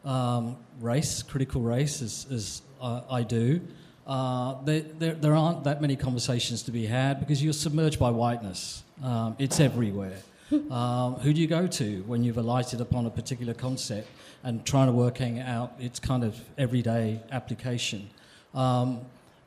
um, 0.05 0.57
race, 0.81 1.23
critical 1.23 1.63
race, 1.63 2.03
as, 2.03 2.27
as 2.31 2.63
uh, 2.81 3.03
I 3.11 3.23
do, 3.23 3.61
uh, 4.07 4.63
there, 4.65 4.81
there, 4.81 5.15
there, 5.15 5.35
aren't 5.35 5.65
that 5.65 5.81
many 5.81 5.97
conversations 5.97 6.63
to 6.65 6.71
be 6.73 6.87
had 6.87 7.21
because 7.21 7.43
you're 7.43 7.53
submerged 7.53 7.99
by 7.99 8.11
whiteness. 8.11 8.83
Um, 9.03 9.37
it's 9.39 9.61
everywhere. 9.61 10.19
Um, 10.53 11.15
who 11.15 11.33
do 11.33 11.41
you 11.41 11.47
go 11.47 11.67
to 11.67 12.03
when 12.07 12.25
you've 12.25 12.37
alighted 12.37 12.81
upon 12.81 13.07
a 13.07 13.11
particular 13.11 13.55
concept 13.55 14.09
and 14.43 14.65
trying 14.67 14.87
to 14.87 14.93
work 14.93 15.21
out 15.21 15.73
its 15.79 15.99
kind 15.99 16.25
of 16.25 16.39
everyday 16.59 17.21
application? 17.31 18.11
Um, 18.55 19.01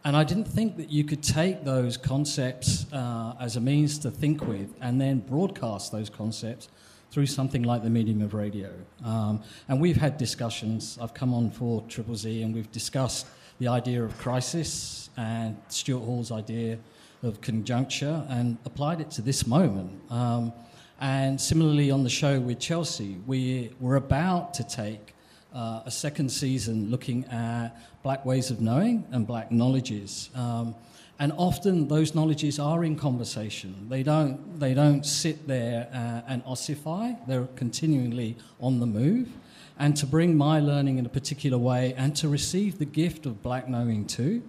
and 0.04 0.16
I 0.16 0.24
didn't 0.24 0.48
think 0.48 0.78
that 0.78 0.92
you 0.92 1.04
could 1.04 1.24
take 1.24 1.64
those 1.64 1.98
concepts 1.98 2.92
uh, 2.92 3.34
as 3.40 3.56
a 3.56 3.62
means 3.62 4.00
to 4.00 4.12
think 4.12 4.48
with 4.48 4.74
and 4.82 5.00
then 5.00 5.20
broadcast 5.20 5.92
those 5.92 6.10
concepts 6.10 6.70
through 7.12 7.26
something 7.28 7.64
like 7.64 7.84
the 7.84 7.90
medium 7.90 8.22
of 8.22 8.34
radio. 8.34 8.72
Um, 9.04 9.42
and 9.68 9.80
we've 9.80 9.98
had 9.98 10.18
discussions. 10.18 10.98
I've 11.02 11.14
come 11.14 11.34
on 11.34 11.50
for 11.52 11.84
Triple 11.88 12.16
Z 12.16 12.42
and 12.42 12.54
we've 12.54 12.72
discussed 12.72 13.28
the 13.60 13.68
idea 13.68 14.04
of 14.04 14.18
crisis 14.18 15.10
and 15.18 15.56
Stuart 15.70 16.04
Hall's 16.04 16.32
idea 16.32 16.78
of 17.24 17.42
conjuncture 17.42 18.26
and 18.30 18.58
applied 18.66 19.02
it 19.02 19.12
to 19.12 19.22
this 19.22 19.48
moment. 19.48 19.92
Um, 20.12 20.52
and 21.00 21.40
similarly, 21.40 21.92
on 21.92 22.04
the 22.04 22.10
show 22.10 22.40
with 22.40 22.60
Chelsea, 22.60 23.18
we 23.28 23.72
were 23.80 23.98
about 23.98 24.54
to 24.56 24.64
take 24.64 25.14
uh, 25.54 25.82
a 25.86 25.92
second 25.92 26.30
season 26.30 26.90
looking 26.90 27.26
at 27.26 27.70
black 28.04 28.26
ways 28.26 28.52
of 28.52 28.62
knowing 28.62 29.06
and 29.12 29.26
black 29.26 29.52
knowledges. 29.52 30.30
Um, 30.36 30.76
and 31.18 31.32
often 31.38 31.88
those 31.88 32.14
knowledges 32.14 32.60
are 32.60 32.84
in 32.84 32.98
conversation. 32.98 33.88
They 33.90 34.04
don't, 34.04 34.60
they 34.60 34.74
don't 34.74 35.06
sit 35.06 35.48
there 35.48 35.88
uh, 35.94 36.22
and 36.28 36.44
ossify, 36.46 37.14
they're 37.28 37.48
continually 37.56 38.36
on 38.60 38.80
the 38.80 38.86
move. 38.86 39.30
and 39.78 39.96
to 39.98 40.06
bring 40.06 40.38
my 40.38 40.60
learning 40.60 40.98
in 40.98 41.06
a 41.06 41.10
particular 41.10 41.58
way 41.58 41.94
and 41.98 42.16
to 42.16 42.30
receive 42.30 42.80
the 42.80 42.86
gift 42.86 43.26
of 43.26 43.42
black 43.42 43.68
knowing 43.68 44.06
too. 44.06 44.42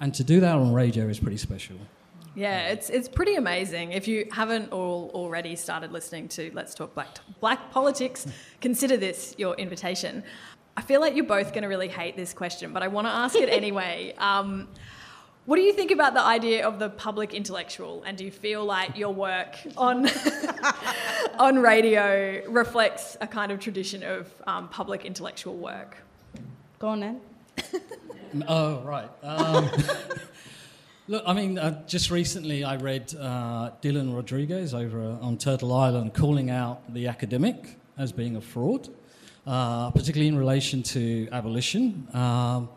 And 0.00 0.14
to 0.14 0.24
do 0.24 0.40
that 0.40 0.54
on 0.54 0.72
radio 0.72 1.08
is 1.08 1.18
pretty 1.18 1.38
special. 1.38 1.76
Yeah, 2.38 2.68
it's 2.68 2.88
it's 2.88 3.08
pretty 3.08 3.34
amazing. 3.34 3.90
If 3.90 4.06
you 4.06 4.28
haven't 4.30 4.70
all 4.70 5.10
already 5.12 5.56
started 5.56 5.90
listening 5.90 6.28
to 6.28 6.52
Let's 6.54 6.72
Talk 6.72 6.94
Black 6.94 7.08
Black 7.40 7.72
Politics, 7.72 8.28
consider 8.60 8.96
this 8.96 9.34
your 9.38 9.56
invitation. 9.56 10.22
I 10.76 10.82
feel 10.82 11.00
like 11.00 11.16
you're 11.16 11.24
both 11.24 11.52
going 11.52 11.62
to 11.62 11.68
really 11.68 11.88
hate 11.88 12.16
this 12.16 12.32
question, 12.32 12.72
but 12.72 12.84
I 12.84 12.86
want 12.86 13.08
to 13.08 13.10
ask 13.10 13.34
it 13.34 13.48
anyway. 13.62 14.14
Um, 14.18 14.68
what 15.46 15.56
do 15.56 15.62
you 15.62 15.72
think 15.72 15.90
about 15.90 16.14
the 16.14 16.22
idea 16.22 16.64
of 16.64 16.78
the 16.78 16.90
public 16.90 17.34
intellectual? 17.34 18.04
And 18.06 18.16
do 18.16 18.24
you 18.24 18.30
feel 18.30 18.64
like 18.64 18.96
your 18.96 19.12
work 19.12 19.56
on 19.76 20.08
on 21.40 21.58
radio 21.58 22.44
reflects 22.46 23.16
a 23.20 23.26
kind 23.26 23.50
of 23.50 23.58
tradition 23.58 24.04
of 24.04 24.32
um, 24.46 24.68
public 24.68 25.04
intellectual 25.04 25.56
work? 25.56 25.96
Go 26.78 26.86
on 26.86 27.00
then. 27.00 27.20
Oh, 28.46 28.82
right. 28.82 29.08
Um, 29.24 29.68
look, 31.08 31.24
I 31.26 31.32
mean, 31.32 31.58
uh, 31.58 31.84
just 31.86 32.10
recently 32.10 32.62
I 32.64 32.76
read 32.76 33.14
uh, 33.18 33.70
Dylan 33.82 34.14
Rodriguez 34.14 34.74
over 34.74 35.00
uh, 35.00 35.26
on 35.26 35.38
Turtle 35.38 35.74
Island 35.74 36.14
calling 36.14 36.50
out 36.50 36.92
the 36.92 37.08
academic 37.08 37.76
as 37.96 38.12
being 38.12 38.36
a 38.36 38.40
fraud, 38.40 38.88
uh, 39.46 39.90
particularly 39.90 40.28
in 40.28 40.36
relation 40.36 40.82
to 40.84 41.28
abolition. 41.32 42.06
Um, 42.12 42.68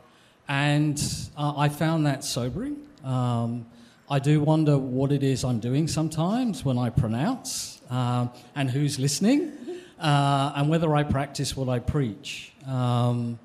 and 0.48 1.02
uh, 1.38 1.54
I 1.58 1.70
found 1.70 2.06
that 2.06 2.24
sobering. 2.24 2.78
Um, 3.04 3.66
I 4.10 4.20
do 4.20 4.42
wonder 4.42 4.78
what 4.78 5.12
it 5.12 5.24
is 5.24 5.44
I'm 5.44 5.60
doing 5.60 5.88
sometimes 5.88 6.66
when 6.66 6.78
I 6.78 6.90
pronounce 6.90 7.82
um, 7.90 8.32
and 8.56 8.70
who's 8.70 8.98
listening 9.00 9.52
uh, 10.00 10.54
and 10.56 10.70
whether 10.70 10.96
I 10.96 11.04
practice 11.04 11.56
what 11.56 11.70
I 11.70 11.80
preach. 11.80 12.54
Um, 12.66 13.40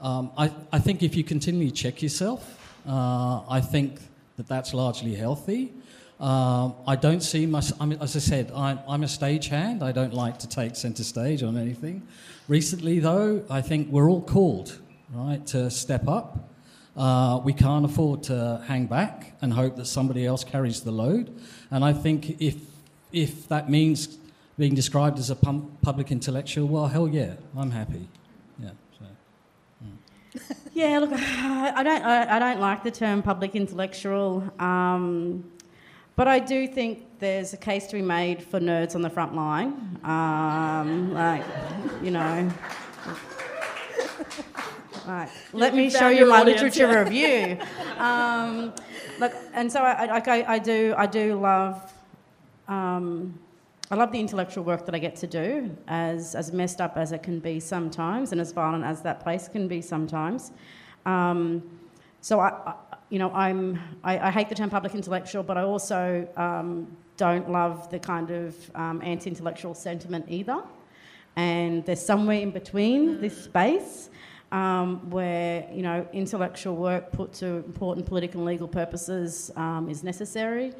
um, 0.00 0.30
I, 0.36 0.50
I, 0.72 0.78
think 0.78 1.02
if 1.02 1.16
you 1.16 1.24
continually 1.24 1.70
check 1.70 2.02
yourself, 2.02 2.58
I 2.86 3.60
think 3.60 3.98
that 4.36 4.46
that's 4.46 4.74
largely 4.74 5.14
healthy. 5.14 5.72
Um, 6.18 6.74
I 6.86 6.96
don't 6.96 7.22
see 7.22 7.44
much, 7.44 7.72
I 7.78 7.84
mean, 7.84 7.98
as 8.00 8.16
I 8.16 8.20
said, 8.20 8.50
I'm, 8.54 8.78
I'm 8.88 9.02
a 9.02 9.06
stagehand. 9.06 9.82
I 9.82 9.92
don't 9.92 10.14
like 10.14 10.38
to 10.38 10.48
take 10.48 10.74
centre 10.74 11.04
stage 11.04 11.42
on 11.42 11.58
anything. 11.58 12.06
Recently, 12.48 13.00
though, 13.00 13.44
I 13.50 13.60
think 13.60 13.90
we're 13.90 14.08
all 14.08 14.22
called, 14.22 14.78
right, 15.12 15.44
to 15.48 15.70
step 15.70 16.08
up. 16.08 16.48
Uh, 16.96 17.40
we 17.44 17.52
can't 17.52 17.84
afford 17.84 18.22
to 18.24 18.62
hang 18.66 18.86
back 18.86 19.36
and 19.42 19.52
hope 19.52 19.76
that 19.76 19.86
somebody 19.86 20.24
else 20.24 20.42
carries 20.44 20.80
the 20.80 20.90
load. 20.90 21.38
And 21.70 21.84
I 21.84 21.92
think 21.92 22.40
if, 22.40 22.56
if 23.12 23.48
that 23.48 23.68
means 23.68 24.16
being 24.56 24.74
described 24.74 25.18
as 25.18 25.28
a 25.28 25.36
public 25.36 26.10
intellectual, 26.10 26.66
well, 26.66 26.86
hell 26.86 27.08
yeah, 27.08 27.34
I'm 27.54 27.70
happy. 27.70 28.08
Yeah, 30.72 30.98
look, 30.98 31.10
I 31.14 31.82
don't, 31.82 32.02
I, 32.04 32.36
I, 32.36 32.38
don't 32.38 32.60
like 32.60 32.84
the 32.84 32.90
term 32.90 33.22
public 33.22 33.54
intellectual, 33.54 34.44
um, 34.60 35.50
but 36.16 36.28
I 36.28 36.38
do 36.38 36.68
think 36.68 37.18
there's 37.18 37.54
a 37.54 37.56
case 37.56 37.86
to 37.86 37.96
be 37.96 38.02
made 38.02 38.42
for 38.42 38.60
nerds 38.60 38.94
on 38.94 39.00
the 39.00 39.08
front 39.08 39.34
line. 39.34 39.98
Um, 40.04 41.14
like, 41.14 41.44
you 42.02 42.10
know. 42.10 42.50
Right. 45.06 45.28
Let 45.52 45.74
me 45.74 45.88
show 45.88 46.08
you 46.08 46.26
my 46.26 46.40
audience, 46.40 46.62
literature 46.62 47.04
review. 47.04 47.58
Um, 47.96 48.74
look, 49.20 49.32
and 49.54 49.70
so 49.70 49.80
I, 49.80 50.18
I, 50.18 50.54
I, 50.54 50.58
do, 50.58 50.94
I 50.96 51.06
do 51.06 51.38
love 51.40 51.92
um, 52.66 53.38
I 53.88 53.94
love 53.94 54.10
the 54.10 54.18
intellectual 54.18 54.64
work 54.64 54.84
that 54.86 54.96
I 54.96 54.98
get 54.98 55.14
to 55.16 55.28
do, 55.28 55.76
as, 55.86 56.34
as 56.34 56.52
messed 56.52 56.80
up 56.80 56.96
as 56.96 57.12
it 57.12 57.22
can 57.22 57.38
be 57.38 57.60
sometimes, 57.60 58.32
and 58.32 58.40
as 58.40 58.50
violent 58.50 58.82
as 58.82 59.00
that 59.02 59.20
place 59.20 59.46
can 59.46 59.68
be 59.68 59.80
sometimes. 59.80 60.50
Um, 61.04 61.62
so 62.20 62.40
I, 62.40 62.48
I, 62.48 62.74
you 63.10 63.20
know, 63.20 63.30
I'm, 63.30 63.78
I, 64.02 64.18
I, 64.18 64.30
hate 64.32 64.48
the 64.48 64.56
term 64.56 64.70
public 64.70 64.92
intellectual, 64.96 65.44
but 65.44 65.56
I 65.56 65.62
also 65.62 66.28
um, 66.36 66.96
don't 67.16 67.48
love 67.48 67.88
the 67.88 68.00
kind 68.00 68.32
of 68.32 68.56
um, 68.74 69.00
anti-intellectual 69.04 69.74
sentiment 69.74 70.24
either. 70.28 70.64
And 71.36 71.84
there's 71.86 72.04
somewhere 72.04 72.40
in 72.40 72.50
between 72.50 73.20
this 73.20 73.44
space 73.44 74.10
um, 74.50 75.08
where 75.10 75.68
you 75.72 75.82
know 75.82 76.06
intellectual 76.12 76.74
work 76.74 77.12
put 77.12 77.32
to 77.34 77.46
important 77.46 78.06
political 78.06 78.40
and 78.40 78.48
legal 78.48 78.66
purposes 78.66 79.52
um, 79.54 79.88
is 79.88 80.02
necessary 80.02 80.72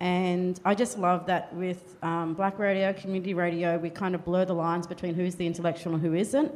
and 0.00 0.60
I 0.64 0.74
just 0.74 0.98
love 0.98 1.26
that 1.26 1.54
with 1.54 1.96
um, 2.02 2.34
black 2.34 2.58
radio, 2.58 2.92
community 2.92 3.34
radio, 3.34 3.78
we 3.78 3.90
kind 3.90 4.14
of 4.14 4.24
blur 4.24 4.44
the 4.44 4.54
lines 4.54 4.86
between 4.86 5.14
who's 5.14 5.34
the 5.36 5.46
intellectual 5.46 5.94
and 5.94 6.02
who 6.02 6.14
isn't, 6.14 6.52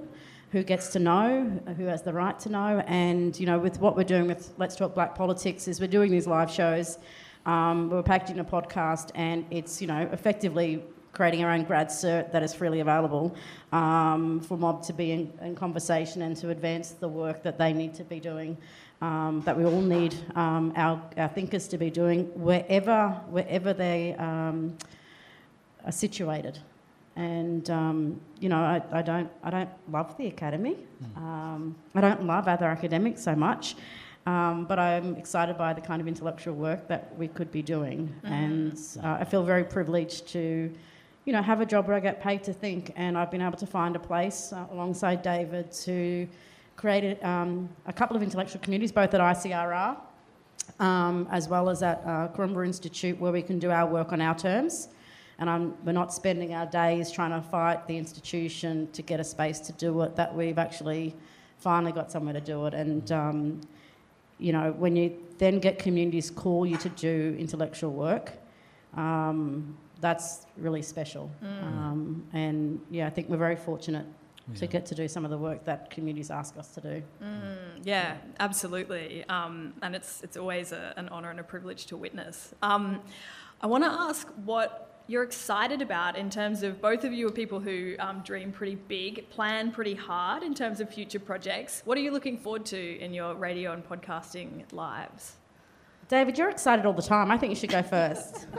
who 0.51 0.63
gets 0.63 0.89
to 0.89 0.99
know, 0.99 1.45
who 1.77 1.85
has 1.85 2.03
the 2.03 2.13
right 2.13 2.39
to 2.41 2.49
know. 2.49 2.83
And, 2.87 3.39
you 3.39 3.47
know, 3.47 3.59
with 3.59 3.81
what 3.81 3.97
we're 3.97 4.05
doing 4.05 4.27
with 4.27 4.53
Let's 4.59 4.77
Talk 4.77 4.95
Black 4.95 5.15
Politics 5.15 5.69
is 5.69 5.81
we're 5.81 5.87
doing 5.87 6.11
these 6.11 6.27
live 6.27 6.51
shows. 6.51 6.99
Um, 7.47 7.91
we're 7.91 8.03
packaging 8.03 8.41
a 8.41 8.45
podcast 8.45 9.11
and 9.15 9.45
it's, 9.51 9.81
you 9.81 9.87
know, 9.87 10.09
effectively 10.13 10.83
creating 11.13 11.43
our 11.43 11.51
own 11.51 11.65
grad 11.65 11.89
cert 11.89 12.31
that 12.33 12.43
is 12.43 12.53
freely 12.53 12.81
available 12.81 13.35
um, 13.73 14.41
for 14.41 14.57
Mob 14.57 14.85
to 14.85 14.93
be 14.93 15.13
in, 15.13 15.33
in 15.43 15.55
conversation 15.55 16.23
and 16.23 16.37
to 16.37 16.51
advance 16.51 16.91
the 16.91 17.09
work 17.09 17.43
that 17.43 17.59
they 17.59 17.73
need 17.73 17.95
to 17.95 18.05
be 18.05 18.21
doing 18.21 18.57
um, 19.01 19.43
that 19.45 19.57
we 19.57 19.65
all 19.65 19.81
need 19.81 20.15
um, 20.35 20.73
our, 20.77 21.01
our 21.17 21.29
thinkers 21.29 21.69
to 21.69 21.79
be 21.79 21.91
doing 21.91 22.25
wherever, 22.35 23.11
wherever 23.31 23.73
they 23.73 24.15
um, 24.15 24.77
are 25.85 25.93
situated. 25.93 26.59
And 27.17 27.69
um, 27.71 28.21
you 28.39 28.49
know, 28.49 28.59
I, 28.59 28.83
I, 28.93 29.03
don't, 29.03 29.31
I 29.43 29.51
don't 29.51 29.71
love 29.91 30.17
the 30.17 30.29
academy. 30.29 30.77
Mm. 31.17 31.75
I 31.95 32.01
don't 32.01 32.25
love 32.25 32.47
other 32.47 32.67
academics 32.67 33.23
so 33.23 33.35
much, 33.35 33.75
um, 34.27 34.67
but 34.67 34.79
I'm 34.79 35.17
excited 35.17 35.59
by 35.59 35.73
the 35.73 35.81
kind 35.81 36.01
of 36.01 36.07
intellectual 36.07 36.55
work 36.55 36.87
that 36.89 37.17
we 37.17 37.27
could 37.27 37.51
be 37.51 37.63
doing. 37.63 38.15
Mm. 38.25 38.31
And 38.31 38.79
uh, 39.05 39.19
I 39.21 39.25
feel 39.25 39.43
very 39.43 39.65
privileged 39.65 40.29
to, 40.29 40.73
you 41.25 41.33
know, 41.33 41.43
have 41.43 41.61
a 41.61 41.67
job 41.67 41.89
where 41.89 41.97
I 41.97 42.01
get 42.01 42.21
paid 42.21 42.45
to 42.45 42.53
think. 42.53 42.93
And 42.95 43.19
I've 43.19 43.33
been 43.33 43.43
able 43.43 43.59
to 43.59 43.67
find 43.67 43.97
a 43.97 44.01
place 44.01 44.53
uh, 44.53 44.67
alongside 44.71 45.23
David 45.23 45.73
to 45.73 46.29
created 46.79 47.23
um, 47.23 47.69
a 47.85 47.93
couple 47.93 48.17
of 48.17 48.23
intellectual 48.23 48.63
communities, 48.63 48.93
both 48.93 49.13
at 49.13 49.21
ICRR 49.21 49.99
um, 50.81 51.27
as 51.31 51.49
well 51.49 51.69
as 51.69 51.83
at 51.83 52.03
uh, 52.07 52.63
Institute, 52.63 53.19
where 53.19 53.33
we 53.33 53.43
can 53.43 53.59
do 53.59 53.71
our 53.71 53.87
work 53.87 54.13
on 54.13 54.21
our 54.21 54.35
terms. 54.35 54.89
And 55.39 55.49
I'm, 55.49 55.75
we're 55.85 55.93
not 55.93 56.13
spending 56.13 56.55
our 56.55 56.67
days 56.67 57.11
trying 57.11 57.31
to 57.31 57.41
fight 57.49 57.87
the 57.87 57.97
institution 57.97 58.89
to 58.93 59.03
get 59.03 59.21
a 59.21 59.25
space 59.25 59.61
to 59.61 59.73
do 59.73 60.03
it, 60.03 60.17
that 60.17 60.35
we've 60.35 60.59
actually 60.59 61.15
finally 61.59 61.93
got 61.93 62.11
somewhere 62.11 62.35
to 62.35 62.41
do 62.41 62.67
it. 62.67 62.75
And, 62.75 63.11
um, 63.13 63.61
you 64.39 64.53
know, 64.53 64.73
when 64.73 64.97
you 64.97 65.17
then 65.39 65.59
get 65.61 65.79
communities 65.79 66.31
call 66.31 66.67
you 66.67 66.77
to 66.79 66.89
do 66.91 67.37
intellectual 67.39 67.93
work, 67.93 68.33
um, 68.97 69.77
that's 70.01 70.47
really 70.57 70.83
special. 70.83 71.31
Mm. 71.43 71.63
Um, 71.63 72.25
and 72.33 72.81
yeah, 72.91 73.07
I 73.07 73.11
think 73.11 73.29
we're 73.29 73.37
very 73.37 73.57
fortunate 73.57 74.07
to 74.57 74.67
get 74.67 74.87
to 74.87 74.95
do 74.95 75.09
some 75.09 75.25
of 75.25 75.31
the 75.31 75.39
work 75.39 75.65
that 75.65 75.91
communities 75.91 76.31
ask 76.31 76.57
us 76.57 76.69
to 76.69 76.81
do. 76.81 77.03
Mm, 77.23 77.81
yeah, 77.85 78.17
absolutely. 78.41 79.25
Um, 79.29 79.75
and 79.83 79.95
it's, 79.95 80.23
it's 80.23 80.37
always 80.37 80.73
a, 80.73 80.95
an 80.97 81.09
honour 81.11 81.31
and 81.31 81.41
a 81.41 81.45
privilege 81.45 81.87
to 81.87 81.97
witness. 81.97 82.55
Um, 82.63 83.01
I 83.61 83.67
want 83.67 83.85
to 83.85 83.91
ask 83.91 84.29
what 84.45 84.89
you're 85.09 85.23
excited 85.23 85.81
about 85.81 86.17
in 86.17 86.29
terms 86.29 86.63
of 86.63 86.83
both 86.83 87.03
of 87.03 87.13
you 87.13 87.27
are 87.27 87.33
people 87.33 87.61
who 87.61 87.97
um, 87.99 88.21
dream 88.21 88.53
pretty 88.53 88.75
big, 88.75 89.29
plan 89.31 89.71
pretty 89.71 89.95
hard 89.95 90.43
in 90.43 90.55
terms 90.55 90.81
of 90.81 90.93
future 90.93 91.19
projects. 91.19 91.81
What 91.87 91.97
are 91.97 92.03
you 92.03 92.11
looking 92.11 92.37
forward 92.37 92.67
to 92.67 92.99
in 92.99 93.15
your 93.15 93.35
radio 93.35 93.73
and 93.73 93.83
podcasting 93.83 94.71
lives? 94.73 95.37
David, 96.09 96.39
you're 96.39 96.51
excited 96.51 96.87
all 96.87 96.93
the 96.93 97.03
time. 97.03 97.31
I 97.31 97.39
think 97.39 97.51
you 97.51 97.57
should 97.57 97.71
go 97.71 97.83
first. 97.83 98.47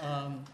um, 0.00 0.44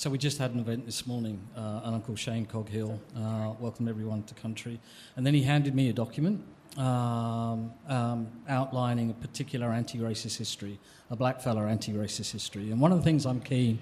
so 0.00 0.08
we 0.08 0.16
just 0.16 0.38
had 0.38 0.52
an 0.52 0.60
event 0.60 0.86
this 0.86 1.06
morning. 1.06 1.38
Uh, 1.54 1.82
an 1.84 1.92
Uncle 1.92 2.16
Shane 2.16 2.46
Coghill 2.46 2.98
uh, 3.14 3.52
welcomed 3.60 3.86
everyone 3.86 4.22
to 4.22 4.34
country, 4.34 4.80
and 5.14 5.26
then 5.26 5.34
he 5.34 5.42
handed 5.42 5.74
me 5.74 5.90
a 5.90 5.92
document 5.92 6.42
um, 6.78 7.70
um, 7.86 8.26
outlining 8.48 9.10
a 9.10 9.12
particular 9.12 9.66
anti-racist 9.66 10.38
history, 10.38 10.78
a 11.10 11.16
blackfella 11.18 11.70
anti-racist 11.70 12.32
history. 12.32 12.70
And 12.70 12.80
one 12.80 12.92
of 12.92 12.98
the 12.98 13.04
things 13.04 13.26
I'm 13.26 13.42
keen 13.42 13.78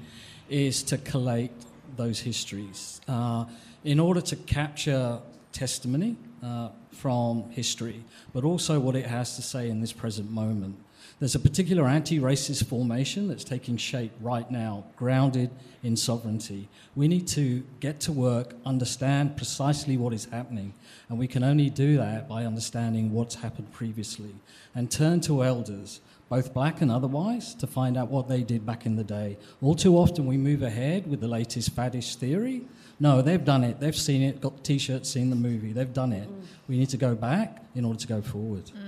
is 0.48 0.82
to 0.84 0.98
collate 0.98 1.52
those 1.96 2.18
histories 2.18 3.00
uh, 3.06 3.44
in 3.84 4.00
order 4.00 4.20
to 4.20 4.34
capture 4.34 5.20
testimony 5.52 6.16
uh, 6.42 6.70
from 6.90 7.48
history, 7.50 8.02
but 8.32 8.42
also 8.42 8.80
what 8.80 8.96
it 8.96 9.06
has 9.06 9.36
to 9.36 9.42
say 9.42 9.70
in 9.70 9.80
this 9.80 9.92
present 9.92 10.32
moment. 10.32 10.78
There's 11.20 11.34
a 11.34 11.40
particular 11.40 11.88
anti 11.88 12.20
racist 12.20 12.66
formation 12.66 13.26
that's 13.26 13.42
taking 13.42 13.76
shape 13.76 14.12
right 14.20 14.48
now, 14.50 14.84
grounded 14.96 15.50
in 15.82 15.96
sovereignty. 15.96 16.68
We 16.94 17.08
need 17.08 17.26
to 17.28 17.64
get 17.80 17.98
to 18.00 18.12
work, 18.12 18.54
understand 18.64 19.36
precisely 19.36 19.96
what 19.96 20.12
is 20.12 20.26
happening, 20.26 20.74
and 21.08 21.18
we 21.18 21.26
can 21.26 21.42
only 21.42 21.70
do 21.70 21.96
that 21.96 22.28
by 22.28 22.44
understanding 22.44 23.12
what's 23.12 23.34
happened 23.36 23.72
previously 23.72 24.34
and 24.76 24.92
turn 24.92 25.20
to 25.22 25.42
elders, 25.42 26.00
both 26.28 26.54
black 26.54 26.80
and 26.80 26.90
otherwise, 26.90 27.52
to 27.56 27.66
find 27.66 27.96
out 27.96 28.10
what 28.10 28.28
they 28.28 28.44
did 28.44 28.64
back 28.64 28.86
in 28.86 28.94
the 28.94 29.02
day. 29.02 29.38
All 29.60 29.74
too 29.74 29.96
often 29.96 30.24
we 30.24 30.36
move 30.36 30.62
ahead 30.62 31.08
with 31.08 31.20
the 31.20 31.26
latest 31.26 31.74
faddish 31.74 32.14
theory. 32.14 32.62
No, 33.00 33.22
they've 33.22 33.44
done 33.44 33.64
it. 33.64 33.80
They've 33.80 33.96
seen 33.96 34.22
it, 34.22 34.40
got 34.40 34.62
t 34.62 34.78
shirts, 34.78 35.08
seen 35.08 35.30
the 35.30 35.36
movie. 35.36 35.72
They've 35.72 35.92
done 35.92 36.12
it. 36.12 36.28
Mm. 36.28 36.42
We 36.68 36.78
need 36.78 36.90
to 36.90 36.96
go 36.96 37.16
back 37.16 37.64
in 37.74 37.84
order 37.84 37.98
to 37.98 38.06
go 38.06 38.22
forward. 38.22 38.66
Mm. 38.66 38.87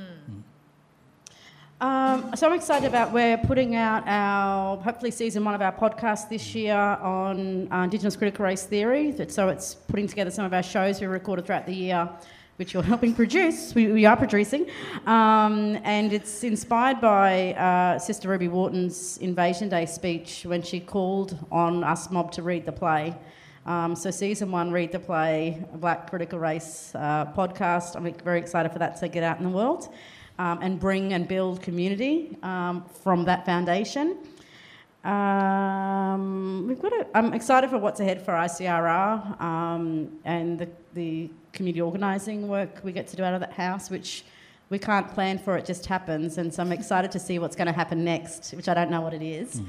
Um, 1.80 2.36
so 2.36 2.46
I'm 2.46 2.52
excited 2.52 2.86
about 2.86 3.10
we're 3.10 3.38
putting 3.38 3.74
out 3.74 4.02
our 4.06 4.76
hopefully 4.76 5.10
season 5.10 5.46
one 5.46 5.54
of 5.54 5.62
our 5.62 5.72
podcast 5.72 6.28
this 6.28 6.54
year 6.54 6.76
on 6.76 7.72
uh, 7.72 7.84
Indigenous 7.84 8.16
critical 8.16 8.44
race 8.44 8.64
theory. 8.64 9.14
So 9.28 9.48
it's 9.48 9.76
putting 9.76 10.06
together 10.06 10.30
some 10.30 10.44
of 10.44 10.52
our 10.52 10.62
shows 10.62 11.00
we 11.00 11.06
recorded 11.06 11.46
throughout 11.46 11.64
the 11.64 11.74
year, 11.74 12.06
which 12.56 12.74
you're 12.74 12.82
helping 12.94 13.14
produce. 13.14 13.74
We, 13.74 13.86
we 13.92 14.04
are 14.04 14.14
producing, 14.14 14.68
um, 15.06 15.78
and 15.82 16.12
it's 16.12 16.44
inspired 16.44 17.00
by 17.00 17.54
uh, 17.54 17.98
Sister 17.98 18.28
Ruby 18.28 18.48
Wharton's 18.48 19.16
Invasion 19.16 19.70
Day 19.70 19.86
speech 19.86 20.42
when 20.44 20.60
she 20.60 20.80
called 20.80 21.38
on 21.50 21.82
us 21.82 22.10
mob 22.10 22.30
to 22.32 22.42
read 22.42 22.66
the 22.66 22.72
play. 22.72 23.16
Um, 23.64 23.96
so 23.96 24.10
season 24.10 24.50
one, 24.52 24.70
read 24.70 24.92
the 24.92 24.98
play, 24.98 25.64
Black 25.76 26.10
Critical 26.10 26.40
Race 26.40 26.92
uh, 26.94 27.32
podcast. 27.34 27.96
I'm 27.96 28.12
very 28.22 28.38
excited 28.38 28.70
for 28.70 28.80
that 28.80 28.98
to 28.98 29.08
get 29.08 29.22
out 29.22 29.38
in 29.38 29.44
the 29.44 29.50
world 29.50 29.88
um, 30.40 30.58
and 30.62 30.80
bring 30.80 31.12
and 31.12 31.28
build 31.28 31.60
community 31.60 32.38
um, 32.42 32.82
from 33.02 33.24
that 33.26 33.44
foundation. 33.44 34.16
Um, 35.04 36.66
we've 36.66 36.80
got. 36.80 36.92
A, 36.94 37.06
I'm 37.14 37.34
excited 37.34 37.68
for 37.68 37.76
what's 37.76 38.00
ahead 38.00 38.24
for 38.24 38.32
ICRR 38.32 39.40
um, 39.40 40.18
and 40.24 40.58
the, 40.58 40.68
the 40.94 41.30
community 41.52 41.82
organising 41.82 42.48
work 42.48 42.80
we 42.82 42.92
get 42.92 43.06
to 43.08 43.16
do 43.16 43.22
out 43.22 43.34
of 43.34 43.40
that 43.40 43.52
house, 43.52 43.90
which 43.90 44.24
we 44.70 44.78
can't 44.78 45.12
plan 45.12 45.38
for. 45.38 45.58
It 45.58 45.66
just 45.66 45.84
happens, 45.84 46.38
and 46.38 46.52
so 46.52 46.62
I'm 46.62 46.72
excited 46.72 47.10
to 47.12 47.18
see 47.18 47.38
what's 47.38 47.56
going 47.56 47.66
to 47.66 47.72
happen 47.72 48.02
next, 48.02 48.54
which 48.54 48.68
I 48.68 48.72
don't 48.72 48.90
know 48.90 49.02
what 49.02 49.12
it 49.12 49.22
is. 49.22 49.60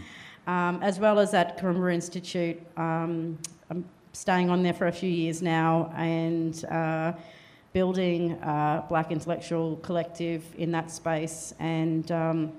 Um, 0.48 0.82
as 0.82 1.00
well 1.00 1.20
as 1.20 1.34
at 1.34 1.58
Carumba 1.60 1.94
Institute, 1.94 2.60
um, 2.78 3.38
I'm 3.70 3.84
staying 4.14 4.50
on 4.50 4.64
there 4.64 4.74
for 4.74 4.88
a 4.88 4.94
few 4.94 5.10
years 5.10 5.42
now, 5.42 5.94
and. 5.98 6.64
Uh, 6.64 7.12
building 7.74 8.34
a 8.42 8.84
black 8.90 9.12
intellectual 9.12 9.78
collective 9.78 10.44
in 10.58 10.72
that 10.72 10.92
space. 10.92 11.54
And 11.60 12.12
um, 12.12 12.52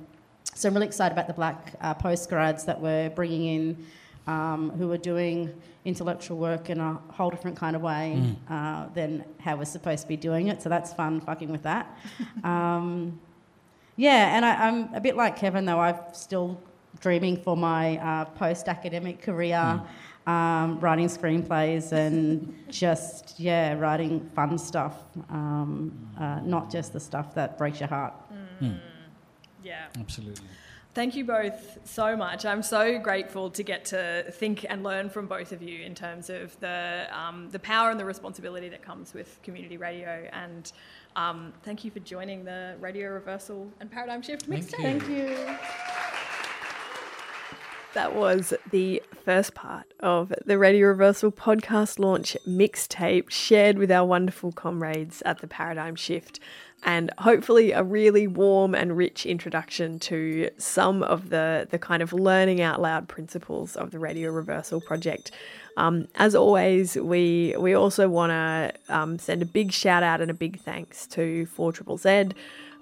so 0.55 0.69
I'm 0.69 0.75
really 0.75 0.87
excited 0.87 1.13
about 1.13 1.27
the 1.27 1.35
black 1.35 1.75
uh, 1.81 1.95
postgrads 1.95 2.65
that 2.67 2.81
we're 2.81 3.11
bringing 3.11 3.45
in 3.47 3.87
um, 4.27 4.71
who 4.71 4.91
are 4.93 4.99
doing 4.99 5.53
intellectual 5.85 6.39
work 6.39 6.71
in 6.71 6.79
a 6.79 6.95
whole 7.11 7.31
different 7.31 7.57
kind 7.57 7.75
of 7.75 7.83
way 7.83 8.37
uh, 8.49 8.87
than 8.95 9.25
how 9.41 9.57
we're 9.57 9.65
supposed 9.65 10.03
to 10.03 10.09
be 10.09 10.17
doing 10.17 10.49
it. 10.49 10.63
So 10.63 10.69
that's 10.69 10.93
fun 10.93 11.21
fucking 11.21 11.51
with 11.51 11.65
that. 11.65 11.97
um, 12.45 13.19
yeah, 13.97 14.37
and 14.37 14.45
I, 14.45 14.69
I'm 14.69 14.95
a 14.95 15.01
bit 15.01 15.17
like 15.17 15.37
Kevin 15.37 15.65
though. 15.65 15.81
I'm 15.81 15.97
still 16.13 16.61
dreaming 17.01 17.37
for 17.37 17.57
my 17.57 17.99
uh, 17.99 18.25
post-academic 18.27 19.21
career, 19.23 19.83
um, 20.27 20.79
writing 20.81 21.09
screenplays 21.09 21.93
and 21.93 22.55
just 22.69 23.39
yeah, 23.39 23.75
writing 23.75 24.29
fun 24.35 24.59
stuff, 24.59 25.03
um, 25.31 25.93
uh, 26.19 26.41
not 26.41 26.71
just 26.71 26.93
the 26.93 27.01
stuff 27.01 27.35
that 27.35 27.59
breaks 27.59 27.81
your 27.81 27.89
heart. 27.89 28.15
Yeah. 29.63 29.87
Absolutely. 29.99 30.47
Thank 30.95 31.17
you 31.17 31.25
both 31.25 31.79
so 31.85 32.17
much. 32.17 32.45
I'm 32.45 32.63
so 32.63 32.99
grateful 32.99 33.49
to 33.51 33.63
get 33.63 33.87
to 33.87 34.27
think 34.33 34.67
and 34.69 34.83
learn 34.83 35.09
from 35.09 35.27
both 35.27 35.51
of 35.51 35.63
you 35.63 35.83
in 35.83 35.95
terms 35.95 36.29
of 36.29 36.59
the, 36.61 37.07
um, 37.11 37.49
the 37.51 37.59
power 37.59 37.91
and 37.91 37.99
the 37.99 38.05
responsibility 38.05 38.69
that 38.69 38.83
comes 38.83 39.15
with 39.15 39.41
community 39.43 39.79
radio. 39.79 40.29
And 40.33 40.71
um, 41.17 41.55
thank 41.63 41.83
you 41.83 41.91
for 41.91 42.01
joining 42.01 42.45
the 42.45 42.77
Radio 42.79 43.11
Reversal 43.11 43.73
and 43.81 43.91
Paradigm 43.91 44.21
Shift 44.21 44.43
Thank 44.43 44.65
mixtape. 44.67 45.09
you. 45.09 45.35
Thank 45.35 45.49
you. 45.49 46.39
That 47.95 48.15
was 48.15 48.55
the 48.71 49.03
first 49.23 49.55
part 49.55 49.85
of 50.01 50.33
the 50.47 50.57
Radio 50.57 50.89
Reversal 50.89 51.33
podcast 51.33 51.99
launch 51.99 52.37
mixtape 52.49 53.29
shared 53.29 53.77
with 53.77 53.91
our 53.91 54.07
wonderful 54.07 54.51
comrades 54.51 55.23
at 55.27 55.41
the 55.41 55.47
Paradigm 55.47 55.95
Shift. 55.95 56.41
And 56.85 57.11
hopefully, 57.19 57.73
a 57.73 57.85
really 57.85 58.27
warm 58.27 58.75
and 58.75 58.97
rich 58.97 59.27
introduction 59.27 59.99
to 60.01 60.49
some 60.57 61.03
of 61.03 61.29
the, 61.29 61.69
the 61.71 61.79
kind 61.79 62.03
of 62.03 62.15
learning 62.15 62.63
out 62.63 62.81
loud 62.81 63.09
principles 63.09 63.77
of 63.77 63.91
the 63.91 63.99
Radio 63.99 64.33
Reversal 64.33 64.81
project. 64.81 65.31
Um, 65.77 66.09
as 66.15 66.35
always, 66.35 66.97
we 66.97 67.55
we 67.59 67.75
also 67.75 68.09
want 68.09 68.31
to 68.31 68.73
um, 68.89 69.19
send 69.19 69.43
a 69.43 69.47
big 69.47 69.71
shout 69.71 70.03
out 70.03 70.21
and 70.21 70.31
a 70.31 70.35
big 70.35 70.61
thanks 70.61 71.07
to 71.09 71.47
4 71.47 71.73
Triple 71.73 71.99
Z, 71.99 72.31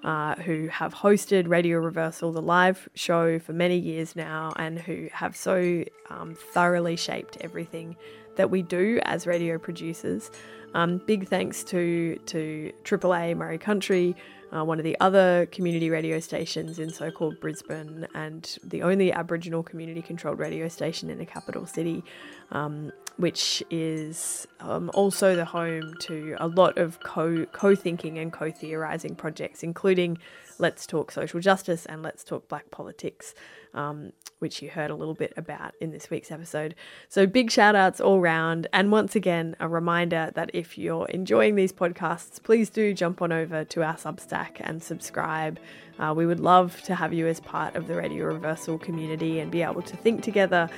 uh, 0.03 0.35
who 0.35 0.67
have 0.67 0.93
hosted 0.93 1.47
Radio 1.47 1.77
Reversal, 1.79 2.31
the 2.31 2.41
live 2.41 2.89
show, 2.95 3.39
for 3.39 3.53
many 3.53 3.77
years 3.77 4.15
now, 4.15 4.53
and 4.57 4.79
who 4.79 5.09
have 5.13 5.35
so 5.35 5.83
um, 6.09 6.35
thoroughly 6.35 6.95
shaped 6.95 7.37
everything 7.41 7.95
that 8.35 8.49
we 8.49 8.61
do 8.61 8.99
as 9.03 9.27
radio 9.27 9.57
producers. 9.57 10.31
Um, 10.73 11.01
big 11.05 11.27
thanks 11.27 11.63
to 11.65 12.17
to 12.27 12.71
AAA 12.83 13.35
Murri 13.35 13.59
Country, 13.59 14.15
uh, 14.55 14.63
one 14.63 14.79
of 14.79 14.85
the 14.85 14.97
other 14.99 15.45
community 15.47 15.89
radio 15.89 16.19
stations 16.19 16.79
in 16.79 16.91
so-called 16.91 17.39
Brisbane, 17.39 18.07
and 18.13 18.57
the 18.63 18.81
only 18.81 19.11
Aboriginal 19.11 19.63
community-controlled 19.63 20.39
radio 20.39 20.67
station 20.67 21.09
in 21.09 21.17
the 21.17 21.25
capital 21.25 21.65
city, 21.65 22.03
um, 22.51 22.91
which 23.17 23.63
is 23.69 24.47
um, 24.59 24.89
also 24.93 25.35
the 25.35 25.45
home 25.45 25.93
to 26.01 26.35
a 26.39 26.47
lot 26.47 26.77
of 26.77 26.99
co 27.01 27.45
co-thinking 27.51 28.17
and 28.17 28.31
co-theorizing 28.33 29.15
projects, 29.15 29.63
including 29.63 30.17
Let's 30.59 30.85
Talk 30.85 31.11
Social 31.11 31.39
Justice 31.39 31.85
and 31.85 32.03
Let's 32.03 32.23
Talk 32.23 32.47
Black 32.47 32.71
Politics, 32.71 33.33
um, 33.73 34.11
which 34.39 34.61
you 34.61 34.69
heard 34.69 34.89
a 34.89 34.95
little 34.95 35.13
bit 35.13 35.33
about 35.37 35.73
in 35.79 35.91
this 35.91 36.09
week's 36.09 36.31
episode. 36.31 36.75
So 37.09 37.27
big 37.27 37.51
shout 37.51 37.75
outs 37.75 38.01
all 38.01 38.19
round. 38.19 38.67
And 38.73 38.91
once 38.91 39.15
again, 39.15 39.55
a 39.59 39.67
reminder 39.67 40.31
that 40.35 40.49
if 40.53 40.77
you're 40.77 41.05
enjoying 41.07 41.55
these 41.55 41.71
podcasts, 41.71 42.41
please 42.41 42.69
do 42.69 42.93
jump 42.93 43.21
on 43.21 43.31
over 43.31 43.63
to 43.65 43.83
our 43.83 43.95
Substack 43.95 44.57
and 44.59 44.81
subscribe. 44.81 45.59
Uh, 45.99 46.13
we 46.15 46.25
would 46.25 46.39
love 46.39 46.81
to 46.83 46.95
have 46.95 47.13
you 47.13 47.27
as 47.27 47.39
part 47.39 47.75
of 47.75 47.87
the 47.87 47.95
Radio 47.95 48.25
Reversal 48.25 48.79
community 48.79 49.39
and 49.39 49.51
be 49.51 49.61
able 49.61 49.83
to 49.83 49.95
think 49.97 50.23
together 50.23 50.69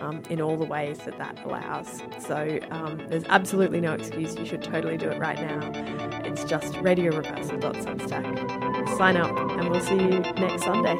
um, 0.00 0.22
in 0.28 0.40
all 0.40 0.56
the 0.56 0.64
ways 0.64 0.98
that 0.98 1.16
that 1.18 1.44
allows. 1.44 2.02
So 2.26 2.58
um, 2.70 3.00
there's 3.08 3.24
absolutely 3.28 3.80
no 3.80 3.92
excuse. 3.92 4.36
You 4.36 4.44
should 4.44 4.62
totally 4.62 4.96
do 4.96 5.10
it 5.10 5.18
right 5.18 5.40
now. 5.40 5.60
It's 6.24 6.44
just 6.44 6.72
radioreversal.substack. 6.74 8.96
Sign 8.96 9.16
up, 9.16 9.30
and 9.30 9.70
we'll 9.70 9.80
see 9.80 9.94
you 9.94 10.20
next 10.20 10.64
Sunday. 10.64 10.96